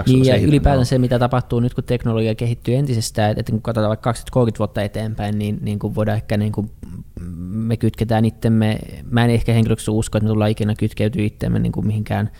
niin, 0.06 0.24
ja 0.24 0.36
ylipäätään 0.36 0.86
se, 0.86 0.98
mitä 0.98 1.18
tapahtuu 1.18 1.60
nyt, 1.60 1.74
kun 1.74 1.84
teknologia 1.84 2.34
kehittyy 2.34 2.74
entisestään, 2.74 3.34
että 3.38 3.52
kun 3.52 3.62
katsotaan 3.62 3.88
vaikka 3.88 4.12
20-30 4.12 4.14
vuotta 4.58 4.82
eteenpäin, 4.82 5.38
niin, 5.38 5.58
niin 5.62 5.78
kuin 5.78 5.94
voidaan 5.94 6.16
ehkä 6.16 6.36
niin 6.36 6.52
kuin 6.52 6.70
me 7.50 7.76
kytketään 7.76 8.24
itsemme, 8.24 8.78
mä 9.10 9.24
en 9.24 9.30
ehkä 9.30 9.52
henkilöksi 9.52 9.90
usko, 9.90 10.18
että 10.18 10.24
me 10.24 10.28
tullaan 10.28 10.50
ikinä 10.50 10.74
kytkeytyä 10.74 11.22
itsemme 11.22 11.58
niin 11.58 11.72
kuin 11.72 11.86
mihinkään 11.86 12.30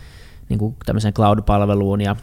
niin 0.49 0.59
kuin 0.59 0.75
tämmöiseen 0.85 1.13
cloud-palveluun 1.13 2.01
ja 2.01 2.15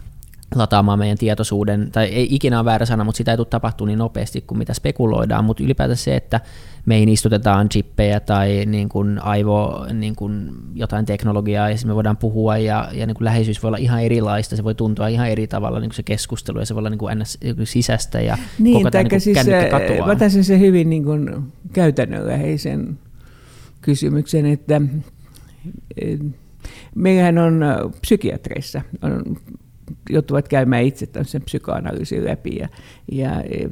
lataamaan 0.55 0.99
meidän 0.99 1.19
tietoisuuden, 1.19 1.89
tai 1.93 2.07
ei 2.07 2.35
ikinä 2.35 2.59
ole 2.59 2.65
väärä 2.65 2.87
sana, 2.87 3.05
mutta 3.05 3.17
sitä 3.17 3.31
ei 3.31 3.37
tule 3.37 3.47
tapahtua 3.47 3.87
niin 3.87 3.99
nopeasti 3.99 4.41
kuin 4.41 4.59
mitä 4.59 4.75
spekuloidaan, 4.75 5.45
mutta 5.45 5.63
ylipäätään 5.63 5.97
se, 5.97 6.17
että 6.17 6.41
meihin 6.87 7.09
istutetaan 7.09 7.69
chippejä 7.69 8.21
tai 8.21 8.63
niin 8.67 8.89
kuin 8.89 9.19
aivo 9.19 9.87
niin 9.93 10.17
kuin 10.17 10.51
jotain 10.75 11.07
teknologiaa, 11.07 11.71
ja 11.71 11.77
me 11.87 11.95
voidaan 11.95 12.17
puhua, 12.17 12.59
ja, 12.59 12.89
ja 12.93 13.07
niin 13.07 13.15
kuin 13.15 13.25
läheisyys 13.25 13.63
voi 13.63 13.69
olla 13.69 13.77
ihan 13.77 14.03
erilaista, 14.03 14.57
se 14.57 14.65
voi 14.65 14.75
tuntua 14.75 15.09
ihan 15.09 15.29
eri 15.29 15.47
tavalla 15.47 15.81
niin 15.81 15.89
kuin 15.91 15.97
se 15.97 16.03
keskustelu, 16.03 16.59
ja 16.59 16.67
se 16.67 16.75
voi 16.75 16.81
olla 16.81 16.91
niin 16.91 16.99
kuin 16.99 17.19
ns. 17.19 17.39
sisäistä, 17.65 18.21
ja 18.21 18.39
niin, 18.59 18.77
koko 18.77 18.91
tämä 18.91 19.05
niin 19.05 19.21
siis, 19.21 19.39
katoaa. 19.71 20.07
Mä 20.07 20.13
otan 20.13 20.31
se 20.31 20.59
hyvin 20.59 20.91
niin 20.91 21.05
kuin 21.05 21.53
käytännönläheisen 21.73 22.99
kysymyksen, 23.81 24.47
että 24.47 24.81
meillähän 26.95 27.39
on 27.39 27.65
psykiatreissa 28.01 28.83
on 29.03 29.37
joutuvat 30.11 30.49
käymään 30.49 30.83
itse 30.83 31.07
tämmöisen 31.07 31.43
psykoanalyysin 31.43 32.25
läpi. 32.25 32.57
Ja, 32.57 32.69
ja 33.13 33.41
e, 33.43 33.69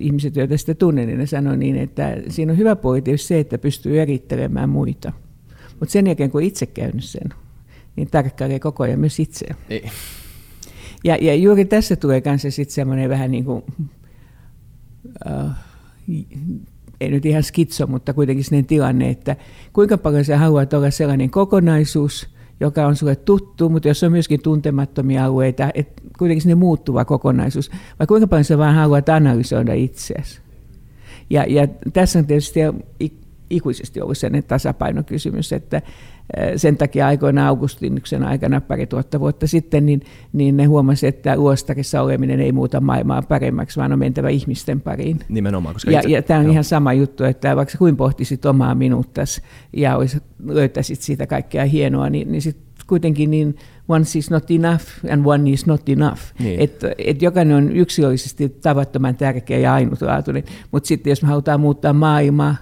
ihmiset, 0.00 0.36
joita 0.36 0.58
sitä 0.58 0.74
tunnen, 0.74 1.06
niin 1.06 1.18
ne 1.18 1.26
sanoo 1.26 1.56
niin, 1.56 1.76
että 1.76 2.16
siinä 2.28 2.52
on 2.52 2.58
hyvä 2.58 2.76
puoli 2.76 3.02
se, 3.16 3.40
että 3.40 3.58
pystyy 3.58 4.00
erittelemään 4.00 4.68
muita. 4.68 5.12
Mutta 5.80 5.92
sen 5.92 6.06
jälkeen, 6.06 6.30
kun 6.30 6.42
itse 6.42 6.66
käynyt 6.66 7.04
sen, 7.04 7.28
niin 7.96 8.10
tarkkailee 8.10 8.58
koko 8.58 8.82
ajan 8.82 9.00
myös 9.00 9.20
itseä. 9.20 9.54
Niin. 9.68 9.90
Ja, 11.04 11.16
ja 11.20 11.34
juuri 11.34 11.64
tässä 11.64 11.96
tulee 11.96 12.20
kanssa 12.20 12.50
sitten 12.50 12.74
semmoinen 12.74 13.10
vähän 13.10 13.30
niin 13.30 13.44
kuin, 13.44 13.62
uh, 15.26 15.50
ei 17.00 17.10
nyt 17.10 17.26
ihan 17.26 17.42
skitso, 17.42 17.86
mutta 17.86 18.12
kuitenkin 18.12 18.44
sellainen 18.44 18.66
tilanne, 18.66 19.10
että 19.10 19.36
kuinka 19.72 19.98
paljon 19.98 20.24
sä 20.24 20.38
haluat 20.38 20.72
olla 20.72 20.90
sellainen 20.90 21.30
kokonaisuus– 21.30 22.28
joka 22.60 22.86
on 22.86 22.96
sulle 22.96 23.16
tuttu, 23.16 23.68
mutta 23.68 23.88
jos 23.88 24.02
on 24.02 24.12
myöskin 24.12 24.42
tuntemattomia 24.42 25.24
alueita, 25.24 25.70
että 25.74 26.02
kuitenkin 26.18 26.42
sinne 26.42 26.54
muuttuva 26.54 27.04
kokonaisuus, 27.04 27.70
vai 27.98 28.06
kuinka 28.06 28.26
paljon 28.26 28.44
sä 28.44 28.58
vaan 28.58 28.74
haluat 28.74 29.08
analysoida 29.08 29.74
itseäsi. 29.74 30.40
Ja, 31.30 31.44
ja 31.48 31.68
tässä 31.92 32.18
on 32.18 32.26
tietysti 32.26 32.60
ikuisesti 33.50 34.00
ollut 34.00 34.18
sen 34.18 34.44
tasapainokysymys, 34.48 35.52
että 35.52 35.82
sen 36.56 36.76
takia 36.76 37.06
aikoina 37.06 37.48
Augustinuksen 37.48 38.22
aikana 38.22 38.60
pari 38.60 38.86
tuhatta 38.86 39.20
vuotta 39.20 39.46
sitten, 39.46 39.86
niin, 39.86 40.00
niin 40.32 40.56
ne 40.56 40.64
huomasi, 40.64 41.06
että 41.06 41.36
luostarissa 41.36 42.02
oleminen 42.02 42.40
ei 42.40 42.52
muuta 42.52 42.80
maailmaa 42.80 43.22
paremmaksi, 43.22 43.76
vaan 43.76 43.92
on 43.92 43.98
mentävä 43.98 44.28
ihmisten 44.28 44.80
pariin. 44.80 45.20
Nimenomaan, 45.28 45.74
koska 45.74 45.90
ja, 45.90 45.98
itse, 45.98 46.10
ja 46.10 46.22
tämä 46.22 46.40
on 46.40 46.46
joo. 46.46 46.52
ihan 46.52 46.64
sama 46.64 46.92
juttu, 46.92 47.24
että 47.24 47.56
vaikka 47.56 47.78
kuin 47.78 47.96
pohtisit 47.96 48.46
omaa 48.46 48.74
minuuttas 48.74 49.42
ja 49.72 49.96
olisi, 49.96 50.18
löytäisit 50.46 51.00
siitä 51.00 51.26
kaikkea 51.26 51.64
hienoa, 51.64 52.10
niin, 52.10 52.32
niin 52.32 52.42
sitten 52.42 52.68
kuitenkin 52.86 53.30
niin 53.30 53.56
one 53.88 54.04
is 54.16 54.30
not 54.30 54.50
enough 54.50 54.84
and 55.10 55.26
one 55.26 55.50
is 55.50 55.66
not 55.66 55.88
enough. 55.88 56.20
Niin. 56.38 56.60
Että 56.60 56.92
et 56.98 57.22
jokainen 57.22 57.56
on 57.56 57.76
yksilöllisesti 57.76 58.48
tavattoman 58.48 59.16
tärkeä 59.16 59.58
ja 59.58 59.74
ainutlaatuinen, 59.74 60.44
mutta 60.72 60.86
sitten 60.86 61.10
jos 61.10 61.22
me 61.22 61.28
halutaan 61.28 61.60
muuttaa 61.60 61.92
maailmaa, 61.92 62.56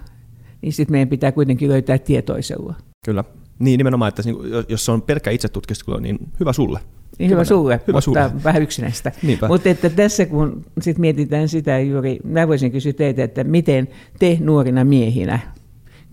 niin 0.61 0.73
sitten 0.73 0.91
meidän 0.91 1.07
pitää 1.07 1.31
kuitenkin 1.31 1.69
löytää 1.69 1.97
tietoisella. 1.97 2.75
Kyllä. 3.05 3.23
Niin 3.59 3.77
nimenomaan, 3.77 4.09
että 4.09 4.23
jos 4.69 4.85
se 4.85 4.91
on 4.91 5.01
pelkkä 5.01 5.31
itsetutkistelu, 5.31 5.99
niin 5.99 6.19
hyvä 6.39 6.53
sulle. 6.53 6.79
Niin 7.19 7.29
hyvä 7.29 7.43
sulle, 7.43 7.81
hyvä 7.87 7.97
mutta 7.97 8.01
sulle. 8.01 8.43
vähän 8.43 8.61
yksinäistä. 8.61 9.11
Mutta 9.47 9.69
että 9.69 9.89
tässä 9.89 10.25
kun 10.25 10.65
sit 10.81 10.97
mietitään 10.97 11.49
sitä 11.49 11.79
juuri, 11.79 12.19
mä 12.23 12.47
voisin 12.47 12.71
kysyä 12.71 12.93
teitä, 12.93 13.23
että 13.23 13.43
miten 13.43 13.87
te 14.19 14.37
nuorina 14.41 14.83
miehinä 14.83 15.39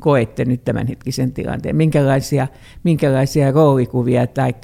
koette 0.01 0.45
nyt 0.45 0.65
tämänhetkisen 0.65 1.33
tilanteen? 1.33 1.77
Minkälaisia, 1.77 2.49
minkälaisia 2.85 3.53
roolikuvia 3.53 4.27
tai 4.27 4.55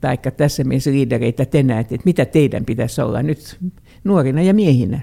taikka 0.00 0.30
tässä 0.30 0.64
mielessä 0.64 0.90
liidereitä 0.90 1.44
te 1.44 1.62
näette, 1.62 1.94
että 1.94 2.04
mitä 2.04 2.24
teidän 2.24 2.64
pitäisi 2.64 3.00
olla 3.00 3.22
nyt 3.22 3.58
nuorina 4.04 4.42
ja 4.42 4.54
miehinä? 4.54 5.00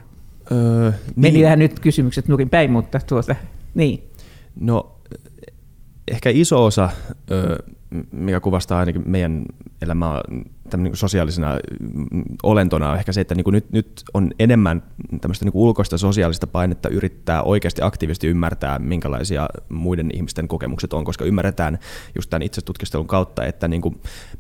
Öö, 0.52 0.90
niin. 0.90 0.96
Meni 1.16 1.44
vähän 1.44 1.60
nyt 1.60 1.80
kysymykset 1.80 2.28
nuorin 2.28 2.50
päin, 2.50 2.72
mutta 2.72 3.00
tuota, 3.08 3.36
niin. 3.76 4.04
No 4.60 4.96
ehkä 6.08 6.30
iso 6.30 6.66
osa, 6.66 6.90
mikä 8.12 8.40
kuvastaa 8.40 8.80
ainakin 8.80 9.04
meidän 9.06 9.46
elämää 9.82 10.22
niin 10.78 10.96
sosiaalisena 10.96 11.60
mm, 11.80 12.24
olentona, 12.44 12.92
on 12.92 12.98
ehkä 12.98 13.12
se, 13.12 13.22
että 13.22 13.36
niin 13.36 13.44
kuin 13.44 13.54
nyt, 13.54 13.72
nyt 13.72 14.04
on 14.14 14.32
enemmän 14.40 14.84
tämmöistä 15.22 15.46
niin 15.46 15.52
kuin 15.52 15.62
ulkoista 15.62 15.98
sosiaalista 15.98 16.48
painetta 16.48 16.90
yrittää 16.90 17.44
oikeasti 17.44 17.82
aktiivisesti 17.82 18.28
ymmärtää, 18.28 18.80
minkälaisia 18.80 19.50
muiden 19.70 20.10
ihmisten 20.14 20.48
kokemukset 20.48 20.94
on, 20.94 21.06
koska 21.06 21.26
ymmärretään 21.26 21.80
just 22.16 22.30
tämän 22.30 22.42
itsetutkistelun 22.42 23.08
kautta, 23.08 23.46
että 23.46 23.70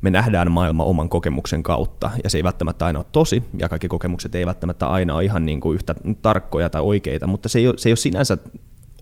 me 0.01 0.09
nähdään 0.09 0.51
maailma 0.51 0.83
oman 0.83 1.09
kokemuksen 1.09 1.63
kautta, 1.63 2.11
ja 2.23 2.29
se 2.29 2.37
ei 2.37 2.43
välttämättä 2.43 2.85
aina 2.85 2.99
ole 2.99 3.05
tosi, 3.11 3.43
ja 3.57 3.69
kaikki 3.69 3.87
kokemukset 3.87 4.35
ei 4.35 4.45
välttämättä 4.45 4.87
aina 4.87 5.15
ole 5.15 5.23
ihan 5.23 5.45
niin 5.45 5.61
kuin 5.61 5.75
yhtä 5.75 5.95
tarkkoja 6.21 6.69
tai 6.69 6.81
oikeita, 6.81 7.27
mutta 7.27 7.49
se 7.49 7.59
ei 7.59 7.67
ole, 7.67 7.77
se 7.77 7.89
ei 7.89 7.91
ole 7.91 7.97
sinänsä 7.97 8.37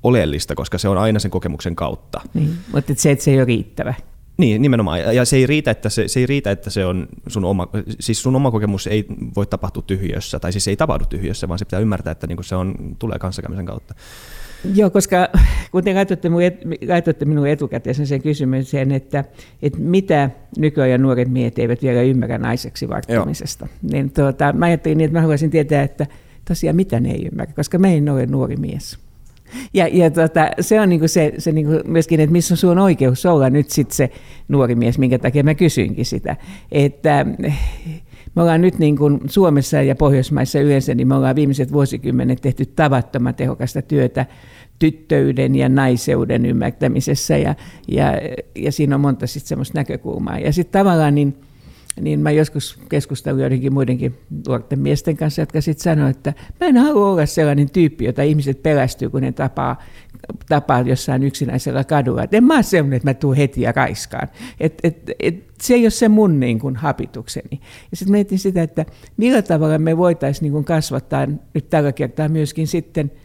oleellista, 0.04 0.56
koska 0.56 0.78
se 0.78 0.90
on 0.90 0.98
aina 0.98 1.20
sen 1.20 1.32
kokemuksen 1.32 1.76
kautta. 1.76 2.22
Niin, 2.34 2.58
mutta 2.74 2.94
se, 2.96 3.12
että 3.12 3.24
se 3.24 3.32
ei 3.32 3.38
ole 3.38 3.46
riittävä. 3.46 3.94
Niin, 4.38 4.62
nimenomaan. 4.62 5.16
Ja 5.16 5.26
se 5.26 5.36
ei 5.36 5.48
riitä, 5.48 5.72
että 5.72 5.90
se, 5.90 6.08
se, 6.08 6.20
ei 6.20 6.26
riitä, 6.26 6.52
että 6.52 6.70
se 6.70 6.86
on 6.86 7.08
sun 7.28 7.46
oma, 7.46 7.68
siis 8.00 8.22
sun 8.22 8.36
oma 8.36 8.52
kokemus 8.52 8.88
ei 8.88 9.06
voi 9.36 9.46
tapahtua 9.46 9.84
tyhjössä, 9.88 10.40
tai 10.40 10.52
siis 10.52 10.68
ei 10.68 10.76
tapahdu 10.76 11.06
tyhjössä, 11.06 11.48
vaan 11.48 11.60
se 11.60 11.66
pitää 11.66 11.80
ymmärtää, 11.80 12.12
että 12.12 12.28
niinku 12.28 12.44
se 12.44 12.56
on, 12.56 12.76
tulee 13.00 13.20
kanssakäymisen 13.20 13.66
kautta. 13.66 13.96
Joo, 14.76 14.90
koska 14.90 15.30
kun 15.72 15.84
te 15.84 15.94
laitoitte, 15.94 16.30
minun, 16.30 16.44
et, 16.44 16.60
laitoitte 16.88 17.26
minun 17.26 17.48
etukäteen 17.48 18.08
sen 18.08 18.22
kysymyksen, 18.22 18.92
että, 18.92 19.24
että 19.62 19.80
mitä 19.80 20.30
nykyajan 20.58 21.02
nuoret 21.02 21.30
miehet 21.30 21.60
eivät 21.60 21.82
vielä 21.82 22.02
ymmärrä 22.02 22.38
naiseksi 22.38 22.90
varttamisesta, 22.90 23.68
niin 23.92 24.12
tuota, 24.12 24.54
mä 24.54 24.66
ajattelin 24.66 24.98
niin, 24.98 25.06
että 25.06 25.18
mä 25.18 25.22
haluaisin 25.22 25.50
tietää, 25.50 25.84
että 25.84 26.08
tosiaan 26.48 26.76
mitä 26.76 27.00
ne 27.00 27.12
ei 27.12 27.26
ymmärrä, 27.26 27.54
koska 27.54 27.80
me 27.80 27.94
ei 27.94 28.10
ole 28.10 28.26
nuori 28.26 28.56
mies. 28.56 29.00
Ja, 29.74 29.88
ja 29.92 30.12
tota, 30.12 30.50
se 30.60 30.82
on 30.82 30.90
niinku 30.90 31.08
se, 31.08 31.34
se 31.38 31.52
niinku 31.52 31.72
myöskin, 31.86 32.20
että 32.20 32.32
missä 32.32 32.54
on 32.54 32.58
sun 32.58 32.80
oikeus 32.80 33.26
olla 33.26 33.50
nyt 33.50 33.70
sitten 33.70 33.96
se 33.96 34.10
nuori 34.48 34.76
mies, 34.76 34.98
minkä 34.98 35.20
takia 35.20 35.44
mä 35.44 35.56
kysyinkin 35.56 36.06
sitä. 36.06 36.36
Että 36.72 37.26
me 38.36 38.42
ollaan 38.42 38.62
nyt 38.62 38.80
niin 38.80 38.98
kuin 38.98 39.20
Suomessa 39.26 39.82
ja 39.82 39.96
Pohjoismaissa 39.96 40.60
yleensä, 40.60 40.96
niin 40.96 41.08
me 41.08 41.16
ollaan 41.16 41.36
viimeiset 41.36 41.74
vuosikymmenet 41.74 42.42
tehty 42.42 42.66
tavattoman 42.66 43.36
tehokasta 43.36 43.82
työtä 43.82 44.26
tyttöyden 44.80 45.56
ja 45.56 45.70
naiseuden 45.70 46.46
ymmärtämisessä 46.46 47.38
ja, 47.38 47.56
ja, 47.88 48.06
ja 48.56 48.72
siinä 48.72 48.96
on 48.96 49.02
monta 49.02 49.28
sitten 49.28 49.48
semmoista 49.48 49.80
näkökulmaa. 49.80 50.40
Ja 50.40 50.54
sitten 50.54 50.80
tavallaan 50.80 51.16
niin, 51.16 51.36
niin 52.00 52.20
mä 52.20 52.32
joskus 52.32 52.80
keskustelin 52.90 53.42
joidenkin 53.42 53.74
muidenkin 53.74 54.18
nuorten 54.48 54.80
miesten 54.80 55.18
kanssa, 55.18 55.42
jotka 55.42 55.62
sitten 55.62 55.84
sanoivat, 55.84 56.18
että 56.18 56.34
mä 56.60 56.68
en 56.68 56.78
halua 56.78 57.12
olla 57.12 57.26
sellainen 57.26 57.70
tyyppi, 57.70 58.06
jota 58.06 58.22
ihmiset 58.22 58.64
pelästyy, 58.64 59.10
kun 59.10 59.22
ne 59.22 59.32
tapaa, 59.32 59.82
tapaa 60.50 60.82
jossain 60.82 61.24
yksinäisellä 61.24 61.84
kadulla. 61.84 62.24
Et 62.24 62.34
en 62.34 62.44
mä 62.44 62.54
ole 62.54 62.64
sellainen, 62.64 62.98
että 62.98 63.10
mä 63.10 63.14
tuun 63.14 63.36
heti 63.36 63.62
ja 63.62 63.74
kaiskaan. 63.74 64.28
Et, 64.60 64.74
et, 64.84 65.12
et, 65.20 65.52
se 65.62 65.74
ei 65.74 65.84
ole 65.84 65.90
se 65.90 66.10
mun 66.10 66.40
niin 66.40 66.60
kuin, 66.60 66.76
hapitukseni. 66.76 67.62
Ja 67.92 67.98
sitten 67.98 68.12
mietin 68.12 68.40
sitä, 68.40 68.64
että 68.64 68.86
millä 69.18 69.42
tavalla 69.42 69.78
me 69.78 69.98
voitaisiin 69.98 70.54
niin 70.54 70.66
kasvattaa 70.66 71.28
nyt 71.54 71.70
tällä 71.70 71.92
kertaa 71.92 72.30
myöskin 72.30 72.68
sitten– 72.68 73.12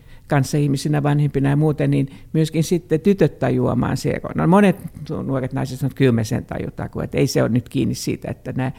ihmisinä, 0.58 1.02
vanhempina 1.02 1.50
ja 1.50 1.56
muuten, 1.56 1.90
niin 1.90 2.08
myöskin 2.32 2.64
sitten 2.64 3.00
tytöt 3.00 3.38
tajuamaan 3.38 3.96
se. 3.96 4.20
No 4.34 4.46
monet 4.46 4.76
nuoret 5.26 5.52
naiset 5.52 5.78
sanovat, 5.78 5.92
että 5.92 5.98
kyllä 5.98 6.12
me 6.12 6.24
sen 6.24 6.44
tajutaan, 6.44 6.90
kun 6.90 7.04
että 7.04 7.18
ei 7.18 7.26
se 7.26 7.42
ole 7.42 7.48
nyt 7.48 7.68
kiinni 7.68 7.94
siitä, 7.94 8.30
että 8.30 8.52
nämä 8.52 8.72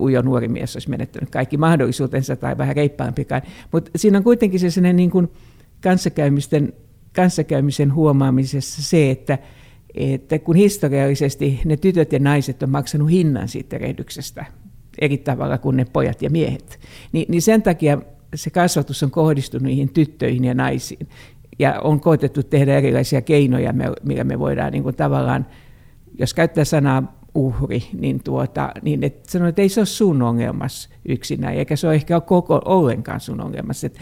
ujo 0.00 0.22
nuori 0.22 0.48
mies 0.48 0.76
olisi 0.76 0.90
menettänyt 0.90 1.30
kaikki 1.30 1.56
mahdollisuutensa 1.56 2.36
tai 2.36 2.58
vähän 2.58 2.76
reippaampikaan. 2.76 3.42
Mutta 3.72 3.90
siinä 3.96 4.18
on 4.18 4.24
kuitenkin 4.24 4.60
se 4.60 4.70
sellainen 4.70 4.96
niin 4.96 5.10
kuin 5.10 5.28
kanssakäymisten, 5.80 6.72
kanssakäymisen 7.16 7.94
huomaamisessa 7.94 8.82
se, 8.82 9.10
että 9.10 9.38
että 9.94 10.38
kun 10.38 10.56
historiallisesti 10.56 11.60
ne 11.64 11.76
tytöt 11.76 12.12
ja 12.12 12.18
naiset 12.18 12.62
on 12.62 12.70
maksanut 12.70 13.10
hinnan 13.10 13.48
siitä 13.48 13.76
erehdyksestä 13.76 14.44
eri 15.00 15.18
tavalla 15.18 15.58
kuin 15.58 15.76
ne 15.76 15.84
pojat 15.84 16.22
ja 16.22 16.30
miehet, 16.30 16.80
niin, 17.12 17.26
niin 17.28 17.42
sen 17.42 17.62
takia 17.62 17.98
se 18.34 18.50
kasvatus 18.50 19.02
on 19.02 19.10
kohdistunut 19.10 19.66
niihin 19.66 19.88
tyttöihin 19.88 20.44
ja 20.44 20.54
naisiin. 20.54 21.08
Ja 21.58 21.80
on 21.80 22.00
koetettu 22.00 22.42
tehdä 22.42 22.76
erilaisia 22.76 23.22
keinoja, 23.22 23.74
millä 24.02 24.24
me 24.24 24.38
voidaan 24.38 24.72
niin 24.72 24.82
kuin 24.82 24.96
tavallaan, 24.96 25.46
jos 26.18 26.34
käyttää 26.34 26.64
sanaa 26.64 27.18
uhri, 27.34 27.84
niin, 27.92 28.20
tuota, 28.24 28.72
niin 28.82 29.04
et 29.04 29.26
sanoo, 29.26 29.48
että 29.48 29.62
ei 29.62 29.68
se 29.68 29.80
ole 29.80 29.86
sun 29.86 30.22
ongelmas 30.22 30.88
yksinään, 31.08 31.54
eikä 31.54 31.76
se 31.76 31.86
ole 31.86 31.94
ehkä 31.94 32.20
koko 32.20 32.62
ollenkaan 32.64 33.20
sun 33.20 33.40
ongelmas, 33.40 33.84
et 33.84 33.98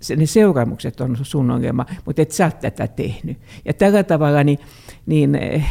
se, 0.00 0.16
ne 0.16 0.26
seuraamukset 0.26 1.00
on 1.00 1.16
sun 1.22 1.50
ongelma, 1.50 1.86
mutta 2.04 2.22
et 2.22 2.30
sä 2.30 2.44
ole 2.44 2.52
tätä 2.60 2.86
tehnyt. 2.86 3.38
Ja 3.64 3.72
tällä 3.72 4.02
tavalla 4.02 4.44
niin, 4.44 4.58
niin 5.06 5.34
eh, 5.34 5.64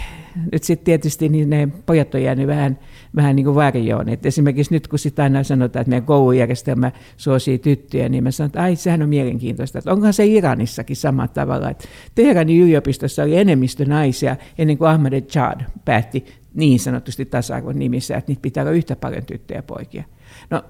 nyt 0.52 0.64
sitten 0.64 0.86
tietysti 0.86 1.30
niin 1.30 1.50
ne 1.50 1.68
pojat 1.86 2.16
on 2.16 2.24
jäänyt 2.24 2.48
vähän 2.48 2.78
vähän 3.16 3.36
niin 3.36 3.44
kuin 3.44 3.56
varjoon. 3.56 4.10
Et 4.10 4.26
esimerkiksi 4.26 4.74
nyt 4.74 4.88
kun 4.88 5.00
sitä 5.00 5.24
aina 5.24 5.44
sanotaan, 5.44 5.82
että 5.82 5.90
meidän 5.90 6.06
koulujärjestelmä 6.06 6.92
suosii 7.18 7.58
tyttöjä, 7.58 8.10
niin 8.10 8.24
mä 8.24 8.32
sanon, 8.32 8.46
että 8.46 8.62
ai 8.62 8.76
sehän 8.76 9.02
on 9.02 9.10
mielenkiintoista. 9.10 9.80
Että 9.80 9.92
onkohan 9.92 10.14
se 10.14 10.26
Iranissakin 10.26 10.96
samalla 10.96 11.28
tavalla, 11.28 11.70
että 11.70 11.88
Teheranin 12.16 12.62
yliopistossa 12.62 13.24
oli 13.24 13.38
enemmistö 13.38 13.86
naisia 13.86 14.36
ennen 14.58 14.78
kuin 14.78 14.90
Ahmadinejad 14.90 15.62
päätti 15.86 16.26
niin 16.54 16.80
sanotusti 16.80 17.26
tasa-arvon 17.26 17.80
nimissä, 17.80 18.18
että 18.18 18.32
niitä 18.32 18.42
pitää 18.42 18.64
olla 18.64 18.72
yhtä 18.72 18.96
paljon 18.96 19.26
tyttöjä 19.26 19.58
ja 19.58 19.64
poikia. 19.64 20.04
No, 20.50 20.64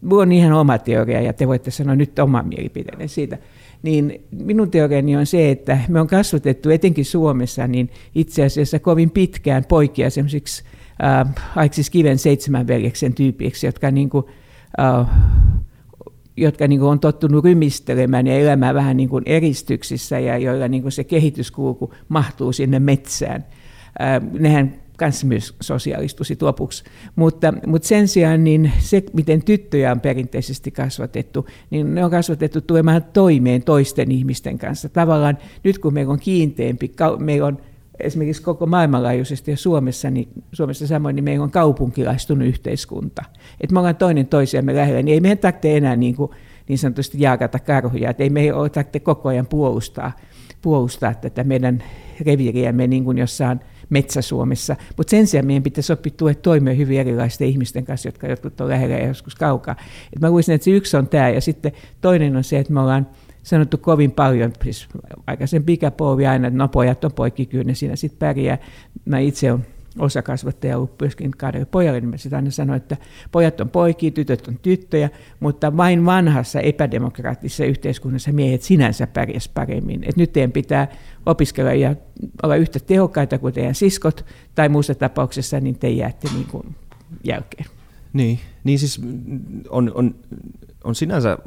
minulla 0.00 0.22
on 0.22 0.32
ihan 0.32 0.52
oma 0.52 0.78
teoria 0.78 1.20
ja 1.20 1.32
te 1.32 1.48
voitte 1.48 1.70
sanoa 1.70 1.96
nyt 1.96 2.18
oman 2.18 2.48
mielipiteenne 2.48 3.08
siitä. 3.08 3.38
Niin 3.82 4.24
minun 4.30 4.70
teoriani 4.70 5.16
on 5.16 5.26
se, 5.26 5.50
että 5.50 5.78
me 5.88 6.00
on 6.00 6.06
kasvatettu 6.06 6.70
etenkin 6.70 7.04
Suomessa 7.04 7.66
niin 7.66 7.90
itse 8.14 8.44
asiassa 8.44 8.78
kovin 8.78 9.10
pitkään 9.10 9.64
poikia 9.64 10.10
semmoisiksi 10.10 10.64
äh, 11.04 11.70
siis 11.70 11.90
Kiven 11.90 12.18
seitsemän 12.18 12.66
veljeksen 12.66 13.14
tyypiksi, 13.14 13.66
jotka, 13.66 13.90
niin 13.90 14.10
kuin, 14.10 14.24
äh, 14.80 15.06
jotka 16.36 16.68
niin 16.68 16.82
on 16.82 17.00
tottunut 17.00 17.44
rymistelemään 17.44 18.26
ja 18.26 18.34
elämään 18.34 18.74
vähän 18.74 18.96
niin 18.96 19.08
kuin 19.08 19.24
eristyksissä 19.26 20.18
ja 20.18 20.38
joilla 20.38 20.68
niin 20.68 20.82
kuin 20.82 20.92
se 20.92 21.04
kehityskulku 21.04 21.94
mahtuu 22.08 22.52
sinne 22.52 22.78
metsään. 22.78 23.44
Äh, 24.00 24.32
nehän 24.32 24.74
kanssa 25.00 25.26
myös 25.26 25.54
sosiaalistuisi 25.60 26.36
lopuksi. 26.40 26.84
Mutta, 27.16 27.54
mutta 27.66 27.88
sen 27.88 28.08
sijaan 28.08 28.44
niin 28.44 28.72
se, 28.78 29.02
miten 29.12 29.44
tyttöjä 29.44 29.92
on 29.92 30.00
perinteisesti 30.00 30.70
kasvatettu, 30.70 31.46
niin 31.70 31.94
ne 31.94 32.04
on 32.04 32.10
kasvatettu 32.10 32.60
tulemaan 32.60 33.04
toimeen 33.12 33.62
toisten 33.62 34.10
ihmisten 34.10 34.58
kanssa. 34.58 34.88
Tavallaan 34.88 35.38
nyt 35.64 35.78
kun 35.78 35.94
meillä 35.94 36.12
on 36.12 36.20
kiinteämpi, 36.20 36.92
meillä 37.18 37.46
on 37.46 37.58
esimerkiksi 38.00 38.42
koko 38.42 38.66
maailmanlaajuisesti 38.66 39.50
ja 39.50 39.56
Suomessa, 39.56 40.10
niin, 40.10 40.28
Suomessa 40.52 40.86
samoin, 40.86 41.16
niin 41.16 41.24
meillä 41.24 41.44
on 41.44 41.50
kaupunkilaistunut 41.50 42.48
yhteiskunta. 42.48 43.24
Että 43.60 43.72
me 43.74 43.78
ollaan 43.78 43.96
toinen 43.96 44.26
toisiamme 44.26 44.74
lähellä, 44.74 45.02
niin 45.02 45.14
ei 45.14 45.20
meidän 45.20 45.38
tarvitse 45.38 45.76
enää 45.76 45.96
niin, 45.96 46.16
kuin, 46.16 46.30
niin 46.68 46.78
sanotusti 46.78 47.20
jaakata 47.20 47.58
karhuja, 47.58 48.10
että 48.10 48.22
ei 48.22 48.30
meidän 48.30 48.56
ole 48.56 48.70
tarvitse 48.70 49.00
koko 49.00 49.28
ajan 49.28 49.46
puolustaa, 49.46 50.12
puolustaa 50.62 51.14
tätä 51.14 51.44
meidän 51.44 51.82
reviiriämme 52.20 52.86
niin 52.86 53.04
kuin 53.04 53.18
jossain 53.18 53.60
Metsä-Suomessa, 53.90 54.76
mutta 54.96 55.10
sen 55.10 55.26
sijaan 55.26 55.46
meidän 55.46 55.62
pitäisi 55.62 55.92
oppia 55.92 56.12
toimia 56.42 56.74
hyvin 56.74 57.00
erilaisten 57.00 57.48
ihmisten 57.48 57.84
kanssa, 57.84 58.08
jotka 58.08 58.26
jotkut 58.26 58.60
on 58.60 58.68
lähellä 58.68 58.94
ja 58.94 59.06
joskus 59.06 59.34
kaukaa. 59.34 59.76
Et 60.12 60.20
mä 60.20 60.30
luulisin, 60.30 60.54
että 60.54 60.64
se 60.64 60.70
yksi 60.70 60.96
on 60.96 61.08
tämä, 61.08 61.28
ja 61.28 61.40
sitten 61.40 61.72
toinen 62.00 62.36
on 62.36 62.44
se, 62.44 62.58
että 62.58 62.72
me 62.72 62.80
ollaan 62.80 63.06
sanottu 63.42 63.78
kovin 63.78 64.10
paljon, 64.10 64.52
siis 64.64 64.88
aikaisempi 65.26 65.72
ikäpolvi 65.72 66.26
aina, 66.26 66.48
että 66.48 66.58
no 66.58 66.68
pojat 66.68 67.04
on 67.04 67.12
poikki, 67.12 67.48
ne 67.64 67.74
siinä 67.74 67.96
sitten 67.96 68.18
pärjää. 68.18 68.58
Mä 69.04 69.18
itse 69.18 69.52
olen 69.52 69.66
osakasvattaja 70.00 70.76
ollut 70.76 71.00
myöskin 71.00 71.30
kahdelle 71.30 71.66
pojalle, 71.66 72.00
niin 72.00 72.18
sitä 72.18 72.36
aina 72.36 72.50
sanoin, 72.50 72.76
että 72.76 72.96
pojat 73.32 73.60
on 73.60 73.68
poikia, 73.68 74.10
tytöt 74.10 74.48
on 74.48 74.58
tyttöjä, 74.62 75.10
mutta 75.40 75.76
vain 75.76 76.06
vanhassa 76.06 76.60
epädemokraattisessa 76.60 77.64
yhteiskunnassa 77.64 78.32
miehet 78.32 78.62
sinänsä 78.62 79.06
pärjäs 79.06 79.48
paremmin. 79.48 80.04
Et 80.04 80.16
nyt 80.16 80.32
teidän 80.32 80.52
pitää 80.52 80.88
opiskella 81.26 81.72
ja 81.72 81.94
olla 82.42 82.56
yhtä 82.56 82.80
tehokkaita 82.80 83.38
kuin 83.38 83.54
teidän 83.54 83.74
siskot, 83.74 84.24
tai 84.54 84.68
muussa 84.68 84.94
tapauksessa 84.94 85.60
niin 85.60 85.78
te 85.78 85.88
jäätte 85.88 86.28
niin 86.34 86.46
kuin 86.46 86.74
jälkeen. 87.24 87.66
Niin, 88.12 88.38
niin 88.64 88.78
siis 88.78 89.00
on, 89.68 89.92
on, 89.94 90.14
on 90.84 90.94
sinänsä 90.94 91.38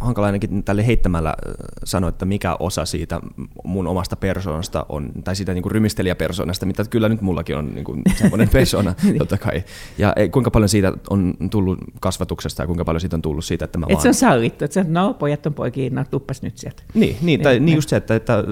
hankala 0.00 0.26
ainakin 0.26 0.64
tälle 0.64 0.86
heittämällä 0.86 1.28
äh, 1.28 1.54
sanoa, 1.84 2.08
että 2.08 2.24
mikä 2.24 2.56
osa 2.58 2.84
siitä 2.84 3.20
mun 3.64 3.86
omasta 3.86 4.16
persoonasta 4.16 4.86
on, 4.88 5.10
tai 5.24 5.36
siitä 5.36 5.54
niin 5.54 5.70
rymistelijäpersoonasta, 5.70 6.66
mitä 6.66 6.84
kyllä 6.90 7.08
nyt 7.08 7.20
mullakin 7.20 7.56
on 7.56 7.74
niin 7.74 7.84
kuin 7.84 8.02
semmoinen 8.18 8.48
persona, 8.48 8.94
niin. 9.02 9.18
totta 9.18 9.38
kai. 9.38 9.64
Ja 9.98 10.14
kuinka 10.32 10.50
paljon 10.50 10.68
siitä 10.68 10.92
on 11.10 11.34
tullut 11.50 11.78
kasvatuksesta 12.00 12.62
ja 12.62 12.66
kuinka 12.66 12.84
paljon 12.84 13.00
siitä 13.00 13.16
on 13.16 13.22
tullut 13.22 13.44
siitä, 13.44 13.64
että 13.64 13.78
mä 13.78 13.86
Et 13.88 13.92
vaan... 13.92 14.02
se 14.02 14.08
on 14.08 14.14
sallittu, 14.14 14.64
että 14.64 14.84
no 14.88 15.14
pojat 15.14 15.46
on 15.46 15.54
poikiin, 15.54 15.94
no 15.94 16.04
tuppas 16.10 16.42
nyt 16.42 16.58
sieltä. 16.58 16.82
Niin, 16.94 17.16
niin, 17.22 17.40
tai, 17.40 17.54
niin, 17.54 17.64
niin 17.64 17.76
just 17.76 17.88
se, 17.88 17.96
että, 17.96 18.14
että 18.14 18.44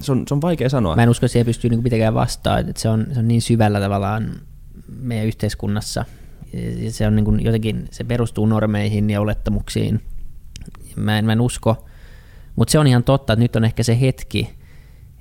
se, 0.00 0.12
on, 0.12 0.24
se 0.28 0.34
on 0.34 0.40
vaikea 0.40 0.68
sanoa. 0.68 0.96
Mä 0.96 1.02
en 1.02 1.08
usko, 1.08 1.26
että 1.26 1.32
siihen 1.32 1.46
pystyy 1.46 1.70
niin 1.70 1.82
pitämään 1.82 2.14
vastaan, 2.14 2.68
että 2.68 2.82
se 2.82 2.88
on, 2.88 3.06
se 3.12 3.18
on 3.18 3.28
niin 3.28 3.42
syvällä 3.42 3.80
tavallaan 3.80 4.30
meidän 5.00 5.26
yhteiskunnassa, 5.26 6.04
ja 6.78 6.90
se 6.90 7.06
on 7.06 7.16
niin 7.16 7.24
kuin 7.24 7.44
jotenkin, 7.44 7.88
se 7.90 8.04
perustuu 8.04 8.46
normeihin 8.46 9.10
ja 9.10 9.20
olettamuksiin, 9.20 10.00
Mä 10.96 11.18
en, 11.18 11.24
mä 11.24 11.32
en 11.32 11.40
usko. 11.40 11.86
Mutta 12.56 12.72
se 12.72 12.78
on 12.78 12.86
ihan 12.86 13.04
totta, 13.04 13.32
että 13.32 13.42
nyt 13.42 13.56
on 13.56 13.64
ehkä 13.64 13.82
se 13.82 14.00
hetki 14.00 14.56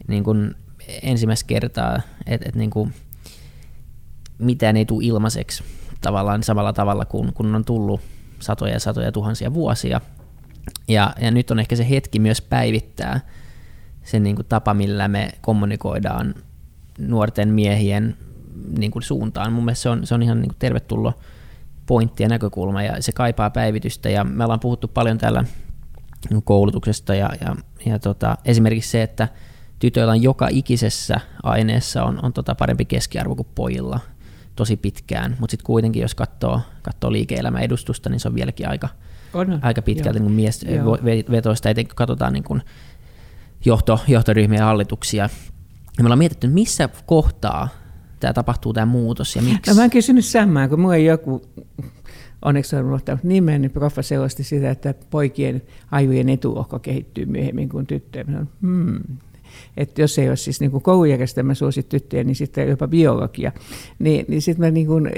niin 0.07 0.23
kun 0.23 0.55
ensimmäistä 1.01 1.47
kertaa, 1.47 2.01
että 2.25 2.49
et 2.49 2.55
niin 2.55 2.93
mitään 4.37 4.77
ei 4.77 4.85
tule 4.85 5.05
ilmaiseksi 5.05 5.63
tavallaan 6.01 6.43
samalla 6.43 6.73
tavalla 6.73 7.05
kuin 7.05 7.33
kun 7.33 7.55
on 7.55 7.65
tullut 7.65 8.01
satoja 8.39 8.73
ja 8.73 8.79
satoja 8.79 9.11
tuhansia 9.11 9.53
vuosia. 9.53 10.01
Ja, 10.87 11.13
ja 11.21 11.31
nyt 11.31 11.51
on 11.51 11.59
ehkä 11.59 11.75
se 11.75 11.89
hetki 11.89 12.19
myös 12.19 12.41
päivittää 12.41 13.19
sen 14.03 14.23
niin 14.23 14.35
kuin 14.35 14.45
tapa, 14.45 14.73
millä 14.73 15.07
me 15.07 15.29
kommunikoidaan 15.41 16.35
nuorten 16.99 17.49
miehien 17.49 18.17
niin 18.77 18.91
kuin 18.91 19.03
suuntaan. 19.03 19.53
Mun 19.53 19.65
mielestä 19.65 19.83
se 19.83 19.89
on, 19.89 20.07
se 20.07 20.15
on 20.15 20.23
ihan 20.23 20.41
niin 20.41 20.49
kuin 20.49 20.59
tervetullut 20.59 21.15
pointti 21.85 22.23
ja 22.23 22.29
näkökulma 22.29 22.83
ja 22.83 23.01
se 23.01 23.11
kaipaa 23.11 23.49
päivitystä 23.49 24.09
ja 24.09 24.23
me 24.23 24.43
ollaan 24.43 24.59
puhuttu 24.59 24.87
paljon 24.87 25.17
täällä 25.17 25.43
koulutuksesta 26.43 27.15
ja, 27.15 27.29
ja, 27.41 27.55
ja 27.85 27.99
tota, 27.99 28.37
esimerkiksi 28.45 28.91
se, 28.91 29.03
että 29.03 29.27
tytöillä 29.79 30.11
on 30.11 30.21
joka 30.21 30.47
ikisessä 30.51 31.19
aineessa 31.43 32.03
on, 32.03 32.19
on 32.25 32.33
tota 32.33 32.55
parempi 32.55 32.85
keskiarvo 32.85 33.35
kuin 33.35 33.47
pojilla 33.55 33.99
tosi 34.55 34.77
pitkään, 34.77 35.37
mutta 35.39 35.51
sitten 35.51 35.65
kuitenkin 35.65 36.01
jos 36.01 36.15
katsoo, 36.15 36.61
katsoo 36.81 37.11
liike-elämän 37.11 37.63
edustusta, 37.63 38.09
niin 38.09 38.19
se 38.19 38.27
on 38.27 38.35
vieläkin 38.35 38.69
aika, 38.69 38.89
on. 39.33 39.59
aika 39.61 39.81
pitkälti 39.81 40.19
niin 40.19 40.31
mies 40.31 40.65
vetoista, 41.31 41.69
etenkin 41.69 41.95
katsotaan 41.95 42.33
niin 42.33 42.43
kuin 42.43 42.61
johto, 43.65 43.99
johtoryhmiä 44.07 44.59
ja 44.59 44.65
hallituksia. 44.65 45.23
Ja 45.97 46.03
me 46.03 46.05
ollaan 46.05 46.19
mietitty, 46.19 46.47
missä 46.47 46.89
kohtaa 47.05 47.69
tämä 48.19 48.33
tapahtuu 48.33 48.73
tämä 48.73 48.85
muutos 48.85 49.35
ja 49.35 49.41
miksi. 49.41 49.71
No 49.71 49.75
mä 49.75 49.81
oon 49.81 49.89
kysynyt 49.89 50.25
samaa, 50.25 50.67
kun 50.67 50.79
mulla 50.79 50.97
joku, 50.97 51.41
onneksi 52.45 52.75
on 52.75 52.85
unohtanut 52.85 53.23
nimen, 53.23 53.61
niin 53.61 53.71
proffa 53.71 54.01
selosti 54.01 54.43
sitä, 54.43 54.69
että 54.69 54.93
poikien 55.09 55.61
aivojen 55.91 56.29
etuohko 56.29 56.79
kehittyy 56.79 57.25
myöhemmin 57.25 57.69
kuin 57.69 57.87
tyttöjen. 57.87 58.47
Hmm, 58.61 58.99
että 59.77 60.01
jos 60.01 60.19
ei 60.19 60.27
ole 60.27 60.35
siis 60.35 60.61
niin 60.61 60.71
koulujärjestelmä 60.71 61.53
suosi 61.53 61.83
tyttöjä, 61.83 62.23
niin 62.23 62.35
sitten 62.35 62.69
jopa 62.69 62.87
biologia. 62.87 63.51
Niin, 63.99 64.25
niin 64.27 64.41
sitten 64.41 64.65
mä, 64.65 64.71
niin 64.71 64.87
kuin, 64.87 65.11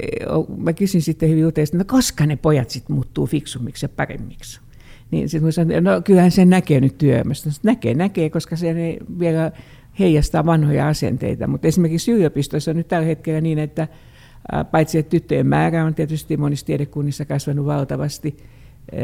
mä 0.57 0.73
kysyn 0.73 1.01
sitten 1.01 1.29
hyvin 1.29 1.47
että 1.47 1.77
no 1.77 1.83
koska 1.87 2.25
ne 2.25 2.35
pojat 2.35 2.69
sitten 2.69 2.95
muuttuu 2.95 3.27
fiksummiksi 3.27 3.85
ja 3.85 3.89
paremmiksi? 3.89 4.59
Niin 5.11 5.29
sitten 5.29 5.45
mä 5.45 5.51
sanoin, 5.51 5.83
no 5.83 6.01
kyllähän 6.01 6.31
se 6.31 6.45
näkee 6.45 6.81
nyt 6.81 6.97
työelämästä. 6.97 7.49
Näkee, 7.63 7.93
näkee, 7.93 8.29
koska 8.29 8.55
se 8.55 8.71
ei 8.71 8.99
vielä 9.19 9.51
heijastaa 9.99 10.45
vanhoja 10.45 10.87
asenteita. 10.87 11.47
Mutta 11.47 11.67
esimerkiksi 11.67 12.11
yliopistossa 12.11 12.71
on 12.71 12.77
nyt 12.77 12.87
tällä 12.87 13.07
hetkellä 13.07 13.41
niin, 13.41 13.59
että 13.59 13.87
paitsi 14.71 14.97
että 14.97 15.10
tyttöjen 15.10 15.47
määrä 15.47 15.86
on 15.86 15.95
tietysti 15.95 16.38
monissa 16.38 16.65
tiedekunnissa 16.65 17.25
kasvanut 17.25 17.65
valtavasti, 17.65 18.38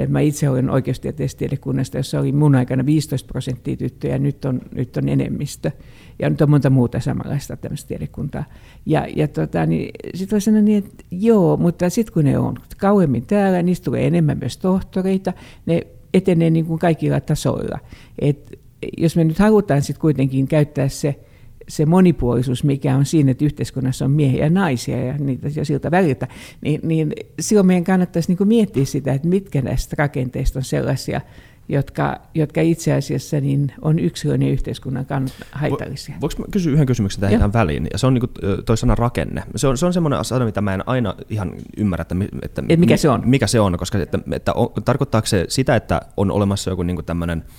Mä 0.07 0.19
itse 0.19 0.49
olen 0.49 0.69
oikeustieteellisestä 0.69 1.39
tiedekunnasta, 1.39 1.97
jossa 1.97 2.19
oli 2.19 2.31
mun 2.31 2.55
aikana 2.55 2.85
15 2.85 3.27
prosenttia 3.27 3.77
tyttöjä, 3.77 4.17
nyt 4.17 4.45
on, 4.45 4.61
nyt 4.75 4.97
on 4.97 5.09
enemmistö. 5.09 5.71
Ja 6.19 6.29
nyt 6.29 6.41
on 6.41 6.49
monta 6.49 6.69
muuta 6.69 6.99
samanlaista 6.99 7.57
tämmöistä 7.57 7.87
tiedekuntaa. 7.87 8.43
Ja, 8.85 9.07
ja 9.15 9.27
tota, 9.27 9.65
niin 9.65 9.91
sitten 10.15 10.35
voi 10.35 10.41
sanoa 10.41 10.61
niin, 10.61 10.77
että 10.77 11.03
joo, 11.11 11.57
mutta 11.57 11.89
sitten 11.89 12.13
kun 12.13 12.25
ne 12.25 12.37
on 12.37 12.57
kauemmin 12.77 13.25
täällä, 13.25 13.61
niistä 13.61 13.85
tulee 13.85 14.07
enemmän 14.07 14.37
myös 14.37 14.57
tohtoreita, 14.57 15.33
ne 15.65 15.81
etenee 16.13 16.49
niin 16.49 16.65
kuin 16.65 16.79
kaikilla 16.79 17.19
tasoilla. 17.19 17.79
Et 18.19 18.59
jos 18.97 19.15
me 19.15 19.23
nyt 19.23 19.39
halutaan 19.39 19.81
sitten 19.81 20.01
kuitenkin 20.01 20.47
käyttää 20.47 20.87
se, 20.87 21.19
se 21.67 21.85
monipuolisuus, 21.85 22.63
mikä 22.63 22.95
on 22.95 23.05
siinä, 23.05 23.31
että 23.31 23.45
yhteiskunnassa 23.45 24.05
on 24.05 24.11
miehiä 24.11 24.43
ja 24.43 24.49
naisia 24.49 25.05
ja 25.05 25.17
niitä 25.17 25.47
jo 25.55 25.65
siltä 25.65 25.91
väliltä, 25.91 26.27
niin, 26.61 26.79
niin 26.83 27.13
silloin 27.39 27.67
meidän 27.67 27.83
kannattaisi 27.83 28.29
niin 28.29 28.37
kuin 28.37 28.47
miettiä 28.47 28.85
sitä, 28.85 29.13
että 29.13 29.27
mitkä 29.27 29.61
näistä 29.61 29.95
rakenteista 29.99 30.59
on 30.59 30.63
sellaisia, 30.63 31.21
jotka, 31.69 32.21
jotka 32.35 32.61
itse 32.61 32.93
asiassa 32.93 33.39
niin 33.39 33.73
on 33.81 33.99
yksilön 33.99 34.41
ja 34.41 34.49
yhteiskunnan 34.49 35.05
kannalta 35.05 35.45
haitallisia. 35.51 36.15
Voinko 36.21 36.35
mä 36.39 36.45
kysyä 36.51 36.73
yhden 36.73 36.85
kysymyksen 36.85 37.21
tähän 37.21 37.37
ihan 37.37 37.53
väliin? 37.53 37.87
Ja 37.91 37.97
se 37.97 38.07
on 38.07 38.13
niin 38.13 38.19
kuin 38.21 38.31
toi 38.65 38.77
sana 38.77 38.95
rakenne. 38.95 39.43
Se 39.55 39.67
on, 39.67 39.77
se 39.77 39.85
on 39.85 39.93
semmoinen 39.93 40.19
asia, 40.19 40.39
mitä 40.39 40.61
mä 40.61 40.73
en 40.73 40.87
aina 40.87 41.15
ihan 41.29 41.51
ymmärrä, 41.77 42.01
että, 42.01 42.15
että 42.41 42.63
Et 42.69 42.79
mikä 42.79 42.97
se 42.97 43.09
on. 43.09 43.21
Mikä 43.25 43.47
se 43.47 43.59
on, 43.59 43.77
koska 43.77 43.97
että, 43.97 44.19
että 44.31 44.53
on, 44.53 44.69
tarkoittaako 44.85 45.27
se 45.27 45.45
sitä, 45.49 45.75
että 45.75 46.01
on 46.17 46.31
olemassa 46.31 46.69
joku 46.69 46.83
niin 46.83 47.05
tämmöinen– 47.05 47.43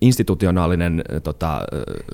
institutionaalinen... 0.00 1.02
Tota, 1.22 1.60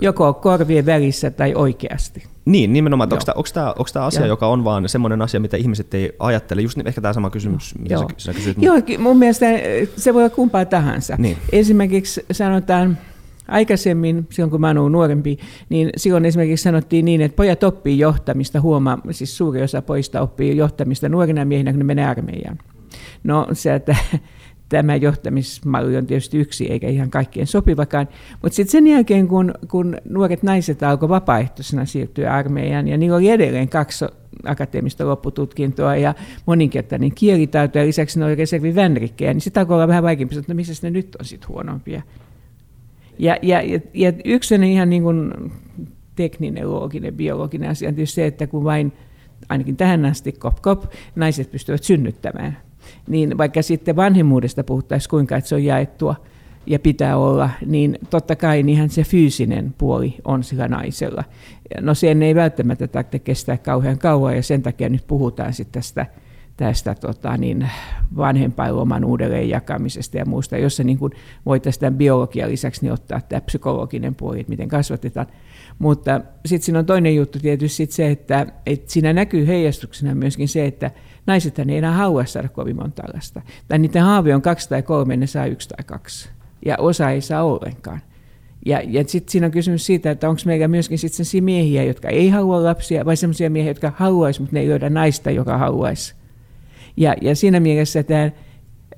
Joko 0.00 0.32
korvien 0.32 0.86
välissä 0.86 1.30
tai 1.30 1.54
oikeasti. 1.54 2.22
Niin, 2.44 2.72
nimenomaan. 2.72 3.12
Onko 3.12 3.24
tämä, 3.24 3.34
onko, 3.36 3.48
tämä, 3.54 3.68
onko 3.68 3.90
tämä 3.92 4.04
asia, 4.04 4.20
Joo. 4.20 4.28
joka 4.28 4.46
on 4.46 4.64
vaan 4.64 4.88
semmoinen 4.88 5.22
asia, 5.22 5.40
mitä 5.40 5.56
ihmiset 5.56 5.94
ei 5.94 6.12
ajattele? 6.18 6.62
Just 6.62 6.78
ehkä 6.86 7.00
tämä 7.00 7.12
sama 7.12 7.30
kysymys, 7.30 7.74
mitä 7.78 7.94
Joo. 7.94 8.08
sä, 8.16 8.34
kysyt. 8.34 8.56
Joo, 8.60 8.74
mun 8.98 9.18
mielestä 9.18 9.46
se 9.96 10.14
voi 10.14 10.22
olla 10.22 10.34
kumpaa 10.34 10.64
tahansa. 10.64 11.16
Niin. 11.18 11.36
Esimerkiksi 11.52 12.26
sanotaan, 12.32 12.98
aikaisemmin, 13.48 14.26
silloin 14.30 14.50
kun 14.50 14.60
mä 14.60 14.70
olen 14.70 14.92
nuorempi, 14.92 15.38
niin 15.68 15.90
silloin 15.96 16.24
esimerkiksi 16.24 16.62
sanottiin 16.62 17.04
niin, 17.04 17.20
että 17.20 17.36
pojat 17.36 17.62
oppii 17.62 17.98
johtamista, 17.98 18.60
huomaa, 18.60 18.98
siis 19.10 19.36
suuri 19.36 19.62
osa 19.62 19.82
poista 19.82 20.20
oppii 20.20 20.56
johtamista 20.56 21.08
nuorina 21.08 21.44
miehinä, 21.44 21.72
kun 21.72 21.78
ne 21.78 21.84
menee 21.84 22.06
armeijaan. 22.06 22.58
No 23.24 23.46
se, 23.52 23.74
että 23.74 23.96
tämä 24.72 24.96
johtamismalli 24.96 25.96
on 25.96 26.06
tietysti 26.06 26.38
yksi, 26.38 26.72
eikä 26.72 26.88
ihan 26.88 27.10
kaikkien 27.10 27.46
sopivakaan. 27.46 28.08
Mutta 28.42 28.56
sitten 28.56 28.72
sen 28.72 28.86
jälkeen, 28.86 29.28
kun, 29.28 29.54
kun 29.70 29.96
nuoret 30.08 30.42
naiset 30.42 30.82
alkoivat 30.82 31.14
vapaaehtoisena 31.14 31.84
siirtyä 31.84 32.34
armeijaan, 32.34 32.88
ja 32.88 32.96
niillä 32.96 33.16
oli 33.16 33.30
edelleen 33.30 33.68
kaksi 33.68 34.04
akateemista 34.44 35.06
loppututkintoa 35.06 35.96
ja 35.96 36.14
moninkertainen 36.46 37.14
kielitaito, 37.14 37.78
ja 37.78 37.84
lisäksi 37.84 38.18
ne 38.18 38.24
oli 38.24 38.34
reservin 38.34 38.74
niin 39.20 39.40
sitä 39.40 39.60
alkoi 39.60 39.74
olla 39.74 39.88
vähän 39.88 40.02
vaikeampi, 40.02 40.38
että 40.38 40.52
no 40.52 40.56
missä 40.56 40.86
ne 40.86 40.90
nyt 40.90 41.16
on 41.18 41.24
sitten 41.24 41.48
huonompia. 41.48 42.02
Ja, 43.18 43.36
ja, 43.42 43.62
ja, 43.62 43.80
ja 43.94 44.12
yksi 44.24 44.54
ihan 44.54 44.90
niin 44.90 45.02
kuin 45.02 45.32
tekninen, 46.16 46.70
looginen, 46.70 47.14
biologinen 47.14 47.70
asia 47.70 47.88
on 47.88 47.94
tietysti 47.94 48.14
se, 48.14 48.26
että 48.26 48.46
kun 48.46 48.64
vain 48.64 48.92
ainakin 49.48 49.76
tähän 49.76 50.04
asti 50.04 50.32
kop 50.32 50.62
kop, 50.62 50.84
naiset 51.16 51.50
pystyvät 51.50 51.82
synnyttämään– 51.82 52.56
niin 53.08 53.38
vaikka 53.38 53.62
sitten 53.62 53.96
vanhemmuudesta 53.96 54.64
puhuttaisiin 54.64 55.10
kuinka, 55.10 55.36
että 55.36 55.48
se 55.48 55.54
on 55.54 55.64
jaettua 55.64 56.14
ja 56.66 56.78
pitää 56.78 57.16
olla, 57.16 57.50
niin 57.66 57.98
totta 58.10 58.36
kai 58.36 58.62
niinhän 58.62 58.90
se 58.90 59.04
fyysinen 59.04 59.74
puoli 59.78 60.14
on 60.24 60.44
sillä 60.44 60.68
naisella. 60.68 61.24
No 61.80 61.94
sen 61.94 62.22
ei 62.22 62.34
välttämättä 62.34 62.88
tarvitse 62.88 63.18
kestää 63.18 63.56
kauhean 63.56 63.98
kauan 63.98 64.36
ja 64.36 64.42
sen 64.42 64.62
takia 64.62 64.88
nyt 64.88 65.06
puhutaan 65.06 65.52
sitten 65.52 65.82
tästä, 65.82 66.06
tästä 66.56 66.94
tota, 66.94 67.36
niin 67.36 67.70
vanhempainloman 68.16 69.04
uudelleen 69.04 69.48
jakamisesta 69.48 70.18
ja 70.18 70.24
muusta, 70.26 70.58
jossa 70.58 70.84
niin 70.84 70.98
kuin 70.98 71.12
voitaisiin 71.46 71.80
tämän 71.80 71.98
biologian 71.98 72.50
lisäksi 72.50 72.82
niin 72.82 72.92
ottaa 72.92 73.20
tämä 73.20 73.40
psykologinen 73.40 74.14
puoli, 74.14 74.40
että 74.40 74.50
miten 74.50 74.68
kasvatetaan. 74.68 75.26
Mutta 75.78 76.20
sitten 76.46 76.64
siinä 76.64 76.78
on 76.78 76.86
toinen 76.86 77.16
juttu 77.16 77.38
tietysti 77.38 77.76
sit 77.76 77.90
se, 77.90 78.10
että, 78.10 78.46
että 78.66 78.92
siinä 78.92 79.12
näkyy 79.12 79.46
heijastuksena 79.46 80.14
myöskin 80.14 80.48
se, 80.48 80.66
että 80.66 80.90
naiset 81.26 81.58
ei 81.58 81.76
enää 81.76 81.92
halua 81.92 82.24
saada 82.24 82.48
kovin 82.48 82.76
monta 82.76 83.02
lasta. 83.14 83.42
Tai 83.68 83.78
niiden 83.78 84.02
haave 84.02 84.34
on 84.34 84.42
kaksi 84.42 84.68
tai 84.68 84.82
kolme, 84.82 85.16
ne 85.16 85.26
saa 85.26 85.46
yksi 85.46 85.68
tai 85.68 85.84
kaksi. 85.86 86.28
Ja 86.66 86.76
osa 86.78 87.10
ei 87.10 87.20
saa 87.20 87.44
ollenkaan. 87.44 88.00
Ja, 88.66 88.80
ja 88.86 89.04
sitten 89.06 89.32
siinä 89.32 89.46
on 89.46 89.50
kysymys 89.50 89.86
siitä, 89.86 90.10
että 90.10 90.28
onko 90.28 90.42
meillä 90.44 90.68
myöskin 90.68 90.98
sitten 90.98 91.16
sellaisia 91.16 91.42
miehiä, 91.42 91.84
jotka 91.84 92.08
ei 92.08 92.28
halua 92.28 92.64
lapsia, 92.64 93.04
vai 93.04 93.16
sellaisia 93.16 93.50
miehiä, 93.50 93.70
jotka 93.70 93.92
haluaisi, 93.96 94.40
mutta 94.40 94.54
ne 94.54 94.60
ei 94.60 94.68
löydä 94.68 94.90
naista, 94.90 95.30
joka 95.30 95.58
haluaisi. 95.58 96.14
Ja, 96.96 97.14
ja 97.20 97.36
siinä 97.36 97.60
mielessä 97.60 98.02
tämä 98.02 98.30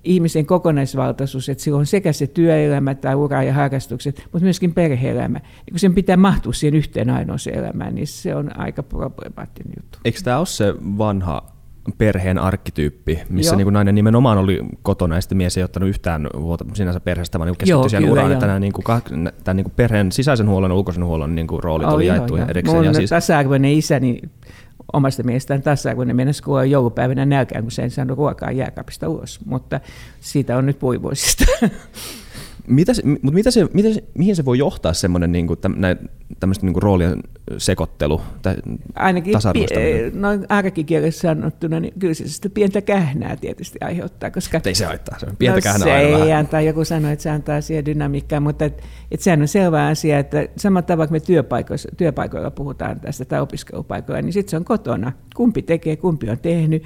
ihmisen 0.05 0.47
kokonaisvaltaisuus, 0.47 1.49
että 1.49 1.65
sillä 1.65 1.79
on 1.79 1.87
sekä 1.87 2.13
se 2.13 2.27
työelämä 2.27 2.95
tai 2.95 3.15
ura 3.15 3.43
ja 3.43 3.53
harrastukset, 3.53 4.23
mutta 4.33 4.45
myöskin 4.45 4.75
perhe-elämä. 4.75 5.39
Ja 5.39 5.71
kun 5.71 5.79
sen 5.79 5.95
pitää 5.95 6.17
mahtua 6.17 6.53
siihen 6.53 6.75
yhteen 6.75 7.11
ainoaseen 7.11 7.59
elämään, 7.59 7.95
niin 7.95 8.07
se 8.07 8.35
on 8.35 8.59
aika 8.59 8.83
problemaattinen 8.83 9.73
juttu. 9.77 9.99
Eikö 10.05 10.21
tämä 10.25 10.39
ole 10.39 10.47
se 10.47 10.75
vanha 10.99 11.54
perheen 11.99 12.39
arkkityyppi, 12.39 13.23
missä 13.29 13.57
niin 13.57 13.65
kuin 13.65 13.73
nainen 13.73 13.95
nimenomaan 13.95 14.39
oli 14.39 14.61
kotona 14.83 15.15
ja 15.15 15.21
sitten 15.21 15.39
mies 15.39 15.57
ei 15.57 15.65
ottanut 15.65 15.89
yhtään 15.89 16.29
vuotta 16.41 16.65
sinänsä 16.75 17.01
perheestä, 17.01 17.39
vaan 17.39 17.47
niin 17.47 17.57
keskittyi 17.57 17.91
siihen 17.91 18.11
uraan, 18.11 18.33
että 18.33 18.47
nämä, 18.47 18.61
niin 18.61 18.73
kuin, 18.73 18.85
tämän 19.45 19.57
niin 19.57 19.65
kuin 19.65 19.75
perheen 19.77 20.13
sisäisen 20.13 20.49
huollon 20.49 20.71
ja 20.71 20.75
ulkoisen 20.75 21.05
huollon 21.05 21.35
niin 21.35 21.47
kuin, 21.47 21.63
roolit 21.63 21.87
oh, 21.87 21.95
oli 21.95 22.07
jaettu 22.07 22.37
erikseen. 22.37 22.77
Mun 22.77 22.85
ja 22.85 22.95
siis... 22.95 23.11
tasa-arvoinen 23.11 23.73
isäni 23.73 24.21
omasta 24.93 25.23
mielestään 25.23 25.63
tasa-arvoinen 25.63 26.17
mennessä 26.17 26.45
kuolla 26.45 26.65
joulupäivänä 26.65 27.27
nälkään, 27.27 27.65
kun 27.65 27.71
se 27.71 27.83
ei 27.83 27.91
saanut 27.91 28.19
ruokaa 28.19 28.51
jääkaapista 28.51 29.09
ulos, 29.09 29.41
mutta 29.45 29.81
siitä 30.21 30.57
on 30.57 30.67
nyt 30.67 30.79
puivuisista. 30.79 31.45
Mitä 32.69 32.95
se, 32.95 33.03
mutta 33.07 33.33
mitä 33.33 33.51
se, 33.51 33.67
mitä 33.75 33.93
se, 33.93 34.05
mihin 34.15 34.37
se 34.37 34.45
voi 34.45 34.59
johtaa 34.59 34.93
semmoinen 34.93 35.33
niin 35.33 35.47
kuin, 35.47 35.59
tämmöistä 36.41 36.67
niin 36.67 36.83
roolien 36.83 37.21
sekoittelu 37.59 38.21
Ainakin 38.95 39.35
pie- 39.35 40.11
noin 40.15 40.47
arkikielessä 40.49 41.21
sanottuna, 41.21 41.81
niin 41.81 41.95
kyllä 41.99 42.15
se 42.15 42.29
sitä 42.29 42.51
pientä 42.51 42.81
kähnää 42.81 43.37
tietysti 43.37 43.79
aiheuttaa. 43.81 44.31
Koska, 44.31 44.61
ei 44.65 44.75
se 44.75 44.85
haittaa, 44.85 45.19
se 45.19 45.27
on 45.27 45.37
pientä 45.37 45.59
no, 45.59 45.63
kähnää 45.63 45.85
se 45.85 45.97
ei 45.97 46.13
vähän. 46.13 46.39
antaa, 46.39 46.61
joku 46.61 46.85
sanoi, 46.85 47.13
että 47.13 47.23
se 47.23 47.31
antaa 47.31 47.61
siihen 47.61 47.87
dynamiikkaa, 47.87 48.41
mutta 48.41 48.65
et, 48.65 48.83
et 49.11 49.21
sehän 49.21 49.41
on 49.41 49.49
selvä 49.49 49.87
asia, 49.87 50.19
että 50.19 50.49
samalla 50.57 50.83
tavalla 50.83 51.11
me 51.11 51.21
työpaikoilla, 51.21 51.97
työpaikoilla 51.97 52.51
puhutaan 52.51 53.01
tästä 53.01 53.25
tai 53.25 53.41
opiskelupaikoilla, 53.41 54.23
niin 54.23 54.33
sitten 54.33 54.51
se 54.51 54.57
on 54.57 54.65
kotona. 54.65 55.13
Kumpi 55.37 55.63
tekee, 55.63 55.97
kumpi 55.97 56.31
on 56.31 56.39
tehnyt. 56.39 56.83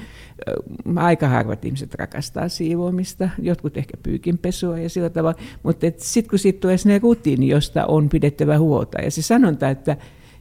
Aika 0.96 1.28
harvat 1.28 1.64
ihmiset 1.64 1.94
rakastaa 1.94 2.48
siivoamista, 2.48 3.28
jotkut 3.38 3.76
ehkä 3.76 3.96
pyykinpesua 4.02 4.78
ja 4.78 4.88
sillä 4.88 5.10
tavalla, 5.10 5.40
mutta 5.68 5.86
sitten 5.96 6.30
kun 6.30 6.38
siitä 6.38 6.60
tulee 6.60 6.76
sinne 6.76 6.98
rutiini, 6.98 7.48
josta 7.48 7.86
on 7.86 8.08
pidettävä 8.08 8.58
huolta, 8.58 9.00
ja 9.00 9.10
se 9.10 9.22
sanonta, 9.22 9.68
että 9.68 9.96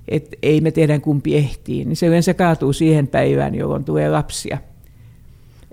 et 0.08 0.36
ei 0.44 0.62
me 0.62 0.72
tiedä 0.72 1.00
kumpi 1.00 1.36
ehtii, 1.36 1.86
niin 1.86 1.96
se 1.96 2.08
yleensä 2.08 2.34
kaatuu 2.34 2.74
siihen 2.74 3.08
päivään, 3.08 3.56
jolloin 3.56 3.84
tulee 3.84 4.10
lapsia. 4.10 4.58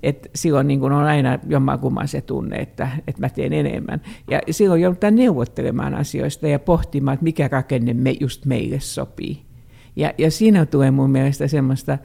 Et 0.03 0.31
silloin 0.35 0.67
niin 0.67 0.83
on 0.83 0.93
aina 0.93 1.39
jommankumman 1.49 2.09
se 2.09 2.21
tunne, 2.21 2.57
että, 2.57 2.89
että 3.09 3.21
mä 3.21 3.29
teen 3.29 3.53
enemmän. 3.53 4.01
Ja 4.31 4.41
silloin 4.51 4.83
joudutaan 4.83 5.15
neuvottelemaan 5.15 5.95
asioista 5.95 6.49
ja 6.49 6.59
pohtimaan, 6.59 7.15
että 7.15 7.25
mikä 7.25 7.49
rakenne 7.49 7.95
me, 7.95 8.17
just 8.21 8.47
meille 8.47 8.81
sopii. 8.81 9.43
Ja, 9.97 10.13
ja 10.19 10.31
siinä 10.31 10.67
tulee 10.67 10.91
mun 10.91 11.11
mielestä 11.11 11.49
semmoista, 11.49 11.99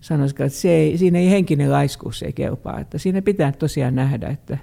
sanoisiko, 0.00 0.44
että 0.44 0.58
se 0.58 0.70
ei, 0.70 0.98
siinä 0.98 1.18
ei 1.18 1.30
henkinen 1.30 1.72
laiskuus 1.72 2.22
ei 2.22 2.32
kelpaa. 2.32 2.80
Että 2.80 2.98
siinä 2.98 3.22
pitää 3.22 3.52
tosiaan 3.52 3.94
nähdä, 3.94 4.28
että, 4.28 4.58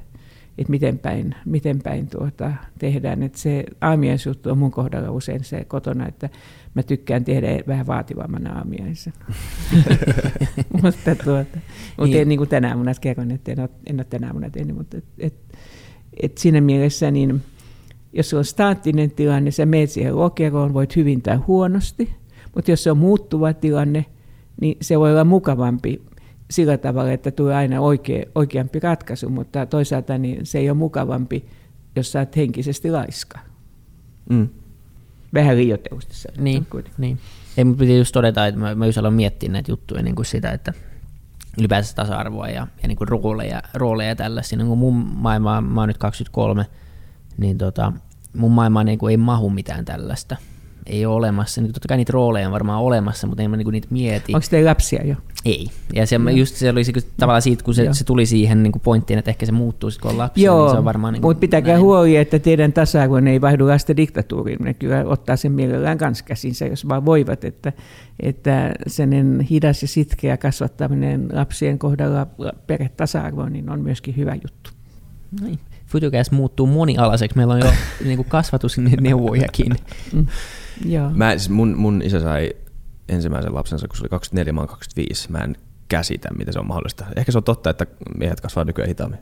että 0.58 0.72
miten 0.72 1.00
päin, 1.00 1.36
miten 1.46 1.80
päin 1.84 2.08
tuota 2.08 2.52
tehdään. 2.80 3.24
Että 3.24 3.40
se 3.40 3.64
aamiaisjuttu 3.82 4.50
on 4.50 4.58
mun 4.58 4.72
kohdalla 4.72 5.12
usein 5.12 5.44
se 5.44 5.66
kotona, 5.66 6.08
että 6.08 6.30
mä 6.74 6.84
tykkään 6.84 7.26
tehdä 7.26 7.48
vähän 7.68 7.88
vaativamman 7.88 8.48
aamiaisen. 8.48 9.14
mutta 10.84 11.16
tuota, 11.16 11.60
mutta 11.98 12.16
niin. 12.16 12.30
niin 12.30 12.38
kuin 12.38 12.50
tänä 12.50 12.70
aamuna 12.70 12.92
kerron, 13.02 13.32
että 13.32 13.52
en 13.52 13.60
ole, 13.60 13.70
en 13.86 13.96
ole 13.96 14.06
tänä 14.10 14.28
aamuna 14.28 14.50
tehnyt, 14.50 14.76
mutta 14.76 14.98
et, 14.98 15.06
et, 15.20 15.58
et 16.22 16.38
siinä 16.38 16.62
mielessä 16.62 17.12
niin 17.12 17.42
Jos 18.14 18.30
se 18.30 18.38
on 18.38 18.46
staattinen 18.46 19.12
tilanne, 19.12 19.52
sä 19.52 19.66
meet 19.66 19.90
siihen 19.90 20.16
lokeroon, 20.16 20.74
voit 20.74 20.96
hyvin 20.96 21.22
tai 21.22 21.36
huonosti, 21.36 22.14
mutta 22.56 22.72
jos 22.72 22.84
se 22.84 22.92
on 22.92 22.98
muuttuva 22.98 23.54
tilanne, 23.54 24.06
niin 24.62 24.78
se 24.82 25.00
voi 25.00 25.12
olla 25.12 25.24
mukavampi 25.24 26.02
sillä 26.52 26.78
tavalla, 26.78 27.12
että 27.12 27.32
tulee 27.32 27.56
aina 27.56 27.82
oikea, 27.82 28.26
oikeampi 28.36 28.80
ratkaisu, 28.80 29.30
mutta 29.30 29.66
toisaalta 29.66 30.18
niin 30.18 30.46
se 30.46 30.60
ei 30.60 30.70
ole 30.70 30.78
mukavampi, 30.78 31.46
jos 31.96 32.12
sä 32.12 32.20
oot 32.20 32.36
henkisesti 32.36 32.92
laiska. 32.92 33.40
Mm. 34.30 34.50
Vähän 35.34 35.58
liioitellusti 35.58 36.14
niin, 36.38 36.68
niin. 36.98 37.20
Ei, 37.58 37.64
mutta 37.64 37.80
piti 37.80 37.98
just 37.98 38.14
todeta, 38.14 38.48
että 38.48 38.60
mä, 38.60 38.76
mä 38.76 38.86
just 38.86 38.98
aloin 38.98 39.14
miettiä 39.14 39.52
näitä 39.52 39.72
juttuja 39.72 40.04
niin 40.04 40.16
kuin 40.16 40.26
sitä, 40.26 40.52
että 40.52 40.74
ylipäänsä 41.60 41.96
tasa-arvoa 41.96 42.48
ja, 42.48 42.68
ja 42.82 42.88
niin 42.88 42.98
kuin 42.98 43.08
rooleja, 43.08 43.62
rooleja 43.74 44.10
ja 44.10 44.16
tällaisia. 44.16 44.58
Niin 44.58 44.68
kuin 44.68 44.80
mun 44.80 44.94
maailma, 44.94 45.62
mä 45.62 45.82
oon 45.82 45.88
nyt 45.88 45.98
23, 45.98 46.66
niin 47.38 47.58
tota, 47.58 47.94
mun 48.34 48.52
maailmaan 48.52 48.86
niin 48.86 49.00
kuin 49.00 49.12
ei 49.12 49.18
mahu 49.18 49.50
mitään 49.50 49.86
tällaista 49.86 50.36
ei 50.86 51.06
ole 51.06 51.16
olemassa. 51.16 51.62
Niin 51.62 51.74
totta 51.74 51.88
kai 51.88 51.98
niitä 51.98 52.14
rooleja 52.14 52.48
on 52.48 52.52
varmaan 52.54 52.82
olemassa, 52.82 53.28
mutta 53.28 53.44
en 53.44 53.52
mä 53.52 53.58
niinku 53.58 53.72
niitä 53.72 53.88
mieti. 53.90 54.34
Onko 54.34 54.48
teillä 54.50 54.70
lapsia 54.70 55.08
jo? 55.08 55.16
Ei. 55.46 55.68
Ja 55.94 56.08
se, 56.08 56.18
no. 56.18 56.30
just 56.30 56.56
se 56.56 56.70
oli 56.70 56.84
se, 56.84 56.94
tavallaan 57.18 57.42
siitä, 57.42 57.64
kun 57.64 57.74
se, 57.74 57.88
se 57.92 58.04
tuli 58.04 58.26
siihen 58.26 58.64
niin 58.64 58.72
pointtiin, 58.84 59.20
että 59.20 59.32
ehkä 59.32 59.46
se 59.46 59.52
muuttuu 59.52 59.90
kun 60.02 60.12
on 60.12 60.18
lapsia, 60.18 60.46
Joo, 60.46 60.64
niin 60.64 60.72
se 60.72 60.78
on 60.78 60.86
varmaan 60.86 61.14
niin 61.14 61.22
mutta 61.22 61.40
pitäkää 61.40 61.74
näin. 61.74 61.84
huoli, 61.84 62.18
että 62.18 62.40
teidän 62.40 62.74
tasa-arvo 62.74 63.18
ei 63.18 63.42
vaihdu 63.42 63.68
lasten 63.68 63.98
diktatuuriin. 63.98 64.60
Ne 64.64 64.74
kyllä 64.74 65.04
ottaa 65.06 65.36
sen 65.36 65.52
mielellään 65.52 65.98
kans 65.98 66.24
käsinsä, 66.24 66.66
jos 66.66 66.88
vaan 66.88 67.06
voivat, 67.06 67.44
että, 67.44 67.74
että 68.20 68.74
sen 68.88 69.42
hidas 69.42 69.82
ja 69.82 69.88
sitkeä 69.88 70.38
kasvattaminen 70.38 71.30
lapsien 71.34 71.80
kohdalla 71.80 72.28
perhetasa-arvoon 72.68 73.54
niin 73.54 73.70
on 73.70 73.82
myöskin 73.82 74.18
hyvä 74.18 74.36
juttu. 74.36 74.70
Noin. 75.42 75.60
Futucast 75.86 76.32
muuttuu 76.32 76.68
monialaiseksi. 76.68 77.38
Meillä 77.38 77.54
on 77.54 77.60
jo 77.60 77.72
niin 78.06 78.26
kasvatusneuvojakin. 78.26 79.76
Mm. 80.14 80.26
Joo. 80.86 81.10
Mä, 81.10 81.32
siis 81.32 81.50
mun, 81.50 81.78
mun 81.78 82.02
isä 82.02 82.20
sai 82.20 82.52
ensimmäisen 83.10 83.56
lapsensa, 83.56 83.88
kun 83.88 83.98
se 83.98 84.04
oli 84.04 84.10
24, 84.10 84.54
mä 84.54 84.68
25. 84.68 85.32
Mä 85.32 85.38
en 85.38 85.56
käsitä, 85.88 86.30
miten 86.38 86.54
se 86.54 86.60
on 86.60 86.68
mahdollista. 86.68 87.06
Ehkä 87.16 87.32
se 87.32 87.38
on 87.38 87.44
totta, 87.44 87.70
että 87.70 87.88
miehet 88.18 88.42
kasvaa 88.42 88.64
nykyään 88.64 88.88
hitaammin. 88.88 89.20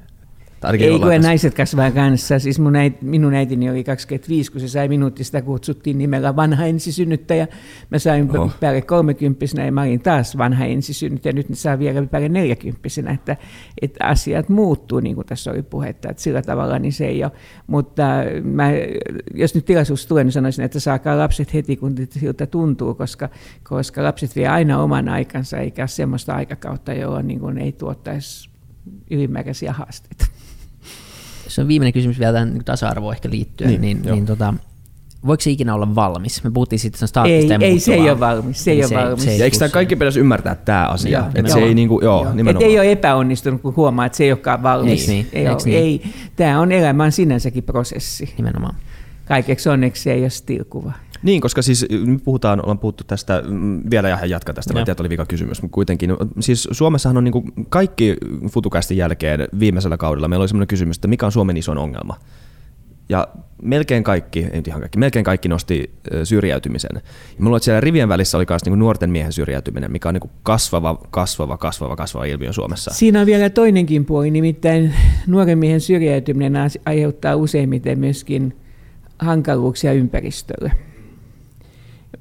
Ei 0.72 1.00
kun 1.00 1.22
naiset 1.22 1.54
kasvaa 1.54 1.92
kanssa. 1.92 2.40
Siis 2.40 2.60
mun 2.60 2.76
äiti, 2.76 2.98
minun 3.02 3.34
äitini 3.34 3.70
oli 3.70 3.84
25, 3.84 4.52
kun 4.52 4.62
se 4.62 4.68
sai 4.68 4.88
minut, 4.88 5.18
sitä 5.22 5.42
kutsuttiin 5.42 5.98
nimellä 5.98 6.36
vanha 6.36 6.66
ensisynnyttäjä. 6.66 7.48
Mä 7.90 8.00
sain 8.00 8.38
Oho. 8.38 8.52
päälle 8.60 8.82
30 8.82 9.46
ja 9.66 9.72
mä 9.72 9.82
olin 9.82 10.00
taas 10.00 10.38
vanha 10.38 10.66
ensisynnyttäjä. 10.66 11.34
Nyt 11.34 11.50
ne 11.50 11.56
saa 11.56 11.80
vielä 11.80 12.06
päälle 12.06 12.30
40 12.30 12.80
että, 13.14 13.38
että 13.82 14.06
asiat 14.06 14.50
muuttuu, 14.50 15.00
niin 15.00 15.16
kuin 15.16 15.28
tässä 15.28 15.52
oli 15.52 15.62
puhetta. 15.62 16.10
Että 16.10 16.24
sillä 16.24 16.42
tavalla 16.42 16.80
niin 16.80 16.94
se 16.94 17.06
ei 17.06 17.24
ole. 17.24 17.32
Mutta 17.68 18.04
mä, 18.44 18.70
jos 19.34 19.56
nyt 19.56 19.66
tilaisuus 19.66 20.06
tulee, 20.06 20.24
niin 20.24 20.32
sanoisin, 20.32 20.66
että 20.66 20.80
saakaa 20.80 21.18
lapset 21.18 21.54
heti, 21.54 21.76
kun 21.76 21.96
siltä 22.10 22.46
tuntuu, 22.46 22.94
koska, 22.94 23.30
koska 23.64 24.04
lapset 24.04 24.36
vie 24.36 24.48
aina 24.48 24.84
oman 24.84 25.10
aikansa, 25.10 25.58
eikä 25.58 25.88
semmoista 25.88 26.34
aikakautta, 26.34 26.94
jolloin 26.94 27.28
niin 27.28 27.40
kuin 27.40 27.58
ei 27.58 27.72
tuottaisi 27.72 28.50
ylimääräisiä 29.12 29.74
haasteita 29.74 30.26
se 31.54 31.62
on 31.62 31.68
viimeinen 31.68 31.94
kysymys 31.94 32.20
vielä 32.20 32.34
tähän 32.34 32.54
niin 32.54 32.66
tasa-arvoon 32.66 33.14
ehkä 33.14 33.30
liittyen, 33.30 33.70
niin, 33.70 33.82
niin, 33.82 34.02
niin 34.02 34.26
tota, 34.26 34.54
voiko 35.28 35.42
se 35.42 35.50
ikinä 35.50 35.76
olla 35.76 35.96
valmis? 35.96 36.44
Me 36.44 36.52
puhuttiin 36.52 36.80
siitä 36.80 36.98
sen 36.98 37.08
staattista 37.08 37.54
Ei, 37.54 37.64
ei 37.64 37.80
se 37.80 37.94
ei 37.94 38.10
ole 38.10 38.20
valmis. 38.20 38.64
Se 38.64 38.72
ei, 38.72 38.78
niin 38.78 38.98
ole 38.98 39.04
valmis. 39.04 39.24
Se, 39.24 39.38
se, 39.38 39.44
eikö 39.44 39.58
tämä 39.58 39.70
kaikki 39.70 39.96
pitäisi 39.96 40.20
ymmärtää 40.20 40.56
tämä 40.56 40.88
asia? 40.88 41.20
Joo, 41.20 41.30
että 41.36 41.54
se 41.54 41.60
ei 41.60 41.74
niinku, 41.74 42.00
joo, 42.04 42.24
joo. 42.24 42.50
Et 42.50 42.62
ei 42.62 42.80
ole 42.80 42.92
epäonnistunut, 42.92 43.62
kun 43.62 43.76
huomaa, 43.76 44.06
että 44.06 44.18
se 44.18 44.24
ei 44.24 44.32
olekaan 44.32 44.64
valmis. 44.64 45.10
Ei, 45.10 45.16
niin, 45.16 45.28
ei, 45.34 45.56
niin? 45.66 45.78
ei, 45.78 46.02
tämä 46.36 46.60
on 46.60 46.72
elämän 46.72 47.12
sinänsäkin 47.12 47.64
prosessi. 47.64 48.34
Nimenomaan. 48.38 48.76
Kaikeksi 49.26 49.70
onneksi 49.70 50.04
se 50.04 50.14
ei 50.14 50.22
ole 50.22 50.30
stilkuva. 50.30 50.94
Niin, 51.24 51.42
koska 51.42 51.62
siis 51.62 51.86
puhutaan, 52.24 52.62
ollaan 52.62 52.80
puhuttu 52.80 53.04
tästä, 53.08 53.44
mm, 53.48 53.82
vielä 53.92 54.10
ja 54.10 54.26
jatka 54.26 54.54
tästä, 54.54 54.74
mä 54.74 54.86
tiedän, 54.86 54.96
oli 55.00 55.10
vika 55.10 55.26
kysymys, 55.26 55.62
mutta 55.62 55.76
kuitenkin, 55.76 56.12
siis 56.40 56.68
Suomessahan 56.72 57.18
on 57.18 57.24
niin 57.24 57.32
kuin 57.32 57.54
kaikki 57.70 58.18
futukästin 58.50 58.98
jälkeen 58.98 59.48
viimeisellä 59.60 59.98
kaudella, 59.98 60.28
meillä 60.28 60.44
oli 60.44 60.48
sellainen 60.48 60.68
kysymys, 60.68 60.98
että 60.98 61.08
mikä 61.08 61.26
on 61.26 61.32
Suomen 61.32 61.58
ison 61.58 61.78
ongelma? 61.78 62.18
Ja 63.10 63.28
melkein 63.62 64.04
kaikki, 64.04 64.40
ei 64.40 64.56
nyt 64.56 64.68
ihan 64.68 64.82
kaikki, 64.82 65.00
melkein 65.00 65.26
kaikki 65.26 65.50
nosti 65.50 65.94
syrjäytymisen. 66.24 66.92
Ja 67.38 67.44
mulla 67.44 67.60
siellä 67.60 67.82
rivien 67.82 68.10
välissä 68.10 68.38
oli 68.38 68.46
myös 68.50 68.66
niin 68.66 68.80
nuorten 68.80 69.10
miehen 69.10 69.34
syrjäytyminen, 69.34 69.92
mikä 69.92 70.10
on 70.10 70.14
niin 70.14 70.32
kasvava, 70.44 71.02
kasvava, 71.12 71.58
kasvava, 71.58 71.96
kasvava 71.96 72.26
ilmiö 72.26 72.54
Suomessa. 72.54 72.92
Siinä 72.92 73.20
on 73.20 73.26
vielä 73.26 73.50
toinenkin 73.50 74.06
puoli, 74.06 74.32
nimittäin 74.32 74.94
nuoren 75.28 75.58
miehen 75.58 75.82
syrjäytyminen 75.82 76.54
aiheuttaa 76.86 77.36
useimmiten 77.36 78.00
myöskin 78.00 78.58
hankaluuksia 79.20 79.94
ympäristölle. 79.94 80.72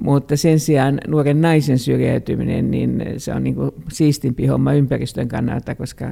Mutta 0.05 0.37
sen 0.37 0.61
sijaan 0.61 1.01
nuoren 1.09 1.41
naisen 1.41 1.79
syrjäytyminen, 1.79 2.71
niin 2.71 3.05
se 3.17 3.35
on 3.35 3.45
niin 3.45 3.55
kuin 3.55 3.71
siistimpi 3.89 4.47
homma 4.47 4.73
ympäristön 4.73 5.29
kannalta, 5.29 5.75
koska 5.75 6.07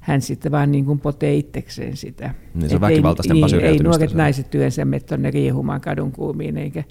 hän 0.00 0.20
sitten 0.20 0.52
vaan 0.52 0.72
niin 0.72 0.84
kuin 0.84 1.00
potee 1.00 1.34
itsekseen 1.34 1.96
sitä. 1.96 2.34
Niin 2.54 2.68
se 2.68 2.74
on 2.74 2.80
väkivaltaistempaa 2.80 3.48
niin, 3.48 3.60
Ei 3.60 3.78
nuoret 3.78 4.10
se. 4.10 4.16
naiset 4.16 4.54
yleensä 4.54 4.84
mene 4.84 5.00
tuonne 5.00 5.30
riehumaan 5.30 5.80
kadun 5.80 6.12
kulmiin, 6.12 6.56
eikä 6.56 6.84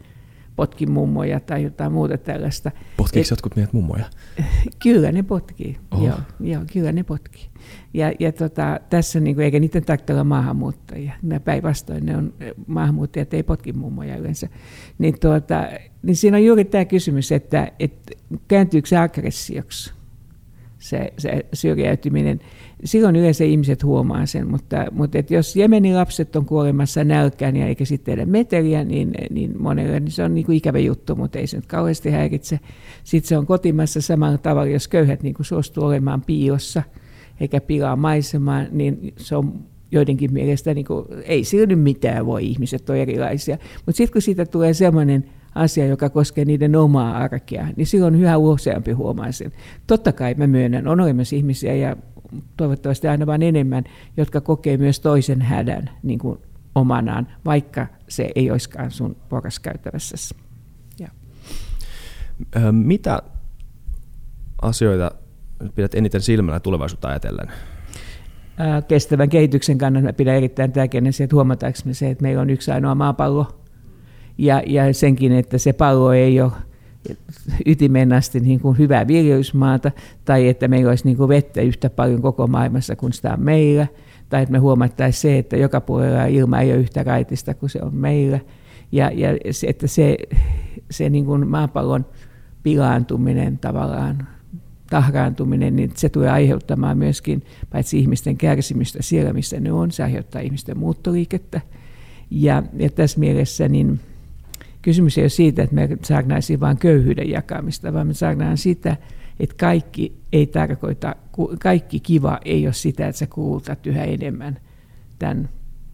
potki 0.56 0.86
mummoja 0.86 1.40
tai 1.40 1.64
jotain 1.64 1.92
muuta 1.92 2.18
tällaista. 2.18 2.72
Potkiiko 2.98 3.28
jotkut 3.32 3.56
miehet 3.56 3.74
mummoja? 3.74 4.06
Kyllä 4.84 5.12
ne 5.12 5.24
potkii, 5.24 5.78
oh. 5.92 6.04
joo, 6.04 6.18
joo, 6.40 6.62
kyllä 6.74 6.92
ne 6.92 7.04
potkii. 7.04 7.46
Ja, 7.94 8.12
ja 8.20 8.32
tota, 8.32 8.80
tässä, 8.90 9.20
niin 9.20 9.36
kuin, 9.36 9.46
eikä 9.46 9.60
niiden 9.60 9.86
tarvitse 9.86 10.14
olla 10.14 10.24
maahanmuuttajia. 10.24 11.14
Päinvastoin 11.44 12.06
ne 12.06 12.18
on, 12.18 12.34
maahanmuuttajat 12.68 13.34
ei 13.34 13.44
potki 13.44 13.74
mummoja 13.74 14.18
yleensä. 14.18 14.48
Niin, 14.98 15.20
tuota, 15.20 15.68
niin 16.04 16.16
siinä 16.16 16.38
on 16.38 16.46
juuri 16.46 16.66
tämä 16.66 16.86
kysymys, 16.86 17.32
että, 17.32 17.72
että 17.80 18.12
kääntyykö 18.48 18.88
se 18.88 18.98
aggressioksi 18.98 19.94
se, 20.84 21.14
se 21.18 21.46
syrjäytyminen. 21.54 22.40
Silloin 22.84 23.16
yleensä 23.16 23.44
ihmiset 23.44 23.84
huomaa 23.84 24.26
sen, 24.26 24.52
mutta, 24.52 24.86
mutta 24.92 25.18
että 25.18 25.34
jos 25.34 25.56
Jemenin 25.56 25.96
lapset 25.96 26.36
on 26.36 26.46
kuolemassa 26.46 27.04
nälkään 27.04 27.56
ja 27.56 27.68
eikä 27.68 27.86
sitten 27.86 28.06
tehdä 28.06 28.26
meteliä, 28.26 28.84
niin, 28.84 29.12
niin 29.30 29.62
monelle 29.62 30.00
niin 30.00 30.12
se 30.12 30.24
on 30.24 30.36
niin 30.36 30.46
kuin 30.46 30.58
ikävä 30.58 30.80
juttu, 30.80 31.16
mutta 31.16 31.40
ei 31.40 31.48
se 31.48 31.58
nyt 31.58 31.66
kauheasti 31.66 32.10
häiritse. 32.12 32.60
Sitten 33.04 33.30
se 33.30 33.38
on 33.38 33.46
kotimassa 33.46 34.02
samalla 34.02 34.38
tavalla, 34.38 34.72
jos 34.72 34.88
köyhät 34.88 35.24
niin 35.24 35.34
kuin 35.34 35.46
suostuu 35.46 35.84
olemaan 35.84 36.22
piilossa– 36.22 36.84
eikä 37.40 37.62
pilaa 37.62 37.96
maisemaa, 37.96 38.64
niin 38.72 39.14
se 39.18 39.36
on 39.36 39.54
joidenkin 39.92 40.34
mielestä, 40.34 40.74
niin 40.74 40.86
kuin, 40.86 41.06
ei 41.24 41.44
sillä 41.44 41.76
mitään 41.76 42.26
voi, 42.26 42.46
ihmiset 42.46 42.90
on 42.90 42.98
erilaisia. 42.98 43.58
Mutta 43.86 43.98
sitten 43.98 44.14
kun 44.14 44.22
siitä 44.22 44.46
tulee 44.46 44.74
sellainen 44.74 45.26
asia, 45.56 45.88
joka 45.88 46.10
koskee 46.10 46.46
niiden 46.46 46.76
omaa 46.76 47.18
arkea, 47.18 47.68
niin 47.76 47.88
silloin 47.88 48.16
yhä 48.16 48.38
useampi 48.38 48.92
huomaa 48.92 49.32
sen. 49.32 49.52
Totta 49.88 50.12
kai 50.12 50.34
mä 50.38 50.48
myönnän, 50.48 50.88
on 50.88 51.00
olemassa 51.00 51.36
ihmisiä 51.36 51.76
ja 51.76 51.96
toivottavasti 52.58 53.08
aina 53.08 53.26
vain 53.26 53.44
enemmän, 53.44 53.84
jotka 54.18 54.42
kokee 54.42 54.78
myös 54.78 55.00
toisen 55.00 55.42
hädän 55.42 55.90
niin 56.04 56.20
kuin 56.20 56.40
omanaan, 56.76 57.28
vaikka 57.46 57.88
se 58.10 58.32
ei 58.36 58.52
olisikaan 58.52 58.92
sun 58.92 59.16
porraskäytävässä. 59.30 60.36
Ja. 61.00 61.10
Mitä 62.72 63.22
asioita 64.62 65.12
pidät 65.76 65.96
eniten 65.96 66.22
silmällä 66.22 66.60
tulevaisuutta 66.60 67.08
ajatellen? 67.08 67.52
Kestävän 68.88 69.30
kehityksen 69.30 69.78
kannalta 69.78 70.14
pidän 70.14 70.36
erittäin 70.36 70.72
tärkeänä 70.72 71.12
se, 71.12 71.24
että 71.24 71.36
huomataanko 71.36 71.80
me 71.86 71.94
se, 71.94 72.10
että 72.10 72.22
meillä 72.22 72.42
on 72.42 72.50
yksi 72.50 72.72
ainoa 72.72 72.96
maapallo, 72.96 73.63
ja, 74.38 74.64
ja 74.66 74.94
senkin, 74.94 75.32
että 75.32 75.58
se 75.58 75.74
pallo 75.74 76.14
ei 76.14 76.42
ole 76.42 76.52
ytimen 77.66 78.14
asti 78.14 78.40
niin 78.40 78.60
kuin 78.60 78.78
hyvää 78.78 79.08
viljelysmaata, 79.08 79.92
tai 80.26 80.48
että 80.48 80.68
meillä 80.68 80.90
olisi 80.90 81.06
niin 81.06 81.18
kuin 81.18 81.30
vettä 81.30 81.62
yhtä 81.62 81.90
paljon 81.90 82.22
koko 82.22 82.48
maailmassa 82.48 82.96
kuin 82.96 83.14
sitä 83.14 83.34
on 83.34 83.42
meillä, 83.42 83.88
tai 84.30 84.42
että 84.42 84.52
me 84.52 84.58
huomattaisiin 84.58 85.22
se, 85.22 85.38
että 85.38 85.58
joka 85.58 85.82
puolella 85.82 86.26
ilma 86.26 86.60
ei 86.60 86.72
ole 86.72 86.80
yhtä 86.80 87.04
raitista 87.04 87.54
kuin 87.54 87.70
se 87.70 87.80
on 87.82 87.96
meillä, 87.96 88.40
ja, 88.92 89.12
ja 89.14 89.30
se, 89.52 89.68
että 89.68 89.88
se, 89.88 90.18
se 90.92 91.10
niin 91.10 91.26
kuin 91.26 91.48
maapallon 91.48 92.06
pilaantuminen 92.64 93.58
tavallaan 93.58 94.28
tahraantuminen, 94.90 95.76
niin 95.76 95.92
se 95.96 96.10
tulee 96.10 96.30
aiheuttamaan 96.30 96.98
myöskin 96.98 97.44
paitsi 97.72 98.00
ihmisten 98.00 98.38
kärsimystä 98.38 99.02
siellä, 99.02 99.34
missä 99.34 99.60
ne 99.60 99.72
on, 99.72 99.92
se 99.92 100.04
aiheuttaa 100.04 100.42
ihmisten 100.42 100.78
muuttoliikettä. 100.78 101.62
Ja, 102.32 102.64
ja 102.78 102.90
tässä 102.90 103.20
mielessä 103.20 103.68
niin 103.68 104.00
kysymys 104.84 105.18
ei 105.18 105.24
ole 105.24 105.30
siitä, 105.30 105.64
että 105.64 105.76
me 105.76 105.90
saarnaisiin 106.02 106.60
vain 106.60 106.78
köyhyyden 106.78 107.30
jakamista, 107.30 107.94
vaan 107.94 108.08
me 108.08 108.14
saarnaan 108.14 108.58
sitä, 108.58 108.98
että 109.40 109.56
kaikki 109.60 110.22
ei 110.34 110.48
tarkoita, 110.48 111.16
kaikki 111.60 112.00
kiva 112.00 112.40
ei 112.46 112.68
ole 112.68 112.74
sitä, 112.74 113.08
että 113.08 113.20
sä 113.20 113.28
kuulutat 113.28 113.88
yhä 113.88 114.04
enemmän 114.04 114.60
tämän 115.20 115.50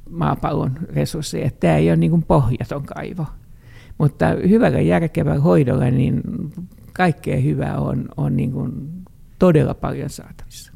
maapallon 0.09 0.71
resursseja. 0.93 1.51
Tämä 1.59 1.75
ei 1.75 1.89
ole 1.89 1.95
niin 1.95 2.11
kuin 2.11 2.23
pohjaton 2.23 2.83
kaivo. 2.83 3.25
Mutta 3.97 4.25
hyvällä 4.49 4.81
järkevällä 4.81 5.41
hoidolla 5.41 5.85
niin 5.85 6.21
kaikkea 6.93 7.37
hyvää 7.37 7.79
on, 7.79 8.05
on 8.17 8.35
niin 8.35 8.51
kuin 8.51 8.71
todella 9.39 9.73
paljon 9.73 10.09
saatavissa. 10.09 10.73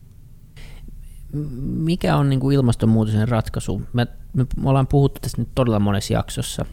mikä 1.61 2.15
on 2.15 2.29
niin 2.29 2.39
kuin 2.39 2.55
ilmastonmuutoksen 2.55 3.27
ratkaisu? 3.27 3.81
Me, 3.93 4.07
me 4.33 4.69
ollaan 4.69 4.87
puhuttu 4.87 5.19
tästä 5.21 5.41
nyt 5.41 5.49
todella 5.55 5.79
monessa 5.79 6.13
jaksossa, 6.13 6.65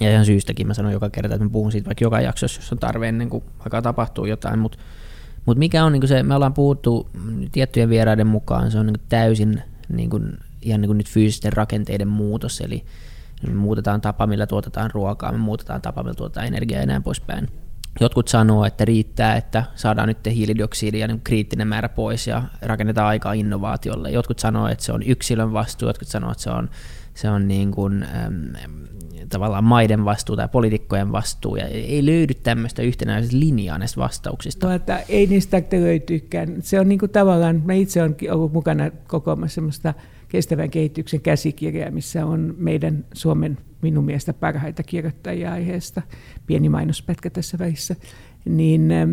ja 0.00 0.12
ihan 0.12 0.24
syystäkin 0.24 0.66
mä 0.66 0.74
sanon 0.74 0.92
joka 0.92 1.10
kerta, 1.10 1.34
että 1.34 1.44
mä 1.44 1.50
puhun 1.50 1.72
siitä 1.72 1.86
vaikka 1.86 2.04
joka 2.04 2.20
jaksossa, 2.20 2.60
jos 2.60 2.72
on 2.72 2.78
tarve 2.78 3.08
ennen 3.08 3.30
kuin 3.30 3.44
alkaa 3.58 3.82
tapahtuu 3.82 4.26
jotain, 4.26 4.58
mutta 4.58 4.78
mut 5.46 5.58
mikä 5.58 5.84
on 5.84 5.92
niin 5.92 6.08
se, 6.08 6.22
me 6.22 6.34
ollaan 6.34 6.54
puhuttu 6.54 7.10
tiettyjen 7.52 7.88
vieraiden 7.88 8.26
mukaan, 8.26 8.70
se 8.70 8.78
on 8.78 8.86
niin 8.86 9.00
täysin 9.08 9.62
niin 9.88 10.10
kuin, 10.10 10.38
ihan 10.62 10.80
niin 10.80 10.98
nyt 10.98 11.08
fyysisten 11.08 11.52
rakenteiden 11.52 12.08
muutos, 12.08 12.60
eli 12.60 12.84
me 13.46 13.54
muutetaan 13.54 14.00
tapa, 14.00 14.26
millä 14.26 14.46
tuotetaan 14.46 14.90
ruokaa, 14.90 15.32
me 15.32 15.38
muutetaan 15.38 15.82
tapa, 15.82 16.02
millä 16.02 16.14
tuotetaan 16.14 16.46
energiaa 16.46 16.80
ja 16.80 16.86
näin 16.86 17.02
poispäin. 17.02 17.48
Jotkut 18.00 18.28
sanoo, 18.28 18.64
että 18.64 18.84
riittää, 18.84 19.36
että 19.36 19.64
saadaan 19.74 20.08
nyt 20.08 20.18
hiilidioksidi 20.26 20.98
ja 20.98 21.08
niin 21.08 21.20
kriittinen 21.24 21.68
määrä 21.68 21.88
pois 21.88 22.26
ja 22.26 22.42
rakennetaan 22.62 23.08
aikaa 23.08 23.32
innovaatiolle. 23.32 24.10
Jotkut 24.10 24.38
sanoo, 24.38 24.68
että 24.68 24.84
se 24.84 24.92
on 24.92 25.02
yksilön 25.02 25.52
vastuu, 25.52 25.88
jotkut 25.88 26.08
sanoo, 26.08 26.30
että 26.30 26.42
se 26.42 26.50
on, 26.50 26.70
se 27.14 27.30
on 27.30 27.48
niin 27.48 27.70
kuin, 27.70 28.06
tavallaan 29.34 29.64
maiden 29.64 30.04
vastuu 30.04 30.36
tai 30.36 30.48
poliitikkojen 30.48 31.12
vastuu, 31.12 31.56
ja 31.56 31.66
ei 31.66 32.06
löydy 32.06 32.34
tämmöistä 32.34 32.82
yhtenäistä 32.82 33.38
linjaa 33.38 33.78
näistä 33.78 34.00
vastauksista. 34.00 34.66
No, 34.66 34.74
että 34.74 35.02
ei 35.08 35.26
niistä 35.26 35.62
löytyykään. 35.72 36.56
Se 36.60 36.80
on 36.80 36.88
niin 36.88 36.98
kuin 36.98 37.10
tavallaan, 37.10 37.62
mä 37.64 37.72
itse 37.72 38.02
olen 38.02 38.16
ollut 38.30 38.52
mukana 38.52 38.90
kokoamassa 39.06 39.54
semmoista 39.54 39.94
kestävän 40.28 40.70
kehityksen 40.70 41.20
käsikirjaa, 41.20 41.90
missä 41.90 42.26
on 42.26 42.54
meidän 42.58 43.04
Suomen 43.14 43.58
minun 43.82 44.04
mielestä 44.04 44.32
parhaita 44.32 44.82
kirjoittajia 44.82 45.52
aiheesta, 45.52 46.02
pieni 46.46 46.68
mainospätkä 46.68 47.30
tässä 47.30 47.58
välissä, 47.58 47.96
niin 48.44 48.90
ähm, 48.90 49.12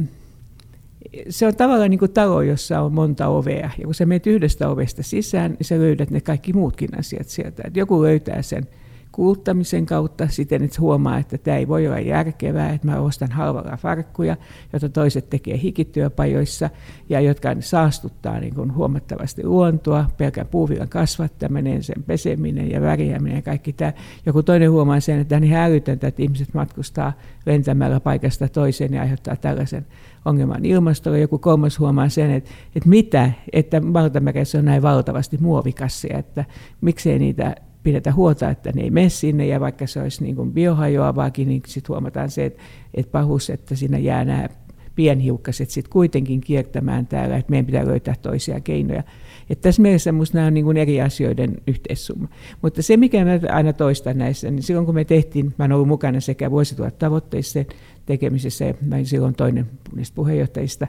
se 1.29 1.47
on 1.47 1.55
tavallaan 1.55 1.89
niin 1.89 1.99
kuin 1.99 2.11
talo, 2.11 2.41
jossa 2.41 2.81
on 2.81 2.93
monta 2.93 3.27
ovea. 3.27 3.69
Ja 3.77 3.85
kun 3.85 3.95
sä 3.95 4.05
menet 4.05 4.27
yhdestä 4.27 4.69
ovesta 4.69 5.03
sisään, 5.03 5.51
niin 5.51 5.65
sä 5.65 5.79
löydät 5.79 6.09
ne 6.09 6.21
kaikki 6.21 6.53
muutkin 6.53 6.99
asiat 6.99 7.27
sieltä. 7.27 7.63
Et 7.65 7.77
joku 7.77 8.01
löytää 8.01 8.41
sen 8.41 8.67
kuluttamisen 9.11 9.85
kautta 9.85 10.27
siten, 10.27 10.63
että 10.63 10.81
huomaa, 10.81 11.17
että 11.17 11.37
tämä 11.37 11.57
ei 11.57 11.67
voi 11.67 11.87
olla 11.87 11.99
järkevää, 11.99 12.69
että 12.69 12.87
mä 12.87 12.99
ostan 12.99 13.31
halvalla 13.31 13.77
farkkuja, 13.77 14.37
joita 14.73 14.89
toiset 14.89 15.29
tekee 15.29 15.59
hikityöpajoissa 15.61 16.69
ja 17.09 17.19
jotka 17.19 17.55
saastuttaa 17.59 18.39
niin 18.39 18.55
kuin 18.55 18.75
huomattavasti 18.75 19.43
luontoa, 19.43 20.05
pelkän 20.17 20.47
puuvillan 20.47 20.89
kasvattaminen, 20.89 21.83
sen 21.83 22.03
peseminen 22.03 22.71
ja 22.71 22.81
värjääminen 22.81 23.35
ja 23.35 23.41
kaikki 23.41 23.73
tämä. 23.73 23.93
Joku 24.25 24.43
toinen 24.43 24.71
huomaa 24.71 24.99
sen, 24.99 25.19
että 25.19 25.35
on 25.35 25.43
ihan 25.43 25.61
älytöntä, 25.61 26.07
että 26.07 26.21
ihmiset 26.21 26.53
matkustaa 26.53 27.13
lentämällä 27.45 27.99
paikasta 27.99 28.47
toiseen 28.47 28.93
ja 28.93 29.01
aiheuttaa 29.01 29.35
tällaisen 29.35 29.85
ongelman 30.25 30.65
ilmastolle. 30.65 31.19
Joku 31.19 31.37
kolmas 31.37 31.79
huomaa 31.79 32.09
sen, 32.09 32.31
että, 32.31 32.49
että 32.75 32.89
mitä, 32.89 33.31
että 33.53 33.81
valtameressä 33.93 34.57
on 34.57 34.65
näin 34.65 34.81
valtavasti 34.81 35.37
muovikasseja, 35.37 36.17
että 36.17 36.45
miksei 36.81 37.19
niitä 37.19 37.55
pidetä 37.83 38.13
huolta, 38.13 38.49
että 38.49 38.71
ne 38.75 38.81
ei 38.81 38.89
mene 38.89 39.09
sinne, 39.09 39.45
ja 39.45 39.59
vaikka 39.59 39.87
se 39.87 40.01
olisi 40.01 40.23
niin 40.23 40.35
kuin 40.35 40.53
biohajoavaakin, 40.53 41.47
niin 41.47 41.61
sitten 41.67 41.89
huomataan 41.89 42.29
se, 42.29 42.45
että, 42.45 42.61
että 42.93 43.11
pahus, 43.11 43.49
että 43.49 43.75
siinä 43.75 43.97
jää 43.97 44.25
nämä 44.25 44.47
pienhiukkaset 44.95 45.69
sitten 45.69 45.91
kuitenkin 45.91 46.41
kiertämään 46.41 47.07
täällä, 47.07 47.37
että 47.37 47.49
meidän 47.49 47.65
pitää 47.65 47.87
löytää 47.87 48.15
toisia 48.21 48.59
keinoja. 48.59 49.03
Että 49.49 49.61
tässä 49.61 49.81
mielessä 49.81 50.11
minusta 50.11 50.37
nämä 50.37 50.47
on 50.47 50.53
niin 50.53 50.65
kuin 50.65 50.77
eri 50.77 51.01
asioiden 51.01 51.57
yhteissumma. 51.67 52.27
Mutta 52.61 52.81
se, 52.81 52.97
mikä 52.97 53.25
mä 53.25 53.39
aina 53.49 53.73
toistan 53.73 54.17
näissä, 54.17 54.51
niin 54.51 54.63
silloin 54.63 54.85
kun 54.85 54.95
me 54.95 55.05
tehtiin, 55.05 55.45
mä 55.45 55.65
olen 55.65 55.71
ollut 55.71 55.87
mukana 55.87 56.19
sekä 56.19 56.51
vuosituhat 56.51 56.99
tavoitteissa 56.99 57.59
tekemisessä, 58.05 58.65
ja 58.65 58.73
mä 58.81 58.95
olin 58.95 59.05
silloin 59.05 59.35
toinen 59.35 59.69
niistä 59.95 60.15
puheenjohtajista, 60.15 60.87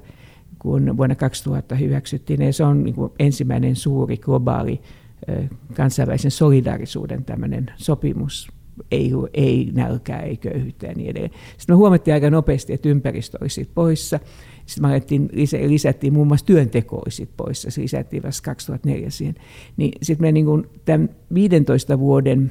kun 0.59 0.97
vuonna 0.97 1.15
2000 1.15 1.75
hyväksyttiin, 1.75 2.43
ja 2.43 2.53
se 2.53 2.65
on 2.65 2.85
niin 2.85 2.95
kuin 2.95 3.13
ensimmäinen 3.19 3.77
suuri 3.77 4.17
globaali 4.17 4.81
kansainvälisen 5.77 6.31
solidaarisuuden 6.31 7.25
tämmöinen 7.25 7.67
sopimus, 7.77 8.49
ei, 8.91 9.13
ei 9.35 9.71
nälkää, 9.75 10.21
ei 10.21 10.37
köyhyyttä 10.37 10.87
ja 10.87 10.95
niin 10.95 11.11
edelleen. 11.11 11.35
Sitten 11.59 11.75
me 11.75 11.77
huomattiin 11.77 12.15
aika 12.15 12.31
nopeasti, 12.31 12.73
että 12.73 12.89
ympäristö 12.89 13.39
olisi 13.41 13.71
poissa. 13.75 14.21
Sitten 14.67 14.83
me 14.83 14.89
alettiin, 14.89 15.29
lisättiin 15.67 16.13
muun 16.13 16.27
muassa 16.27 16.47
työnteko 16.47 17.03
poissa, 17.37 17.71
se 17.71 17.81
lisättiin 17.83 18.23
vasta 18.23 18.45
2004 18.45 19.11
siihen. 19.11 19.35
Niin 19.77 19.93
sitten 20.03 20.27
me 20.27 20.33
niin 20.33 20.47
kuin 20.47 20.67
tämän 20.85 21.09
15 21.35 21.99
vuoden 21.99 22.51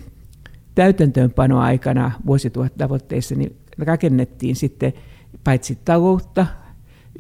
täytäntöönpanoaikana 0.75 2.11
vuosituhat 2.25 2.77
tavoitteissa 2.77 3.35
niin 3.35 3.55
rakennettiin 3.77 4.55
sitten 4.55 4.93
paitsi 5.43 5.77
taloutta, 5.85 6.45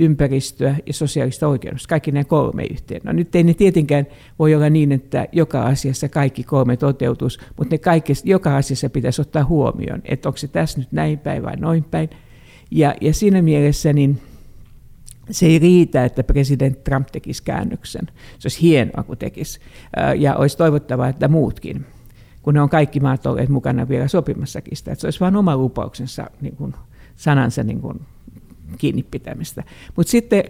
ympäristöä 0.01 0.75
ja 0.85 0.93
sosiaalista 0.93 1.47
oikeutta, 1.47 1.83
kaikki 1.89 2.11
nämä 2.11 2.23
kolme 2.23 2.63
yhteen. 2.63 3.01
No 3.03 3.11
nyt 3.11 3.35
ei 3.35 3.43
ne 3.43 3.53
tietenkään 3.53 4.07
voi 4.39 4.55
olla 4.55 4.69
niin, 4.69 4.91
että 4.91 5.27
joka 5.31 5.63
asiassa 5.63 6.09
kaikki 6.09 6.43
kolme 6.43 6.77
toteutus, 6.77 7.39
mutta 7.57 7.73
ne 7.73 7.77
kaikki, 7.77 8.13
joka 8.23 8.57
asiassa 8.57 8.89
pitäisi 8.89 9.21
ottaa 9.21 9.45
huomioon, 9.45 10.01
että 10.05 10.29
onko 10.29 10.37
se 10.37 10.47
tässä 10.47 10.79
nyt 10.79 10.91
näin 10.91 11.19
päin 11.19 11.43
vai 11.43 11.55
noin 11.55 11.83
päin. 11.83 12.09
Ja, 12.71 12.95
ja 13.01 13.13
siinä 13.13 13.41
mielessä 13.41 13.93
niin 13.93 14.21
se 15.31 15.45
ei 15.45 15.59
riitä, 15.59 16.05
että 16.05 16.23
presidentti 16.23 16.81
Trump 16.83 17.07
tekisi 17.07 17.43
käännöksen. 17.43 18.07
Se 18.39 18.45
olisi 18.45 18.61
hienoa, 18.61 19.03
kun 19.03 19.17
tekisi. 19.17 19.59
Ja 20.17 20.35
olisi 20.35 20.57
toivottavaa, 20.57 21.09
että 21.09 21.27
muutkin, 21.27 21.85
kun 22.41 22.53
ne 22.53 22.61
on 22.61 22.69
kaikki 22.69 22.99
maat 22.99 23.25
olleet 23.25 23.49
mukana 23.49 23.89
vielä 23.89 24.07
sopimassakin 24.07 24.77
sitä, 24.77 24.91
että 24.91 25.01
se 25.01 25.07
olisi 25.07 25.19
vain 25.19 25.35
oma 25.35 25.57
lupauksensa, 25.57 26.29
niin 26.41 26.55
kuin, 26.55 26.73
sanansa 27.15 27.63
niin 27.63 27.81
kuin 27.81 28.01
kiinni 28.77 29.05
pitämistä. 29.11 29.63
Mutta 29.95 30.11
sitten 30.11 30.43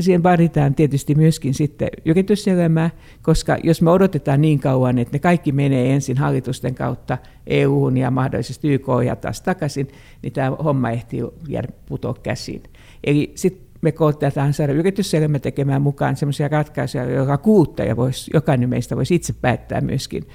siihen 0.00 0.22
vaaditaan 0.22 0.74
tietysti 0.74 1.14
myöskin 1.14 1.54
sitten 1.54 1.88
yrityselämää, 2.04 2.90
koska 3.22 3.56
jos 3.64 3.82
me 3.82 3.90
odotetaan 3.90 4.40
niin 4.40 4.60
kauan, 4.60 4.98
että 4.98 5.12
ne 5.12 5.18
kaikki 5.18 5.52
menee 5.52 5.92
ensin 5.92 6.16
hallitusten 6.16 6.74
kautta 6.74 7.18
EU:hun 7.46 7.96
ja 7.96 8.10
mahdollisesti 8.10 8.72
YK 8.74 8.86
ja 9.06 9.16
taas 9.16 9.40
takaisin, 9.40 9.88
niin 10.22 10.32
tämä 10.32 10.50
homma 10.50 10.90
ehtii 10.90 11.22
jäädä 11.48 11.68
putoa 11.86 12.14
käsiin. 12.22 12.62
Eli 13.04 13.32
sitten 13.34 13.66
me 13.80 13.92
koetetaan 13.92 14.52
saada 14.52 14.72
yrityselämä 14.72 15.38
tekemään 15.38 15.82
mukaan 15.82 16.16
sellaisia 16.16 16.48
ratkaisuja, 16.48 17.04
joka 17.04 17.38
kuuttaja 17.38 17.96
voisi, 17.96 18.30
jokainen 18.34 18.68
meistä 18.68 18.96
voisi 18.96 19.14
itse 19.14 19.32
päättää 19.32 19.80
myöskin 19.80 20.26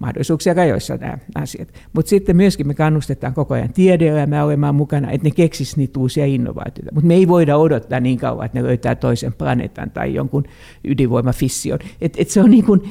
mahdollisuuksia 0.00 0.54
rajoissa 0.54 0.96
nämä 0.96 1.18
asiat. 1.34 1.68
Mutta 1.92 2.08
sitten 2.08 2.36
myöskin 2.36 2.66
me 2.66 2.74
kannustetaan 2.74 3.34
koko 3.34 3.54
ajan 3.54 3.72
tiedeelämää 3.72 4.44
olemaan 4.44 4.74
mukana, 4.74 5.10
että 5.10 5.26
ne 5.26 5.30
keksisivät 5.30 5.76
niitä 5.76 6.00
uusia 6.00 6.26
innovaatioita. 6.26 6.94
Mutta 6.94 7.08
me 7.08 7.14
ei 7.14 7.28
voida 7.28 7.56
odottaa 7.56 8.00
niin 8.00 8.18
kauan, 8.18 8.46
että 8.46 8.58
ne 8.58 8.64
löytää 8.64 8.94
toisen 8.94 9.32
planeetan 9.32 9.90
tai 9.90 10.14
jonkun 10.14 10.44
ydinvoimafission. 10.84 11.78
Et, 12.00 12.14
et 12.18 12.30
se 12.30 12.40
on 12.40 12.50
niin 12.50 12.64
kuin, 12.64 12.82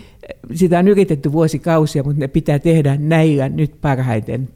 sitä 0.54 0.80
on 0.80 0.88
yritetty 0.88 1.32
vuosikausia, 1.32 2.04
mutta 2.04 2.20
ne 2.20 2.28
pitää 2.28 2.60
tehdä 2.60 2.98
näillä 3.00 3.50
nyt 3.50 3.82
parhaiten 3.82 4.50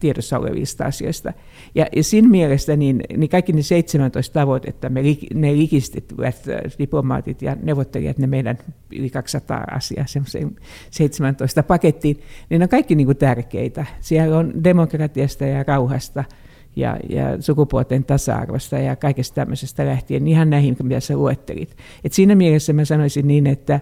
tiedossa 0.00 0.38
olevista 0.38 0.84
asioista. 0.84 1.32
Ja, 1.74 1.86
ja 1.96 2.04
siinä 2.04 2.28
mielessä 2.28 2.76
niin, 2.76 3.00
niin 3.16 3.30
kaikki 3.30 3.52
ne 3.52 3.62
17 3.62 4.34
tavoitetta, 4.34 4.88
me, 4.88 5.02
ne 5.34 5.52
likistetyvät 5.52 6.36
äh, 6.48 6.60
diplomaatit 6.78 7.42
ja 7.42 7.56
neuvottelijat, 7.62 8.18
ne 8.18 8.26
meidän 8.26 8.58
yli 8.92 9.10
200 9.10 9.64
asiaa, 9.70 10.06
semmoisen 10.06 10.56
17 10.90 11.62
pakettiin, 11.62 12.20
niin 12.50 12.58
ne 12.58 12.64
on 12.64 12.68
kaikki 12.68 12.94
niin 12.94 13.06
kuin 13.06 13.18
tärkeitä. 13.18 13.86
Siellä 14.00 14.38
on 14.38 14.64
demokratiasta 14.64 15.44
ja 15.44 15.64
rauhasta 15.66 16.24
ja, 16.76 16.96
ja 17.08 17.42
sukupuolten 17.42 18.04
tasa-arvosta 18.04 18.78
ja 18.78 18.96
kaikesta 18.96 19.34
tämmöisestä 19.34 19.86
lähtien, 19.86 20.28
ihan 20.28 20.50
näihin, 20.50 20.76
mitä 20.82 21.00
sä 21.00 21.16
luettelit. 21.16 21.76
Et 22.04 22.12
siinä 22.12 22.34
mielessä 22.34 22.72
mä 22.72 22.84
sanoisin 22.84 23.28
niin, 23.28 23.46
että, 23.46 23.80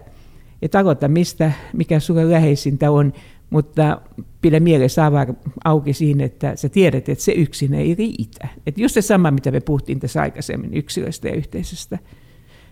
että 0.61 0.79
aloita 0.79 1.07
mistä, 1.07 1.51
mikä 1.73 1.99
sulle 1.99 2.31
läheisintä 2.31 2.91
on, 2.91 3.13
mutta 3.49 4.01
pidä 4.41 4.59
mielessä 4.59 5.11
auki 5.65 5.93
siinä, 5.93 6.25
että 6.25 6.55
sä 6.55 6.69
tiedät, 6.69 7.09
että 7.09 7.23
se 7.23 7.31
yksin 7.31 7.73
ei 7.73 7.95
riitä. 7.95 8.47
Että 8.67 8.81
just 8.81 8.93
se 8.93 9.01
sama, 9.01 9.31
mitä 9.31 9.51
me 9.51 9.59
puhuttiin 9.59 9.99
tässä 9.99 10.21
aikaisemmin 10.21 10.73
yksilöstä 10.73 11.27
ja 11.27 11.35
yhteisöstä. 11.35 11.97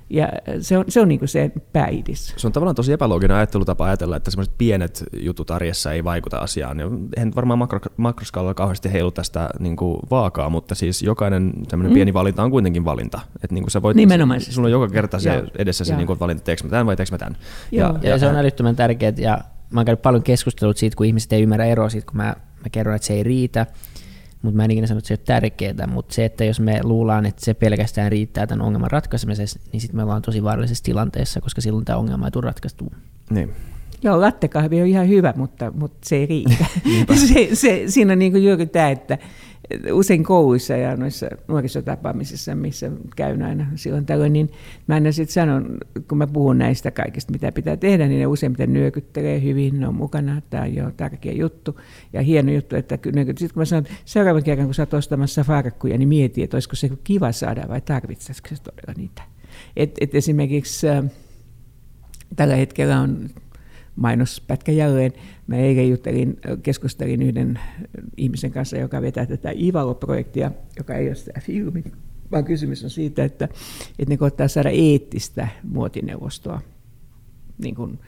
Ja 0.10 0.30
se 0.62 0.78
on 0.78 0.86
se, 0.88 1.02
on 1.02 1.08
niin 1.08 1.28
se 1.28 1.52
pääidis. 1.74 2.34
Se 2.38 2.48
on 2.48 2.54
tavallaan 2.54 2.76
tosi 2.76 2.94
epälooginen 2.94 3.38
ajattelutapa 3.38 3.86
ajatella, 3.86 4.18
että 4.18 4.32
semmoiset 4.32 4.54
pienet 4.58 5.04
jutut 5.20 5.52
arjessa 5.52 5.92
ei 5.92 6.04
vaikuta 6.04 6.38
asiaan. 6.38 6.78
Eihän 7.18 7.36
varmaan 7.36 7.60
makro, 7.60 7.80
makroskaalalla 7.98 8.54
kauheasti 8.54 8.94
heilu 8.94 9.12
tästä 9.12 9.50
niin 9.60 9.76
kuin 9.76 10.00
vaakaa, 10.12 10.50
mutta 10.50 10.76
siis 10.76 11.02
jokainen 11.02 11.54
semmoinen 11.68 11.92
mm. 11.92 11.94
pieni 11.94 12.14
valinta 12.14 12.44
on 12.44 12.52
kuitenkin 12.52 12.86
valinta. 12.86 13.20
Että 13.36 13.54
niin 13.54 13.64
kuin 13.64 13.72
sä 13.72 13.82
voit, 13.82 13.98
Nimenomaan. 13.98 14.42
Sulla 14.42 14.68
on 14.68 14.72
joka 14.72 14.88
kerta 14.88 15.20
se 15.20 15.44
edessä 15.58 15.86
se 15.86 15.96
niin 15.96 16.08
kuin 16.08 16.20
valinta, 16.20 16.44
teekö 16.44 16.64
mä 16.64 16.70
tämän 16.70 16.86
vai 16.86 16.96
teekö 16.96 17.12
mä 17.12 17.18
tämän. 17.18 17.38
Ja, 17.72 17.96
ja, 18.02 18.10
ja, 18.10 18.20
se 18.20 18.28
on 18.28 18.36
älyttömän 18.36 18.76
tärkeää. 18.76 19.14
Ja 19.18 19.40
mä 19.70 19.80
oon 19.80 19.86
käynyt 19.86 20.02
paljon 20.02 20.24
keskustelut 20.24 20.78
siitä, 20.78 20.96
kun 20.96 21.06
ihmiset 21.06 21.34
ei 21.34 21.42
ymmärrä 21.42 21.66
eroa 21.66 21.90
siitä, 21.90 22.06
kun 22.06 22.18
mä, 22.18 22.36
mä 22.64 22.70
kerron, 22.72 22.96
että 22.96 23.08
se 23.08 23.14
ei 23.14 23.24
riitä, 23.24 23.66
mutta 24.46 24.58
mä 24.58 24.66
en 24.66 24.72
ikinä 24.72 24.88
sano, 24.88 24.98
että 24.98 25.08
se 25.08 25.14
ei 25.14 25.18
ole 25.20 25.26
tärkeää, 25.26 25.88
mutta 25.88 26.16
se, 26.16 26.26
että 26.26 26.46
jos 26.46 26.60
me 26.60 26.80
luullaan, 26.84 27.26
että 27.26 27.46
se 27.46 27.54
pelkästään 27.54 28.12
riittää 28.12 28.48
tämän 28.48 28.66
ongelman 28.66 28.92
ratkaisemisessa, 28.92 29.60
niin 29.72 29.82
sitten 29.82 29.96
me 29.96 30.04
ollaan 30.04 30.22
tosi 30.22 30.44
vaarallisessa 30.44 30.84
tilanteessa, 30.84 31.42
koska 31.42 31.62
silloin 31.62 31.86
tämä 31.86 32.00
ongelma 32.00 32.28
ei 32.28 32.32
tule 32.32 32.46
ratkaistua. 32.46 32.96
Niin. 33.30 33.54
Joo, 34.04 34.22
lattekahvi 34.22 34.82
on 34.82 34.88
ihan 34.88 35.10
hyvä, 35.10 35.34
mutta, 35.38 35.72
mutta 35.76 35.98
se 36.04 36.16
ei 36.16 36.26
riitä. 36.26 36.66
se, 37.34 37.50
se, 37.54 37.84
siinä 37.88 38.14
on 38.14 38.20
niin 38.20 38.44
juuri 38.44 38.66
tämä, 38.66 38.90
että 38.90 39.18
usein 39.92 40.24
kouluissa 40.24 40.74
ja 40.74 40.96
noissa 40.96 41.28
nuorisotapaamisissa, 41.48 42.56
missä 42.56 42.92
käyn 43.16 43.44
aina 43.44 43.68
silloin 43.76 44.06
tällöin, 44.06 44.34
niin 44.34 44.52
mä 44.88 44.96
aina 44.96 45.12
sitten 45.12 45.34
sanon, 45.34 45.78
kun 46.08 46.18
mä 46.18 46.28
puhun 46.28 46.58
näistä 46.58 46.92
kaikista, 46.92 47.32
mitä 47.32 47.52
pitää 47.52 47.78
tehdä, 47.78 48.08
niin 48.08 48.20
ne 48.20 48.28
useimmiten 48.28 48.74
nyökyttelee 48.74 49.42
hyvin, 49.42 49.80
ne 49.80 49.88
on 49.88 49.96
mukana, 49.96 50.42
tämä 50.50 50.64
on 50.64 50.76
jo 50.76 50.92
tärkeä 50.98 51.34
juttu 51.34 51.80
ja 52.14 52.22
hieno 52.22 52.52
juttu, 52.52 52.76
että 52.76 52.98
sitten 53.06 53.50
kun 53.54 53.62
mä 53.62 53.66
sanon, 53.66 53.86
että 53.86 53.98
seuraavan 54.06 54.44
kerran, 54.44 54.68
kun 54.68 54.74
sä 54.74 54.82
oot 54.82 54.94
ostamassa 54.94 55.44
farkkuja, 55.44 55.98
niin 55.98 56.10
mieti, 56.10 56.44
että 56.44 56.56
olisiko 56.56 56.76
se 56.76 56.90
kiva 57.04 57.32
saada 57.32 57.66
vai 57.70 57.82
tarvitsisiko 57.82 58.50
se 58.50 58.56
todella 58.64 58.94
niitä. 58.98 59.22
Et, 59.76 59.92
et 60.02 60.16
esimerkiksi 60.16 60.90
äh, 60.90 61.04
tällä 62.36 62.56
hetkellä 62.56 63.00
on 63.00 63.30
mainospätkä 63.96 64.72
jälleen. 64.72 65.14
Mä 65.48 65.56
eilen 65.56 65.90
juttelin, 65.90 66.40
keskustelin 66.64 67.22
yhden 67.22 67.60
ihmisen 68.18 68.52
kanssa, 68.52 68.78
joka 68.78 69.02
vetää 69.02 69.26
tätä 69.26 69.52
Ivalo-projektia, 69.56 70.52
joka 70.78 70.96
ei 70.96 71.08
ole 71.08 71.16
sitä 71.16 71.40
filmi, 71.44 71.84
vaan 72.32 72.46
kysymys 72.46 72.84
on 72.84 72.90
siitä, 72.90 73.24
että, 73.24 73.46
että 74.00 74.10
ne 74.10 74.18
koittaa 74.18 74.48
saada 74.48 74.70
eettistä 74.70 75.48
muotineuvostoa 75.64 76.62
niin 77.58 77.76
kuin 77.76 78.00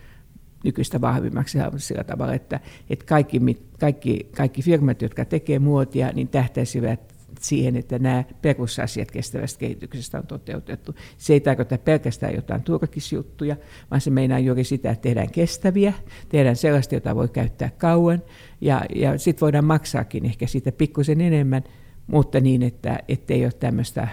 nykyistä 0.63 1.01
vahvimmaksi 1.01 1.57
sillä 1.77 2.03
tavalla, 2.03 2.33
että, 2.33 2.59
että 2.89 3.05
kaikki, 3.05 3.41
kaikki, 3.79 4.29
kaikki 4.37 4.61
firmat, 4.61 5.01
jotka 5.01 5.25
tekee 5.25 5.59
muotia, 5.59 6.11
niin 6.13 6.27
tähtäisivät 6.27 7.16
siihen, 7.43 7.75
että 7.75 7.99
nämä 7.99 8.23
perusasiat 8.41 9.11
kestävästä 9.11 9.59
kehityksestä 9.59 10.17
on 10.17 10.27
toteutettu. 10.27 10.95
Se 11.17 11.33
ei 11.33 11.39
tarkoita 11.39 11.77
pelkästään 11.77 12.35
jotain 12.35 12.63
turkisjuttuja, 12.63 13.55
vaan 13.91 14.01
se 14.01 14.09
meinaa 14.09 14.39
juuri 14.39 14.63
sitä, 14.63 14.91
että 14.91 15.01
tehdään 15.01 15.31
kestäviä, 15.31 15.93
tehdään 16.29 16.55
sellaista, 16.55 16.95
jota 16.95 17.15
voi 17.15 17.27
käyttää 17.27 17.69
kauan, 17.77 18.23
ja, 18.61 18.85
ja 18.95 19.17
sitten 19.17 19.41
voidaan 19.41 19.65
maksaakin 19.65 20.25
ehkä 20.25 20.47
siitä 20.47 20.71
pikkusen 20.71 21.21
enemmän, 21.21 21.63
mutta 22.07 22.39
niin, 22.39 22.63
että 22.63 22.99
ei 23.29 23.45
ole 23.45 23.51
tämmöistä 23.51 24.07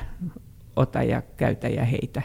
ota 0.77 1.03
ja 1.03 1.23
käytä 1.37 1.69
ja 1.69 1.85
heitä 1.85 2.23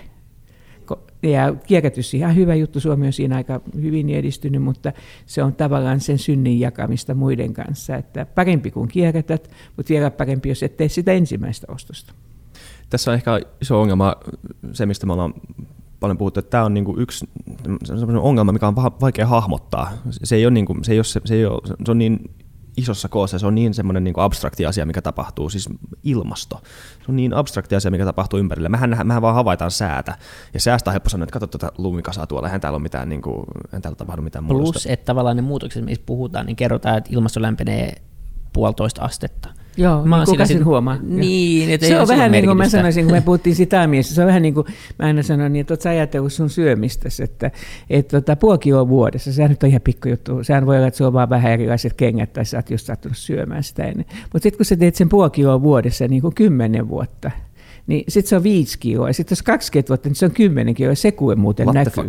ja 1.24 1.55
kierrätys 1.67 2.13
ihan 2.13 2.36
hyvä 2.36 2.55
juttu, 2.55 2.80
Suomi 2.80 3.05
on 3.05 3.13
siinä 3.13 3.36
aika 3.36 3.61
hyvin 3.82 4.09
edistynyt, 4.09 4.63
mutta 4.63 4.93
se 5.26 5.43
on 5.43 5.55
tavallaan 5.55 5.99
sen 5.99 6.17
synnin 6.17 6.59
jakamista 6.59 7.15
muiden 7.15 7.53
kanssa, 7.53 7.95
että 7.95 8.26
parempi 8.26 8.72
kuin 8.72 8.88
kierrätät, 8.88 9.51
mutta 9.78 9.89
vielä 9.89 10.11
parempi, 10.11 10.49
jos 10.49 10.63
et 10.63 10.78
tee 10.78 10.89
sitä 10.89 11.11
ensimmäistä 11.11 11.67
ostosta. 11.70 12.13
Tässä 12.89 13.11
on 13.11 13.15
ehkä 13.15 13.39
iso 13.61 13.82
ongelma, 13.82 14.15
se 14.74 14.86
mistä 14.86 15.05
me 15.05 15.13
ollaan 15.13 15.34
paljon 15.99 16.17
puhuttu, 16.17 16.39
että 16.39 16.49
tämä 16.49 16.65
on 16.65 16.74
niinku 16.74 16.95
yksi 16.97 17.30
ongelma, 18.22 18.51
mikä 18.51 18.67
on 18.67 18.76
vaikea 18.76 19.28
hahmottaa. 19.28 19.91
Se 20.09 20.36
ei 20.36 20.45
ole, 20.45 20.53
niinku, 20.53 20.78
se 20.82 20.91
ei 20.91 20.97
ole, 20.97 21.03
se, 21.03 21.22
se, 21.26 21.36
ei 21.36 21.45
ole, 21.45 21.61
se 21.86 21.91
on 21.91 21.97
niin 21.97 22.30
isossa 22.80 23.09
koossa, 23.09 23.39
se 23.39 23.47
on 23.47 23.55
niin 23.55 23.73
semmoinen 23.73 24.03
niin 24.03 24.13
abstrakti 24.17 24.65
asia, 24.65 24.86
mikä 24.86 25.01
tapahtuu, 25.01 25.49
siis 25.49 25.69
ilmasto. 26.03 26.61
Se 27.05 27.05
on 27.09 27.15
niin 27.15 27.34
abstrakti 27.34 27.75
asia, 27.75 27.91
mikä 27.91 28.05
tapahtuu 28.05 28.39
ympärillä. 28.39 28.69
Mehän, 28.69 28.97
mehän 29.03 29.21
vaan 29.21 29.36
havaitaan 29.36 29.71
säätä, 29.71 30.17
ja 30.53 30.59
säästä 30.59 30.89
on 30.89 30.93
helppo 30.93 31.09
sanoa, 31.09 31.23
että 31.23 31.39
katso 31.39 31.47
tuota 31.47 31.71
lumikasaa 31.77 32.27
tuolla, 32.27 32.47
eihän 32.47 32.61
täällä 32.61 32.77
ole 32.77 32.84
mitään, 32.84 33.09
niin 33.09 33.21
kuin, 33.21 33.43
eihän 33.67 33.82
täällä 33.82 33.95
tapahdu 33.95 34.21
mitään 34.21 34.43
muutosta. 34.43 34.71
Plus, 34.71 34.86
että 34.86 35.05
tavallaan 35.05 35.36
ne 35.36 35.41
muutokset, 35.41 35.86
mistä 35.86 36.03
puhutaan, 36.05 36.45
niin 36.45 36.55
kerrotaan, 36.55 36.97
että 36.97 37.09
ilmasto 37.13 37.41
lämpenee 37.41 38.01
puolitoista 38.53 39.01
astetta. 39.01 39.49
Joo, 39.80 40.05
mä 40.05 40.25
kuka 40.25 40.45
sen 40.45 40.65
huomaa. 40.65 40.97
Niin, 41.01 41.69
että 41.69 41.88
se 41.88 41.99
on 41.99 42.07
vähän 42.07 42.32
niin 42.32 42.45
kuin 42.45 42.57
mä 42.57 42.69
sanoisin, 42.69 43.05
kun 43.05 43.13
me 43.13 43.21
puhuttiin 43.21 43.55
sitä 43.55 43.88
miestä, 43.88 44.15
se 44.15 44.21
on 44.21 44.27
vähän 44.27 44.41
niin 44.41 44.53
kuin, 44.53 44.67
mä 44.99 45.05
aina 45.05 45.23
sanon 45.23 45.53
niin, 45.53 45.61
että 45.61 45.73
oot 45.73 45.82
sä 45.82 45.89
ajatellut 45.89 46.34
sun 46.34 46.49
syömistäsi, 46.49 47.23
että, 47.23 47.51
että 47.89 48.21
tota, 48.21 48.36
puoli 48.36 48.59
kiloa 48.59 48.89
vuodessa, 48.89 49.34
sehän 49.34 49.49
nyt 49.49 49.63
on 49.63 49.69
ihan 49.69 49.82
pikkujuttu, 49.82 50.43
sehän 50.43 50.65
voi 50.65 50.77
olla, 50.77 50.88
että 50.88 50.97
se 50.97 51.05
on 51.05 51.13
vaan 51.13 51.30
vähän 51.30 51.51
erilaiset 51.51 51.93
kengät, 51.93 52.34
tai 52.34 52.45
sä 52.45 52.57
oot 52.57 52.69
just 52.69 52.86
sattunut 52.86 53.17
syömään 53.17 53.63
sitä 53.63 53.84
ennen. 53.84 54.05
Mutta 54.23 54.43
sitten 54.43 54.57
kun 54.57 54.65
sä 54.65 54.75
teet 54.75 54.95
sen 54.95 55.09
puoli 55.09 55.30
kiloa 55.30 55.61
vuodessa 55.61 56.07
niin 56.07 56.21
kuin 56.21 56.36
kymmenen 56.36 56.89
vuotta, 56.89 57.32
niin 57.88 58.03
sitten 58.07 58.30
se 58.30 58.36
on 58.36 58.43
viisi 58.43 58.80
kiloa, 58.80 59.09
ja 59.09 59.13
sitten 59.13 59.32
jos 59.36 59.43
20 59.43 59.89
vuotta, 59.89 60.09
niin 60.09 60.15
se 60.15 60.25
on 60.25 60.32
kymmenen 60.32 60.73
kiloa, 60.73 60.91
ja 60.91 60.95
se 60.95 61.11
kuve 61.11 61.36
muuten 61.36 61.67
näkyy. 61.73 62.03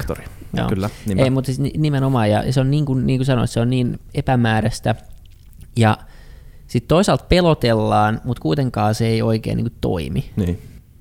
Joo. 0.57 0.69
Kyllä, 0.69 0.91
Ei, 1.17 1.31
mutta 1.31 1.53
siis 1.53 1.73
nimenomaan, 1.77 2.31
ja 2.31 2.53
se 2.53 2.61
on 2.61 2.71
niin 2.71 2.85
kuin, 2.85 3.07
niin 3.07 3.19
kuin 3.19 3.27
sanoit, 3.27 3.51
se 3.51 3.61
on 3.61 3.71
niin 3.71 3.99
epämääräistä, 4.15 4.95
ja 5.77 5.99
sitten 6.71 6.89
toisaalta 6.89 7.25
pelotellaan, 7.29 8.21
mutta 8.25 8.43
kuitenkaan 8.43 8.95
se 8.95 9.07
ei 9.07 9.23
oikein 9.23 9.57
niin 9.57 9.65
kuin 9.65 9.79
toimi. 9.81 10.31
Niin. 10.37 10.59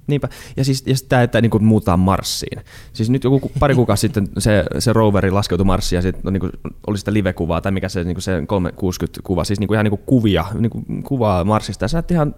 Niinpä. 0.08 0.30
Ja 0.58 0.66
siis 0.66 0.84
ja 0.86 0.96
tämä, 1.10 1.22
että 1.22 1.42
niin 1.42 1.64
muutaan 1.64 2.00
Marsiin. 2.00 2.62
Siis 2.94 3.10
nyt 3.10 3.24
joku 3.24 3.52
pari 3.60 3.76
kuukausi 3.76 4.02
sitten 4.02 4.28
se, 4.38 4.66
se 4.80 4.94
roveri 4.94 5.32
laskeutui 5.32 5.66
Marsiin 5.66 5.98
ja 5.98 6.02
sitten 6.02 6.22
no, 6.24 6.32
niin 6.32 6.52
oli 6.88 6.98
sitä 6.98 7.14
live-kuvaa 7.14 7.62
tai 7.62 7.72
mikä 7.72 7.90
se, 7.90 8.04
niin 8.04 8.22
se 8.22 8.40
360-kuva, 8.40 9.44
siis 9.44 9.60
niin 9.60 9.68
kuin, 9.68 9.76
ihan 9.76 9.84
niin 9.86 9.90
kuin 9.90 10.02
kuvia, 10.06 10.46
niin 10.60 10.70
kuin 10.70 11.04
kuvaa 11.04 11.44
Marsista. 11.44 11.84
Ja 11.84 11.88
se 11.88 11.98
näytti 11.98 12.14
ihan 12.14 12.36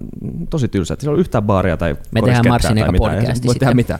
tosi 0.49 0.67
tylsä, 0.67 0.93
että 0.93 1.01
siellä 1.01 1.13
oli 1.13 1.21
yhtään 1.21 1.43
baaria 1.43 1.77
tai 1.77 1.95
Me 2.11 2.21
tehdään 2.21 2.47
Marsin 2.47 2.77
eka 2.77 2.93
podcasti 2.97 3.47
Voi 3.47 3.55
tehdä 3.55 3.73
mitä. 3.73 3.99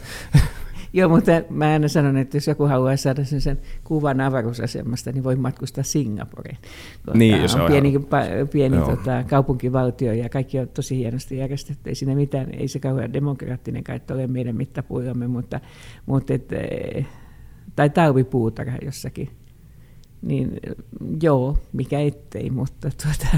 Joo, 0.93 1.09
mutta 1.09 1.31
mä 1.49 1.71
aina 1.71 1.87
sanon, 1.87 2.17
että 2.17 2.37
jos 2.37 2.47
joku 2.47 2.63
haluaa 2.63 2.97
saada 2.97 3.25
sen, 3.25 3.41
sen 3.41 3.59
kuvan 3.83 4.21
avaruusasemasta, 4.21 5.11
niin 5.11 5.23
voi 5.23 5.35
matkustaa 5.35 5.83
Singaporeen. 5.83 6.57
Tuota, 7.05 7.17
niin, 7.17 7.41
on 7.61 7.67
pieni, 7.67 7.93
pieni 8.51 8.77
tota, 8.77 9.23
kaupunkivaltio 9.29 10.13
ja 10.13 10.29
kaikki 10.29 10.59
on 10.59 10.67
tosi 10.67 10.97
hienosti 10.97 11.37
järjestetty. 11.37 11.89
Ei 11.89 11.95
siinä 11.95 12.15
mitään, 12.15 12.47
ei 12.53 12.67
se 12.67 12.79
kauhean 12.79 13.13
demokraattinen 13.13 13.83
kai 13.83 13.99
ole 14.11 14.27
meidän 14.27 14.55
mittapuillamme, 14.55 15.27
mutta, 15.27 15.59
mutta 16.05 16.33
et, 16.33 16.53
eh, 16.53 17.05
tai 17.75 17.89
talvipuutarha 17.89 18.77
jossakin. 18.85 19.29
Niin 20.21 20.59
joo, 21.21 21.57
mikä 21.73 21.99
ettei, 21.99 22.49
mutta 22.49 22.89
tuota, 23.03 23.37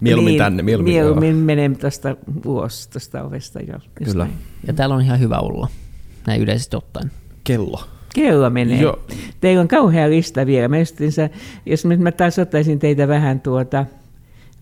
mieluummin 0.00 0.32
niin, 0.32 0.38
tänne. 0.38 0.62
Mieluummin, 0.62 0.94
mieluummin 0.94 1.36
menen 1.36 1.76
tuosta 1.76 2.16
ulos 2.44 2.88
tuosta 2.88 3.22
ovesta. 3.22 3.60
Jo, 3.60 3.78
Kyllä. 3.94 4.24
Näin. 4.24 4.38
Ja 4.66 4.72
täällä 4.72 4.94
on 4.94 5.02
ihan 5.02 5.20
hyvä 5.20 5.38
olla 5.38 5.68
näin 6.26 6.42
yleisesti 6.42 6.76
ottaen? 6.76 7.10
Kello. 7.44 7.80
Kello 8.14 8.50
menee. 8.50 8.80
Joo. 8.80 8.98
Teillä 9.40 9.60
on 9.60 9.68
kauhea 9.68 10.10
lista 10.10 10.46
vielä. 10.46 10.68
Mä 10.68 10.78
justiinsa, 10.78 11.28
jos 11.66 11.84
mä 11.84 12.12
taas 12.12 12.38
ottaisin 12.38 12.78
teitä 12.78 13.08
vähän 13.08 13.40
tuota, 13.40 13.86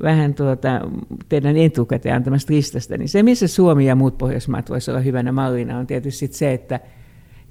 vähän 0.03 0.35
tuota, 0.35 0.81
teidän 1.29 1.57
etukäteen 1.57 2.17
antamasta 2.17 2.53
listasta, 2.53 2.99
niin 2.99 3.09
se, 3.09 3.23
missä 3.23 3.49
Suomi 3.49 3.87
ja 3.87 3.95
muut 3.95 4.19
Pohjoismaat 4.19 4.71
voisivat 4.71 4.95
olla 4.95 5.05
hyvänä 5.05 5.33
mallina, 5.33 5.79
on 5.79 5.87
tietysti 5.87 6.27
se, 6.27 6.53
että 6.53 6.81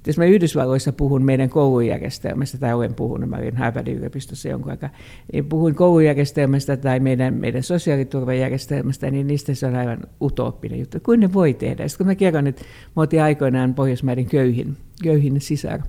jos 0.06 0.18
mä 0.18 0.24
Yhdysvalloissa 0.24 0.92
puhun 0.92 1.24
meidän 1.24 1.50
koulujärjestelmästä, 1.50 2.58
tai 2.58 2.74
olen 2.74 2.94
puhunut, 2.94 3.30
mä 3.30 3.36
olin 3.36 3.56
Harvardin 3.56 3.96
yliopistossa 3.96 4.48
jonkun 4.48 4.70
aikaa, 4.70 4.90
niin 5.32 5.44
puhun 5.44 5.74
koulujärjestelmästä 5.74 6.76
tai 6.76 7.00
meidän, 7.00 7.34
meidän 7.34 7.62
sosiaaliturvajärjestelmästä, 7.62 9.10
niin 9.10 9.26
niistä 9.26 9.54
se 9.54 9.66
on 9.66 9.74
aivan 9.74 9.98
utooppinen 10.22 10.78
juttu. 10.78 10.98
Kuin 11.00 11.20
ne 11.20 11.32
voi 11.32 11.54
tehdä? 11.54 11.88
Sitten 11.88 12.04
kun 12.04 12.10
mä 12.10 12.14
kerron, 12.14 12.46
että 12.46 12.62
mä 12.96 13.02
otin 13.02 13.22
aikoinaan 13.22 13.74
Pohjoismaiden 13.74 14.26
köyhin, 14.26 14.76
köyhin 15.02 15.40
sisar, 15.40 15.80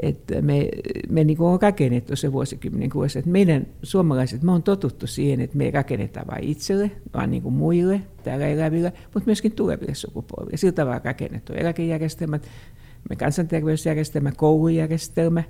että 0.00 0.42
me, 0.42 0.68
me 1.08 1.24
niin 1.24 1.40
on 1.40 1.62
rakennettu 1.62 2.16
se 2.16 2.32
vuosikymmenen 2.32 2.90
kuusi, 2.90 3.18
että 3.18 3.30
meidän 3.30 3.66
suomalaiset, 3.82 4.42
me 4.42 4.52
on 4.52 4.62
totuttu 4.62 5.06
siihen, 5.06 5.40
että 5.40 5.56
me 5.56 5.64
ei 5.64 5.70
rakenneta 5.70 6.24
vain 6.30 6.44
itselle, 6.44 6.90
vaan 7.14 7.30
niin 7.30 7.42
kuin 7.42 7.54
muille 7.54 8.00
täällä 8.24 8.46
eläville, 8.46 8.92
mutta 9.14 9.26
myöskin 9.26 9.52
tuleville 9.52 9.94
sukupolville. 9.94 10.56
Sillä 10.56 10.72
tavalla 10.72 11.00
rakennettu 11.04 11.52
eläkejärjestelmät, 11.52 12.48
me 13.10 13.16
kansanterveysjärjestelmä, 13.16 14.32
koulujärjestelmä, 14.32 15.42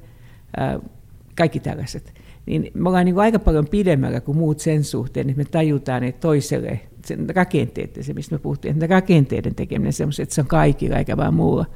kaikki 1.36 1.60
tällaiset. 1.60 2.14
Niin 2.46 2.70
me 2.74 2.88
ollaan 2.88 3.04
niin 3.04 3.18
aika 3.18 3.38
paljon 3.38 3.68
pidemmällä 3.68 4.20
kuin 4.20 4.38
muut 4.38 4.60
sen 4.60 4.84
suhteen, 4.84 5.30
että 5.30 5.42
me 5.42 5.44
tajutaan, 5.44 6.04
että 6.04 6.20
toiselle 6.20 6.80
sen 7.04 7.26
rakenteet, 7.34 7.98
se 8.00 8.14
mistä 8.14 8.34
me 8.34 8.38
puhuttiin, 8.38 8.72
että 8.74 8.86
rakenteiden 8.86 9.54
tekeminen 9.54 9.92
semmoiset, 9.92 10.22
että 10.22 10.34
se 10.34 10.40
on 10.40 10.46
kaikilla 10.46 10.96
eikä 10.96 11.16
vaan 11.16 11.34
muulla, 11.34 11.66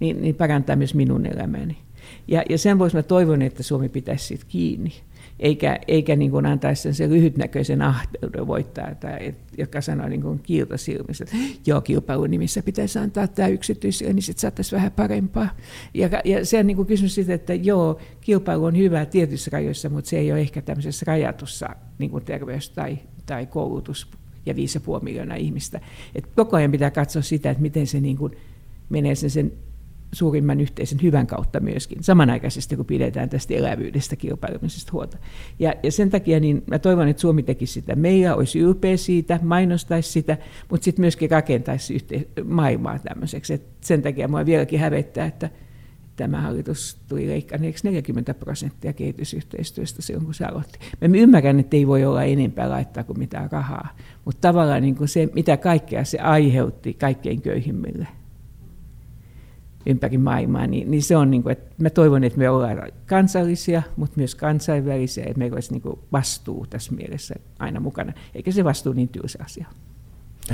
niin, 0.00 0.22
niin 0.22 0.34
parantaa 0.34 0.76
myös 0.76 0.94
minun 0.94 1.26
elämäni. 1.26 1.76
Ja, 2.28 2.42
ja 2.50 2.58
sen 2.58 2.78
vuoksi 2.78 2.96
mä 2.96 3.02
toivon, 3.02 3.42
että 3.42 3.62
Suomi 3.62 3.88
pitäisi 3.88 4.26
siitä 4.26 4.44
kiinni 4.48 4.92
eikä, 5.40 5.78
eikä 5.88 6.16
niin 6.16 6.30
kuin 6.30 6.46
antaisi 6.46 6.82
sen, 6.82 6.94
sen 6.94 7.10
lyhytnäköisen 7.10 7.82
ahteuden 7.82 8.46
voittaa, 8.46 8.94
tai, 8.94 9.34
joka 9.58 9.80
sanoo 9.80 10.08
niin 10.08 10.22
kuin 10.22 10.40
silmissä, 10.76 11.24
että 11.24 11.36
joo, 11.66 11.80
kilpailun 11.80 12.30
nimissä 12.30 12.62
pitäisi 12.62 12.98
antaa 12.98 13.26
tämä 13.26 13.48
yksityisille, 13.48 14.12
niin 14.12 14.22
sitten 14.22 14.40
saataisiin 14.40 14.76
vähän 14.76 14.92
parempaa. 14.92 15.48
Ja, 15.94 16.08
ja 16.24 16.46
se 16.46 16.58
on 16.58 16.66
niin 16.66 16.76
kuin 16.76 16.86
kysymys 16.86 17.14
siitä, 17.14 17.34
että 17.34 17.54
joo, 17.54 18.00
kilpailu 18.20 18.64
on 18.64 18.76
hyvä 18.76 19.06
tietyissä 19.06 19.50
rajoissa, 19.52 19.88
mutta 19.88 20.10
se 20.10 20.18
ei 20.18 20.32
ole 20.32 20.40
ehkä 20.40 20.62
tämmöisessä 20.62 21.04
rajatussa 21.06 21.68
niin 21.98 22.10
kuin 22.10 22.24
terveys 22.24 22.70
tai, 22.70 22.98
tai 23.26 23.46
koulutus 23.46 24.10
ja 24.46 24.54
5,5 24.54 24.58
miljoonaa 25.02 25.36
ihmistä. 25.36 25.80
Et 26.14 26.26
koko 26.26 26.56
ajan 26.56 26.70
pitää 26.70 26.90
katsoa 26.90 27.22
sitä, 27.22 27.50
että 27.50 27.62
miten 27.62 27.86
se 27.86 28.00
niin 28.00 28.16
kuin 28.16 28.32
menee 28.88 29.14
sen, 29.14 29.30
sen 29.30 29.52
suurimman 30.14 30.60
yhteisen 30.60 31.02
hyvän 31.02 31.26
kautta 31.26 31.60
myöskin, 31.60 32.02
samanaikaisesti 32.02 32.76
kun 32.76 32.86
pidetään 32.86 33.28
tästä 33.28 33.54
elävyydestä 33.54 34.16
kilpailemisesta 34.16 34.92
huolta. 34.92 35.18
Ja, 35.58 35.74
ja 35.82 35.92
sen 35.92 36.10
takia 36.10 36.40
niin 36.40 36.62
mä 36.66 36.78
toivon, 36.78 37.08
että 37.08 37.20
Suomi 37.20 37.42
tekisi 37.42 37.72
sitä. 37.72 37.96
Meillä 37.96 38.34
olisi 38.34 38.58
ylpeä 38.58 38.96
siitä, 38.96 39.40
mainostaisi 39.42 40.12
sitä, 40.12 40.38
mutta 40.70 40.84
sitten 40.84 41.02
myöskin 41.02 41.30
rakentaisi 41.30 41.98
yhte- 41.98 42.44
maailmaa 42.44 42.98
tämmöiseksi. 42.98 43.54
Et 43.54 43.62
sen 43.80 44.02
takia 44.02 44.28
mua 44.28 44.46
vieläkin 44.46 44.80
hävettää, 44.80 45.26
että 45.26 45.50
tämä 46.16 46.40
hallitus 46.40 46.96
tuli 47.08 47.28
leikkaneeksi 47.28 47.88
40 47.88 48.34
prosenttia 48.34 48.92
kehitysyhteistyöstä 48.92 50.02
silloin, 50.02 50.24
kun 50.24 50.34
se 50.34 50.44
aloitti. 50.44 50.78
Me 51.00 51.18
ymmärrän, 51.18 51.60
että 51.60 51.76
ei 51.76 51.86
voi 51.86 52.04
olla 52.04 52.22
enempää 52.22 52.70
laittaa 52.70 53.04
kuin 53.04 53.18
mitään 53.18 53.52
rahaa, 53.52 53.96
mutta 54.24 54.48
tavallaan 54.48 54.82
niin 54.82 54.96
kuin 54.96 55.08
se, 55.08 55.28
mitä 55.34 55.56
kaikkea 55.56 56.04
se 56.04 56.18
aiheutti 56.18 56.94
kaikkein 56.94 57.42
köyhimmille 57.42 58.08
ympäri 59.86 60.18
maailmaa, 60.18 60.66
niin, 60.66 60.90
niin 60.90 61.02
se 61.02 61.16
on, 61.16 61.30
niin 61.30 61.42
kuin, 61.42 61.52
että 61.52 61.74
mä 61.82 61.90
toivon, 61.90 62.24
että 62.24 62.38
me 62.38 62.50
ollaan 62.50 62.82
kansallisia, 63.06 63.82
mutta 63.96 64.14
myös 64.16 64.34
kansainvälisiä, 64.34 65.24
että 65.24 65.38
meillä 65.38 65.54
olisi 65.54 65.72
niin 65.72 65.82
kuin 65.82 65.98
vastuu 66.12 66.66
tässä 66.70 66.94
mielessä 66.94 67.34
aina 67.58 67.80
mukana, 67.80 68.12
eikä 68.34 68.52
se 68.52 68.64
vastuu 68.64 68.92
niin 68.92 69.08
tylsä 69.08 69.38
asia. 69.44 69.66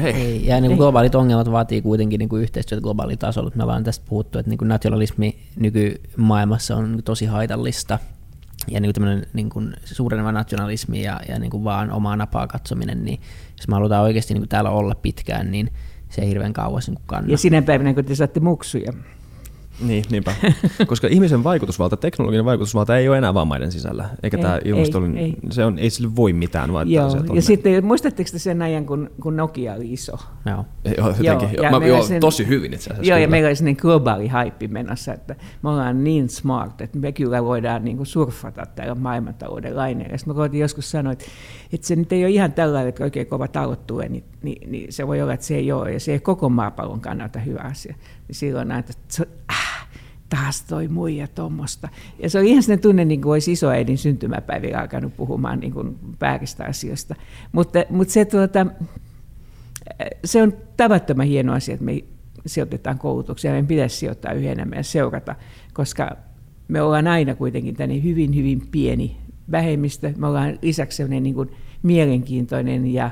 Ei. 0.02 0.12
Ei. 0.12 0.46
Ja 0.46 0.60
niin 0.60 0.70
kuin 0.70 0.78
globaalit 0.78 1.14
ongelmat 1.14 1.50
vaatii 1.50 1.82
kuitenkin 1.82 2.18
niin 2.18 2.28
kuin 2.28 2.42
yhteistyötä 2.42 2.82
globaalilla 2.82 3.18
tasolla. 3.18 3.50
Me 3.54 3.62
ollaan 3.62 3.84
tästä 3.84 4.06
puhuttu, 4.08 4.38
että 4.38 4.50
niin 4.50 4.58
kuin 4.58 4.68
nationalismi 4.68 5.38
nykymaailmassa 5.56 6.76
on 6.76 7.02
tosi 7.04 7.26
haitallista. 7.26 7.98
Ja 8.70 8.80
niin 8.80 8.92
kuin 8.98 9.26
niin 9.32 9.50
kuin 9.50 9.74
suureneva 9.84 10.32
nationalismi 10.32 11.02
ja, 11.02 11.20
ja 11.28 11.38
niin 11.38 11.50
kuin 11.50 11.64
vaan 11.64 11.90
omaa 11.90 12.16
napaa 12.16 12.46
katsominen, 12.46 13.04
niin 13.04 13.20
jos 13.56 13.68
me 13.68 13.74
halutaan 13.74 14.02
oikeasti 14.02 14.34
niin 14.34 14.40
kuin 14.40 14.48
täällä 14.48 14.70
olla 14.70 14.94
pitkään, 14.94 15.50
niin 15.50 15.70
se 16.08 16.22
ei 16.22 16.28
hirveän 16.28 16.52
kauas 16.52 16.88
niin 16.88 16.98
kannata. 17.06 17.32
Ja 17.32 17.38
sinä 17.38 17.62
päivänä, 17.62 17.94
kun 17.94 18.04
te 18.04 18.14
saatte 18.14 18.40
muksuja. 18.40 18.92
Niin, 19.80 20.04
niinpä. 20.10 20.34
Koska 20.86 21.06
ihmisen 21.10 21.44
vaikutusvalta, 21.44 21.96
teknologinen 21.96 22.44
vaikutusvalta 22.44 22.96
ei 22.96 23.08
ole 23.08 23.18
enää 23.18 23.34
vaan 23.34 23.48
maiden 23.48 23.72
sisällä. 23.72 24.08
Eikä 24.22 24.36
ei, 24.36 24.42
tämä 24.42 24.58
ilmasto, 24.64 25.04
ei, 25.04 25.18
ei. 25.18 25.36
Se 25.50 25.64
on, 25.64 25.78
ei 25.78 25.90
sille 25.90 26.16
voi 26.16 26.32
mitään. 26.32 26.72
Vaan 26.72 26.90
joo. 26.90 27.16
Ja 27.34 27.42
sitten, 27.42 27.84
muistatteko 27.86 28.30
te 28.32 28.38
sen 28.38 28.62
ajan, 28.62 28.86
kun, 28.86 29.10
kun 29.22 29.36
Nokia 29.36 29.74
oli 29.74 29.92
iso? 29.92 30.12
Joo. 30.46 30.64
Joo, 30.98 31.08
jotenkin. 31.08 31.48
Joo, 31.62 31.80
Mä, 31.80 31.86
joo 31.86 32.02
sen, 32.02 32.20
tosi 32.20 32.46
hyvin 32.46 32.72
itse 32.72 32.90
asiassa. 32.90 33.10
Joo, 33.10 33.16
kyllä. 33.16 33.24
ja 33.24 33.28
meillä 33.28 33.46
oli 33.46 33.56
sellainen 33.56 33.82
globaali 33.82 34.28
haippi 34.28 34.68
menossa, 34.68 35.12
että 35.12 35.36
me 35.62 35.68
ollaan 35.70 36.04
niin 36.04 36.28
smart, 36.28 36.80
että 36.80 36.98
me 36.98 37.12
kyllä 37.12 37.44
voidaan 37.44 37.84
niin 37.84 37.96
kuin 37.96 38.06
surfata 38.06 38.66
täällä 38.66 38.94
maailmantalouden 38.94 39.76
laineella. 39.76 40.18
Sitten 40.18 40.34
mä 40.34 40.36
koitin 40.36 40.60
joskus 40.60 40.90
sanoa, 40.90 41.12
että, 41.12 41.24
että 41.72 41.86
se 41.86 41.96
nyt 41.96 42.12
ei 42.12 42.24
ole 42.24 42.30
ihan 42.30 42.52
tällainen, 42.52 42.88
että 42.88 43.04
oikein 43.04 43.26
kova 43.26 43.48
talot 43.48 43.86
tulee, 43.86 44.08
niin, 44.08 44.24
niin, 44.42 44.70
niin, 44.70 44.92
se 44.92 45.06
voi 45.06 45.22
olla, 45.22 45.32
että 45.32 45.46
se 45.46 45.56
ei 45.56 45.72
ole, 45.72 45.92
ja 45.92 46.00
se 46.00 46.12
ei 46.12 46.20
koko 46.20 46.48
maapallon 46.48 47.00
kannalta 47.00 47.38
hyvä 47.38 47.60
asia. 47.60 47.94
Niin 48.28 48.36
silloin 48.36 48.68
näitä, 48.68 48.92
että 48.92 49.34
äh, 49.52 49.69
taas 50.30 50.62
toi 50.62 50.88
muija 50.88 51.28
tuommoista. 51.28 51.88
Ja 52.18 52.30
se 52.30 52.38
oli 52.38 52.50
ihan 52.50 52.62
sellainen 52.62 52.82
tunne, 52.82 53.04
niin 53.04 53.22
kuin 53.22 53.32
olisi 53.32 53.52
isoäidin 53.52 53.98
syntymäpäivillä 53.98 54.78
alkanut 54.78 55.16
puhumaan 55.16 55.60
niin 55.60 55.72
kuin 55.72 55.96
vääristä 56.20 56.64
asioista. 56.64 57.14
Mutta, 57.52 57.84
mutta 57.90 58.12
se, 58.12 58.24
tuota, 58.24 58.66
se 60.24 60.42
on 60.42 60.52
tavattoman 60.76 61.26
hieno 61.26 61.52
asia, 61.52 61.74
että 61.74 61.84
me 61.84 62.04
sijoitetaan 62.46 62.98
koulutuksia. 62.98 63.50
Meidän 63.50 63.66
pitäisi 63.66 63.96
sijoittaa 63.96 64.32
yhä 64.32 64.52
enemmän 64.52 64.76
ja 64.76 64.82
seurata, 64.82 65.34
koska 65.72 66.16
me 66.68 66.82
ollaan 66.82 67.06
aina 67.06 67.34
kuitenkin 67.34 67.76
tänne 67.76 68.02
hyvin, 68.02 68.36
hyvin 68.36 68.68
pieni 68.70 69.16
vähemmistö. 69.50 70.12
Me 70.16 70.26
ollaan 70.26 70.58
lisäksi 70.62 70.96
sellainen 70.96 71.22
niin 71.22 71.34
kuin 71.34 71.50
mielenkiintoinen 71.82 72.86
ja 72.86 73.10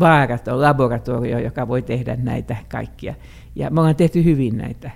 vaaraton 0.00 0.60
laboratorio, 0.60 1.38
joka 1.38 1.68
voi 1.68 1.82
tehdä 1.82 2.16
näitä 2.16 2.56
kaikkia. 2.70 3.14
Ja 3.54 3.70
me 3.70 3.80
ollaan 3.80 3.96
tehty 3.96 4.24
hyvin 4.24 4.56
näitä 4.56 4.90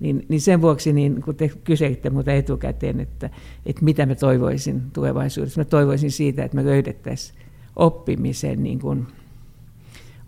niin, 0.00 0.26
niin 0.28 0.40
sen 0.40 0.60
vuoksi, 0.62 0.92
niin 0.92 1.22
kun 1.22 1.34
te 1.34 1.50
kyselitte 1.64 2.10
minulta 2.10 2.32
etukäteen, 2.32 3.00
että, 3.00 3.30
että 3.66 3.84
mitä 3.84 4.06
mä 4.06 4.14
toivoisin 4.14 4.82
tulevaisuudessa, 4.92 5.60
mä 5.60 5.64
toivoisin 5.64 6.10
siitä, 6.10 6.44
että 6.44 6.56
me 6.56 6.64
löydettäisiin 6.64 7.38
oppimisen, 7.76 8.62
niin 8.62 8.78
kuin, 8.78 9.06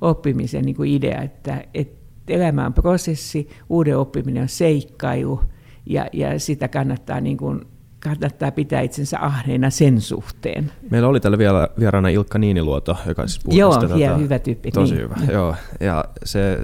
oppimisen 0.01 0.65
niin 0.65 0.77
kuin 0.77 0.91
idea, 0.91 1.23
että, 1.23 1.65
että 1.75 2.01
elämä 2.29 2.67
on 2.67 2.75
prosessi, 2.75 3.49
uuden 3.69 3.99
oppiminen 3.99 4.43
on 4.43 4.49
seikkailu, 4.49 5.41
ja, 5.87 6.07
ja 6.13 6.39
sitä 6.39 6.69
kannattaa 6.69 7.21
niin 7.21 7.37
kuin, 7.37 7.61
kannattaa 8.01 8.51
pitää 8.51 8.81
itsensä 8.81 9.19
ahneena 9.21 9.71
sen 9.71 10.01
suhteen. 10.01 10.73
Meillä 10.91 11.09
oli 11.09 11.21
täällä 11.21 11.39
vielä 11.39 11.69
vieraana 11.79 12.09
Ilkka 12.09 12.39
Niiniluoto, 12.39 12.97
joka 13.07 13.27
siis 13.27 13.45
puhui 13.45 13.59
Joo, 13.59 13.79
tätä, 13.81 13.95
tota- 13.95 14.19
hyvä 14.19 14.39
tyyppi. 14.39 14.71
Tosi 14.71 14.95
niin. 14.95 15.03
hyvä, 15.05 15.33
joo. 15.33 15.55
Ja 15.81 16.05
se 16.25 16.59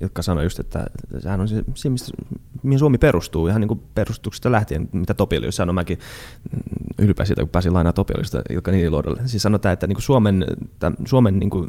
jotka 0.00 0.22
sanoi 0.22 0.44
just, 0.44 0.58
että 0.58 0.86
sehän 1.18 1.40
on 1.40 1.48
se, 1.48 1.64
se 1.74 1.88
mistä, 1.88 2.12
mihin 2.62 2.78
Suomi 2.78 2.98
perustuu, 2.98 3.46
ihan 3.46 3.60
niin 3.60 3.68
kuin 3.68 3.82
perustuksesta 3.94 4.52
lähtien, 4.52 4.88
mitä 4.92 5.14
Topelius 5.14 5.56
sanoi, 5.56 5.72
mäkin 5.72 5.98
ylpeä 6.98 7.26
siitä, 7.26 7.42
kun 7.42 7.48
pääsin 7.48 7.74
lainaa 7.74 7.92
Topeliusta 7.92 8.42
Ilkka 8.50 8.70
Niililuodolle. 8.70 9.20
Siis 9.26 9.42
sanotaan, 9.42 9.72
että 9.72 9.86
niin 9.86 9.96
kuin 9.96 10.02
Suomen, 10.02 10.46
tämän, 10.78 10.96
Suomen 11.04 11.38
niin 11.38 11.50
kuin 11.50 11.68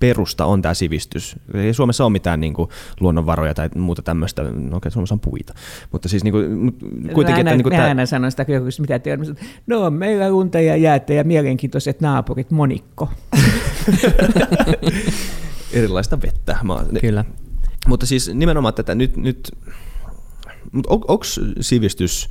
perusta 0.00 0.44
on 0.44 0.62
tämä 0.62 0.74
sivistys. 0.74 1.36
Ei 1.54 1.74
Suomessa 1.74 2.04
ole 2.04 2.12
mitään 2.12 2.40
niin 2.40 2.54
kuin, 2.54 2.68
luonnonvaroja 3.00 3.54
tai 3.54 3.68
muuta 3.74 4.02
tämmöistä, 4.02 4.42
no 4.42 4.76
okei, 4.76 4.90
Suomessa 4.90 5.14
on 5.14 5.20
puita, 5.20 5.54
mutta 5.92 6.08
siis 6.08 6.24
niin 6.24 6.32
kuin, 6.32 6.72
kuitenkin... 7.14 7.26
Aina, 7.26 7.50
että, 7.50 7.56
niin 7.56 7.62
kuin, 7.62 7.72
tämä... 7.72 7.88
aina 7.88 8.06
sanon 8.06 8.30
sitä, 8.30 8.44
kun 8.44 8.54
mitä 8.78 8.98
te 8.98 9.18
no 9.66 9.90
meillä 9.90 10.32
unta 10.32 10.60
ja 10.60 10.76
jäätä 10.76 11.14
ja 11.14 11.24
mielenkiintoiset 11.24 12.00
naapurit, 12.00 12.50
monikko. 12.50 13.08
erilaista 15.74 16.22
vettä. 16.22 16.58
Mä, 16.62 16.84
Kyllä. 17.00 17.24
Mutta 17.86 18.06
siis 18.06 18.30
nimenomaan 18.34 18.74
tätä 18.74 18.94
nyt, 18.94 19.16
nyt 19.16 19.50
mutta 20.72 20.94
on, 20.94 21.00
onko 21.08 21.24
sivistys 21.60 22.30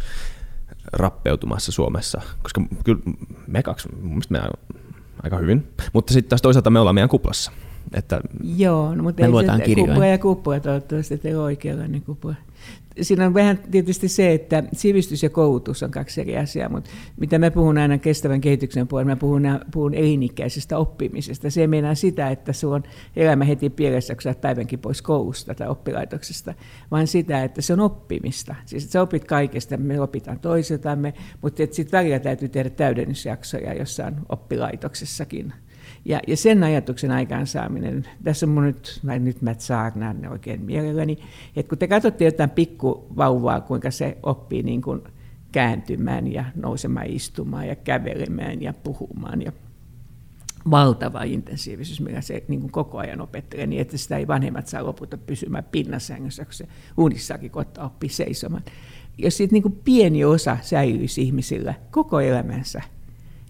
rappeutumassa 0.94 1.72
Suomessa? 1.72 2.22
Koska 2.44 2.62
kyllä 2.84 3.02
me 3.48 3.64
kaksi, 3.64 3.90
mun 4.02 4.22
me 4.30 4.42
aika 5.24 5.38
hyvin, 5.38 5.68
mutta 5.94 6.14
sitten 6.14 6.30
taas 6.30 6.42
toisaalta 6.42 6.70
me 6.70 6.80
ollaan 6.80 6.96
meidän 6.96 7.10
kuplassa. 7.10 7.52
Että 7.94 8.22
Joo, 8.44 8.96
no, 8.96 9.04
mutta 9.04 9.22
me 9.22 9.40
ei 9.40 9.66
se, 9.66 9.76
kupla 9.76 10.06
ja 10.06 10.18
kupla 10.18 10.60
toivottavasti, 10.60 11.14
että 11.14 11.28
ei 11.28 11.36
ole 11.36 11.44
oikeanlainen 11.44 12.02
kupla 12.02 12.36
siinä 13.02 13.26
on 13.26 13.34
vähän 13.34 13.60
tietysti 13.72 14.08
se, 14.08 14.34
että 14.34 14.64
sivistys 14.74 15.24
ja 15.24 15.30
koulutus 15.30 15.84
on 15.84 15.92
kaksi 15.92 16.22
eri 16.22 16.38
asiaa, 16.38 16.70
mutta 16.70 16.90
mitä 17.20 17.40
mä 17.40 17.52
puhun 17.52 17.78
aina 17.78 17.98
kestävän 17.98 18.42
kehityksen 18.42 18.88
puolella, 18.88 19.12
mä 19.12 19.16
puhun, 19.16 19.44
puhun 19.72 19.94
elinikäisestä 19.94 20.78
oppimisesta. 20.78 21.50
Se 21.50 21.62
ei 21.62 21.96
sitä, 21.96 22.30
että 22.30 22.54
sulla 22.54 22.76
on 22.76 22.84
elämä 23.16 23.46
heti 23.46 23.70
pielessä, 23.70 24.16
kun 24.16 24.22
sä 24.22 24.36
päivänkin 24.42 24.80
pois 24.80 25.02
koulusta 25.02 25.56
tai 25.56 25.68
oppilaitoksesta, 25.68 26.54
vaan 26.92 27.08
sitä, 27.08 27.44
että 27.44 27.62
se 27.62 27.74
on 27.74 27.80
oppimista. 27.80 28.56
Siis 28.66 28.84
että 28.84 28.94
sä 28.94 29.02
opit 29.02 29.26
kaikesta, 29.26 29.78
me 29.78 30.02
opitaan 30.02 30.40
toisiltamme, 30.40 31.14
mutta 31.42 31.64
sitten 31.72 31.98
välillä 32.00 32.20
täytyy 32.20 32.50
tehdä 32.50 32.70
täydennysjaksoja 32.70 33.74
jossain 33.74 34.16
oppilaitoksessakin. 34.30 35.54
Ja, 36.06 36.20
ja 36.28 36.38
sen 36.38 36.64
ajatuksen 36.64 37.12
aikaansaaminen, 37.12 38.08
tässä 38.24 38.48
mun 38.48 38.64
nyt, 38.64 39.00
mä 39.04 39.20
nyt 39.20 39.42
mä 39.42 39.56
saarnaan 39.58 40.28
oikein 40.32 40.62
mielelläni, 40.62 41.18
että 41.56 41.70
kun 41.70 41.78
te 41.78 41.88
katsotte 41.88 42.26
jotain 42.26 42.50
pikkuvauvaa, 42.50 43.62
kuinka 43.62 43.92
se 43.92 44.18
oppii 44.24 44.64
niin 44.64 44.82
kuin 44.82 45.02
kääntymään 45.52 46.34
ja 46.34 46.46
nousemaan 46.56 47.08
istumaan 47.08 47.68
ja 47.68 47.76
kävelemään 47.76 48.62
ja 48.62 48.74
puhumaan 48.74 49.42
ja 49.42 49.52
valtava 50.72 51.24
intensiivisyys, 51.24 52.02
millä 52.02 52.22
se 52.22 52.44
niin 52.48 52.62
kuin 52.62 52.72
koko 52.72 52.98
ajan 52.98 53.22
opettelee, 53.22 53.68
niin 53.68 53.82
että 53.82 53.98
sitä 53.98 54.18
ei 54.18 54.28
vanhemmat 54.28 54.68
saa 54.68 54.86
lopulta 54.86 55.18
pysymään 55.18 55.64
pinnasängyssä, 55.72 56.46
kun 56.46 56.54
se 56.54 56.68
unissakin 56.98 57.52
kohta 57.52 57.84
oppii 57.84 58.10
seisomaan. 58.10 58.64
Jos 59.18 59.38
siitä 59.38 59.54
niin 59.54 59.64
kuin 59.64 59.80
pieni 59.84 60.26
osa 60.26 60.58
säilyisi 60.62 61.22
ihmisillä 61.22 61.74
koko 61.92 62.20
elämänsä, 62.20 62.82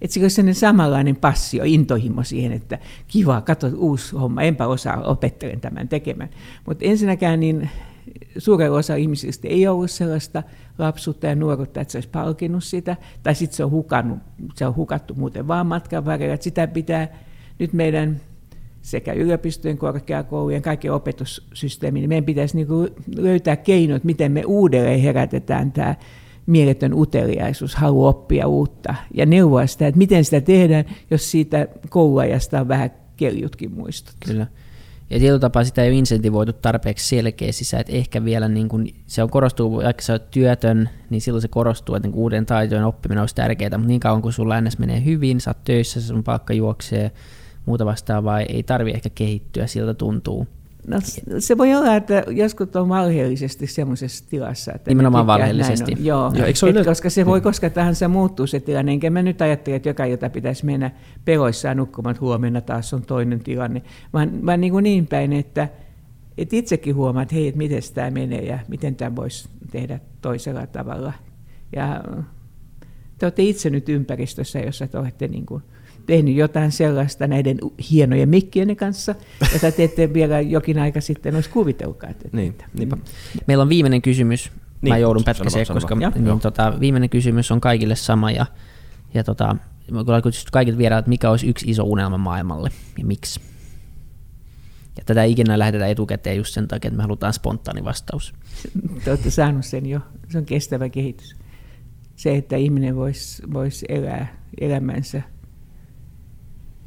että 0.03 0.13
se 0.13 0.19
olisi 0.19 0.35
sellainen 0.35 0.55
samanlainen 0.55 1.15
passio, 1.15 1.63
intohimo 1.65 2.23
siihen, 2.23 2.51
että 2.51 2.79
kiva, 3.07 3.41
katso 3.41 3.69
uusi 3.75 4.15
homma, 4.15 4.41
enpä 4.41 4.67
osaa, 4.67 5.01
opettelen 5.01 5.61
tämän 5.61 5.87
tekemään. 5.87 6.29
Mutta 6.67 6.85
ensinnäkään 6.85 7.39
niin 7.39 7.69
suurella 8.37 8.77
osa 8.77 8.95
ihmisistä 8.95 9.47
ei 9.47 9.67
ollut 9.67 9.91
sellaista 9.91 10.43
lapsuutta 10.77 11.27
ja 11.27 11.35
nuoruutta, 11.35 11.81
että 11.81 11.91
se 11.91 11.97
olisi 11.97 12.09
palkinnut 12.09 12.63
sitä, 12.63 12.97
tai 13.23 13.35
sitten 13.35 13.57
se 13.57 13.63
on 13.63 13.71
hukannut, 13.71 14.19
se 14.55 14.65
on 14.65 14.75
hukattu 14.75 15.13
muuten 15.13 15.47
vaan 15.47 15.67
matkan 15.67 16.05
varrella, 16.05 16.33
että 16.33 16.43
sitä 16.43 16.67
pitää 16.67 17.07
nyt 17.59 17.73
meidän 17.73 18.21
sekä 18.81 19.13
yliopistojen, 19.13 19.77
korkeakoulujen, 19.77 20.61
kaiken 20.61 20.93
opetussysteemin, 20.93 22.01
niin 22.01 22.09
meidän 22.09 22.25
pitäisi 22.25 22.55
niin 22.55 22.67
löytää 23.15 23.55
keinot, 23.55 24.03
miten 24.03 24.31
me 24.31 24.43
uudelleen 24.45 24.99
herätetään 24.99 25.71
tämä 25.71 25.95
mieletön 26.45 26.93
uteliaisuus, 26.93 27.75
halu 27.75 28.05
oppia 28.05 28.47
uutta 28.47 28.95
ja 29.13 29.25
neuvoa 29.25 29.67
sitä, 29.67 29.87
että 29.87 29.97
miten 29.97 30.25
sitä 30.25 30.41
tehdään, 30.41 30.85
jos 31.11 31.31
siitä 31.31 31.67
kouluajasta 31.89 32.61
on 32.61 32.67
vähän 32.67 32.91
keljutkin 33.17 33.71
muistot. 33.71 34.15
Kyllä. 34.25 34.47
Ja 35.09 35.19
tietyllä 35.19 35.39
tapaa 35.39 35.63
sitä 35.63 35.83
ei 35.83 35.89
ole 35.89 35.97
insentivoitu 35.97 36.53
tarpeeksi 36.53 37.07
selkeästi, 37.07 37.63
että 37.79 37.93
ehkä 37.93 38.25
vielä 38.25 38.47
niin 38.47 38.69
kun 38.69 38.87
se 39.07 39.23
on 39.23 39.29
korostuu, 39.29 39.77
vaikka 39.77 40.03
sä 40.03 40.13
oot 40.13 40.31
työtön, 40.31 40.89
niin 41.09 41.21
silloin 41.21 41.41
se 41.41 41.47
korostuu, 41.47 41.95
että 41.95 42.07
niin 42.07 42.17
uuden 42.17 42.45
taitojen 42.45 42.85
oppiminen 42.85 43.21
olisi 43.21 43.35
tärkeää, 43.35 43.77
mutta 43.77 43.87
niin 43.87 43.99
kauan 43.99 44.21
kun 44.21 44.33
sulla 44.33 44.61
ns. 44.61 44.79
menee 44.79 45.05
hyvin, 45.05 45.41
sä 45.41 45.49
oot 45.49 45.63
töissä, 45.63 46.01
sun 46.01 46.23
palkka 46.23 46.53
juoksee, 46.53 47.11
muuta 47.65 47.85
vastaavaa, 47.85 48.39
ei 48.39 48.63
tarvi 48.63 48.91
ehkä 48.91 49.09
kehittyä, 49.09 49.67
siltä 49.67 49.93
tuntuu. 49.93 50.47
No, 50.87 50.99
se 51.39 51.57
voi 51.57 51.75
olla, 51.75 51.95
että 51.95 52.23
joskus 52.27 52.75
on 52.75 52.89
valheellisesti 52.89 53.67
semmoisessa 53.67 54.25
tilassa. 54.29 54.71
Että 54.75 54.91
Nimenomaan 54.91 55.27
valheellisesti. 55.27 55.95
Joo, 55.99 56.31
ja, 56.35 56.55
se 56.55 56.69
et, 56.69 56.85
koska 56.85 57.09
se 57.09 57.25
voi 57.25 57.41
koska 57.41 57.69
tähän 57.69 57.95
se 57.95 58.07
muuttuu 58.07 58.47
se 58.47 58.59
tilanne. 58.59 58.91
Enkä 58.91 59.09
mä 59.09 59.21
nyt 59.21 59.41
ajattele, 59.41 59.75
että 59.75 59.89
joka 59.89 60.05
jota 60.05 60.29
pitäisi 60.29 60.65
mennä 60.65 60.91
peloissaan 61.25 61.77
nukkumaan, 61.77 62.11
että 62.11 62.21
huomenna 62.21 62.61
taas 62.61 62.93
on 62.93 63.01
toinen 63.01 63.39
tilanne. 63.39 63.81
Vaan, 64.13 64.45
vaan 64.45 64.61
niin, 64.61 64.71
kuin 64.71 64.83
niin 64.83 65.07
päin, 65.07 65.33
että, 65.33 65.67
et 66.37 66.53
itsekin 66.53 66.95
huomaa, 66.95 67.23
että 67.23 67.35
hei, 67.35 67.47
että 67.47 67.57
miten 67.57 67.81
tämä 67.93 68.11
menee 68.11 68.45
ja 68.45 68.59
miten 68.67 68.95
tämä 68.95 69.15
voisi 69.15 69.49
tehdä 69.71 69.99
toisella 70.21 70.67
tavalla. 70.67 71.13
Ja 71.75 72.03
te 73.17 73.25
olette 73.25 73.43
itse 73.43 73.69
nyt 73.69 73.89
ympäristössä, 73.89 74.59
jossa 74.59 74.87
te 74.87 74.97
olette 74.97 75.27
niin 75.27 75.45
kuin 75.45 75.63
tehnyt 76.05 76.35
jotain 76.35 76.71
sellaista 76.71 77.27
näiden 77.27 77.57
hienojen 77.91 78.29
mikkien 78.29 78.75
kanssa, 78.75 79.15
jota 79.53 79.71
te 79.71 79.83
ette 79.83 80.13
vielä 80.13 80.41
jokin 80.41 80.79
aika 80.79 81.01
sitten 81.01 81.35
olisi 81.35 81.49
kuvitelkaan. 81.49 82.15
Niin, 82.31 82.57
niinpä. 82.77 82.97
Meillä 83.47 83.61
on 83.61 83.69
viimeinen 83.69 84.01
kysymys. 84.01 84.51
Niin, 84.81 84.93
Mä 84.93 84.97
joudun 84.97 85.23
pätkäseen, 85.23 85.65
koska 85.73 85.97
Ja. 85.99 86.11
niin, 86.15 86.39
tota, 86.39 86.73
viimeinen 86.79 87.09
kysymys 87.09 87.51
on 87.51 87.61
kaikille 87.61 87.95
sama. 87.95 88.31
Ja, 88.31 88.45
ja 89.13 89.23
tota, 89.23 89.55
mä 89.91 90.03
kyllä 90.03 90.21
kysyt 90.21 90.51
kaikilta 90.51 90.77
vieraat, 90.77 90.99
että 90.99 91.09
mikä 91.09 91.29
olisi 91.29 91.47
yksi 91.47 91.69
iso 91.69 91.83
unelma 91.83 92.17
maailmalle 92.17 92.69
ja 92.97 93.05
miksi? 93.05 93.39
Ja 94.97 95.03
tätä 95.05 95.23
ei 95.23 95.31
ikinä 95.31 95.59
lähetetä 95.59 95.87
etukäteen 95.87 96.37
just 96.37 96.53
sen 96.53 96.67
takia, 96.67 96.87
että 96.87 96.97
me 96.97 97.01
halutaan 97.03 97.33
spontaani 97.33 97.83
vastaus. 97.83 98.33
Te 99.03 99.09
olette 99.11 99.29
saanut 99.29 99.65
sen 99.65 99.85
jo. 99.85 99.99
Se 100.29 100.37
on 100.37 100.45
kestävä 100.45 100.89
kehitys. 100.89 101.35
Se, 102.15 102.35
että 102.35 102.55
ihminen 102.55 102.95
voisi 102.95 103.43
vois 103.53 103.85
elää 103.89 104.37
elämänsä 104.61 105.21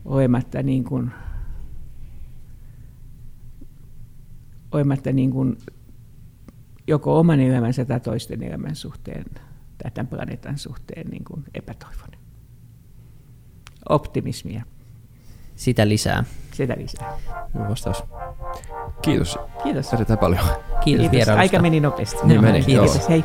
olematta 0.07 0.63
niin 0.63 0.85
kuin, 0.85 1.11
olematta 4.73 5.13
niin 5.13 5.31
kuin 5.31 5.59
joko 6.87 7.19
oman 7.21 7.41
elämänsä 7.41 7.85
tai 7.85 8.01
toisten 8.01 8.43
elämän 8.43 8.77
suhteen 8.77 9.25
tai 9.83 9.91
tämän 9.91 10.07
planeetan 10.07 10.59
suhteen 10.59 11.07
niin 11.07 11.25
kuin 11.25 11.45
epätoivoinen. 11.55 12.21
Optimismia, 13.89 14.63
Sitä 15.57 15.89
lisää. 15.89 16.25
sitä 16.53 16.75
lisää. 16.79 17.19
Hyvä 17.55 17.69
vastaus. 17.69 18.05
Kiitos 19.03 19.39
Kiitos. 19.63 19.93
erittäin 19.93 20.19
paljon. 20.19 20.41
Kiitos, 20.45 20.81
Kiitos. 20.85 21.11
vierailusta. 21.13 21.41
Aika 21.41 21.59
meni 21.59 21.81
nopeasti. 21.81 22.27
Niin 22.27 22.43
meni, 22.43 22.63
Kiitos. 22.63 22.97
joo. 22.97 23.09
Hei. 23.09 23.25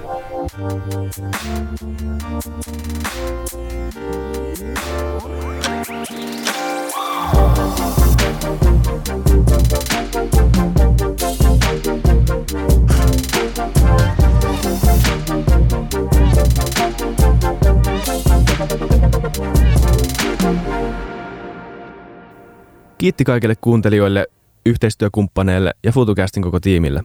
Kiitti 23.01 23.23
kaikille 23.23 23.55
kuuntelijoille, 23.55 24.27
yhteistyökumppaneille 24.65 25.73
ja 25.83 25.91
FutuCastin 25.91 26.43
koko 26.43 26.59
tiimille. 26.59 27.03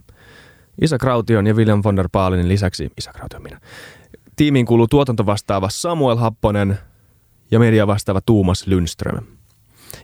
Isa 0.80 0.98
Kraution 0.98 1.46
ja 1.46 1.54
William 1.54 1.80
von 1.84 1.96
der 1.96 2.08
Paalinin 2.12 2.48
lisäksi, 2.48 2.90
Isa 2.98 3.12
Kraution 3.12 3.42
minä, 3.42 3.60
tiimiin 4.36 4.66
kuuluu 4.66 4.86
tuotantovastaava 4.86 5.68
Samuel 5.68 6.16
Happonen 6.16 6.78
ja 7.50 7.58
media 7.58 7.86
vastaava 7.86 8.20
Tuumas 8.20 8.66
Lundström. 8.66 9.35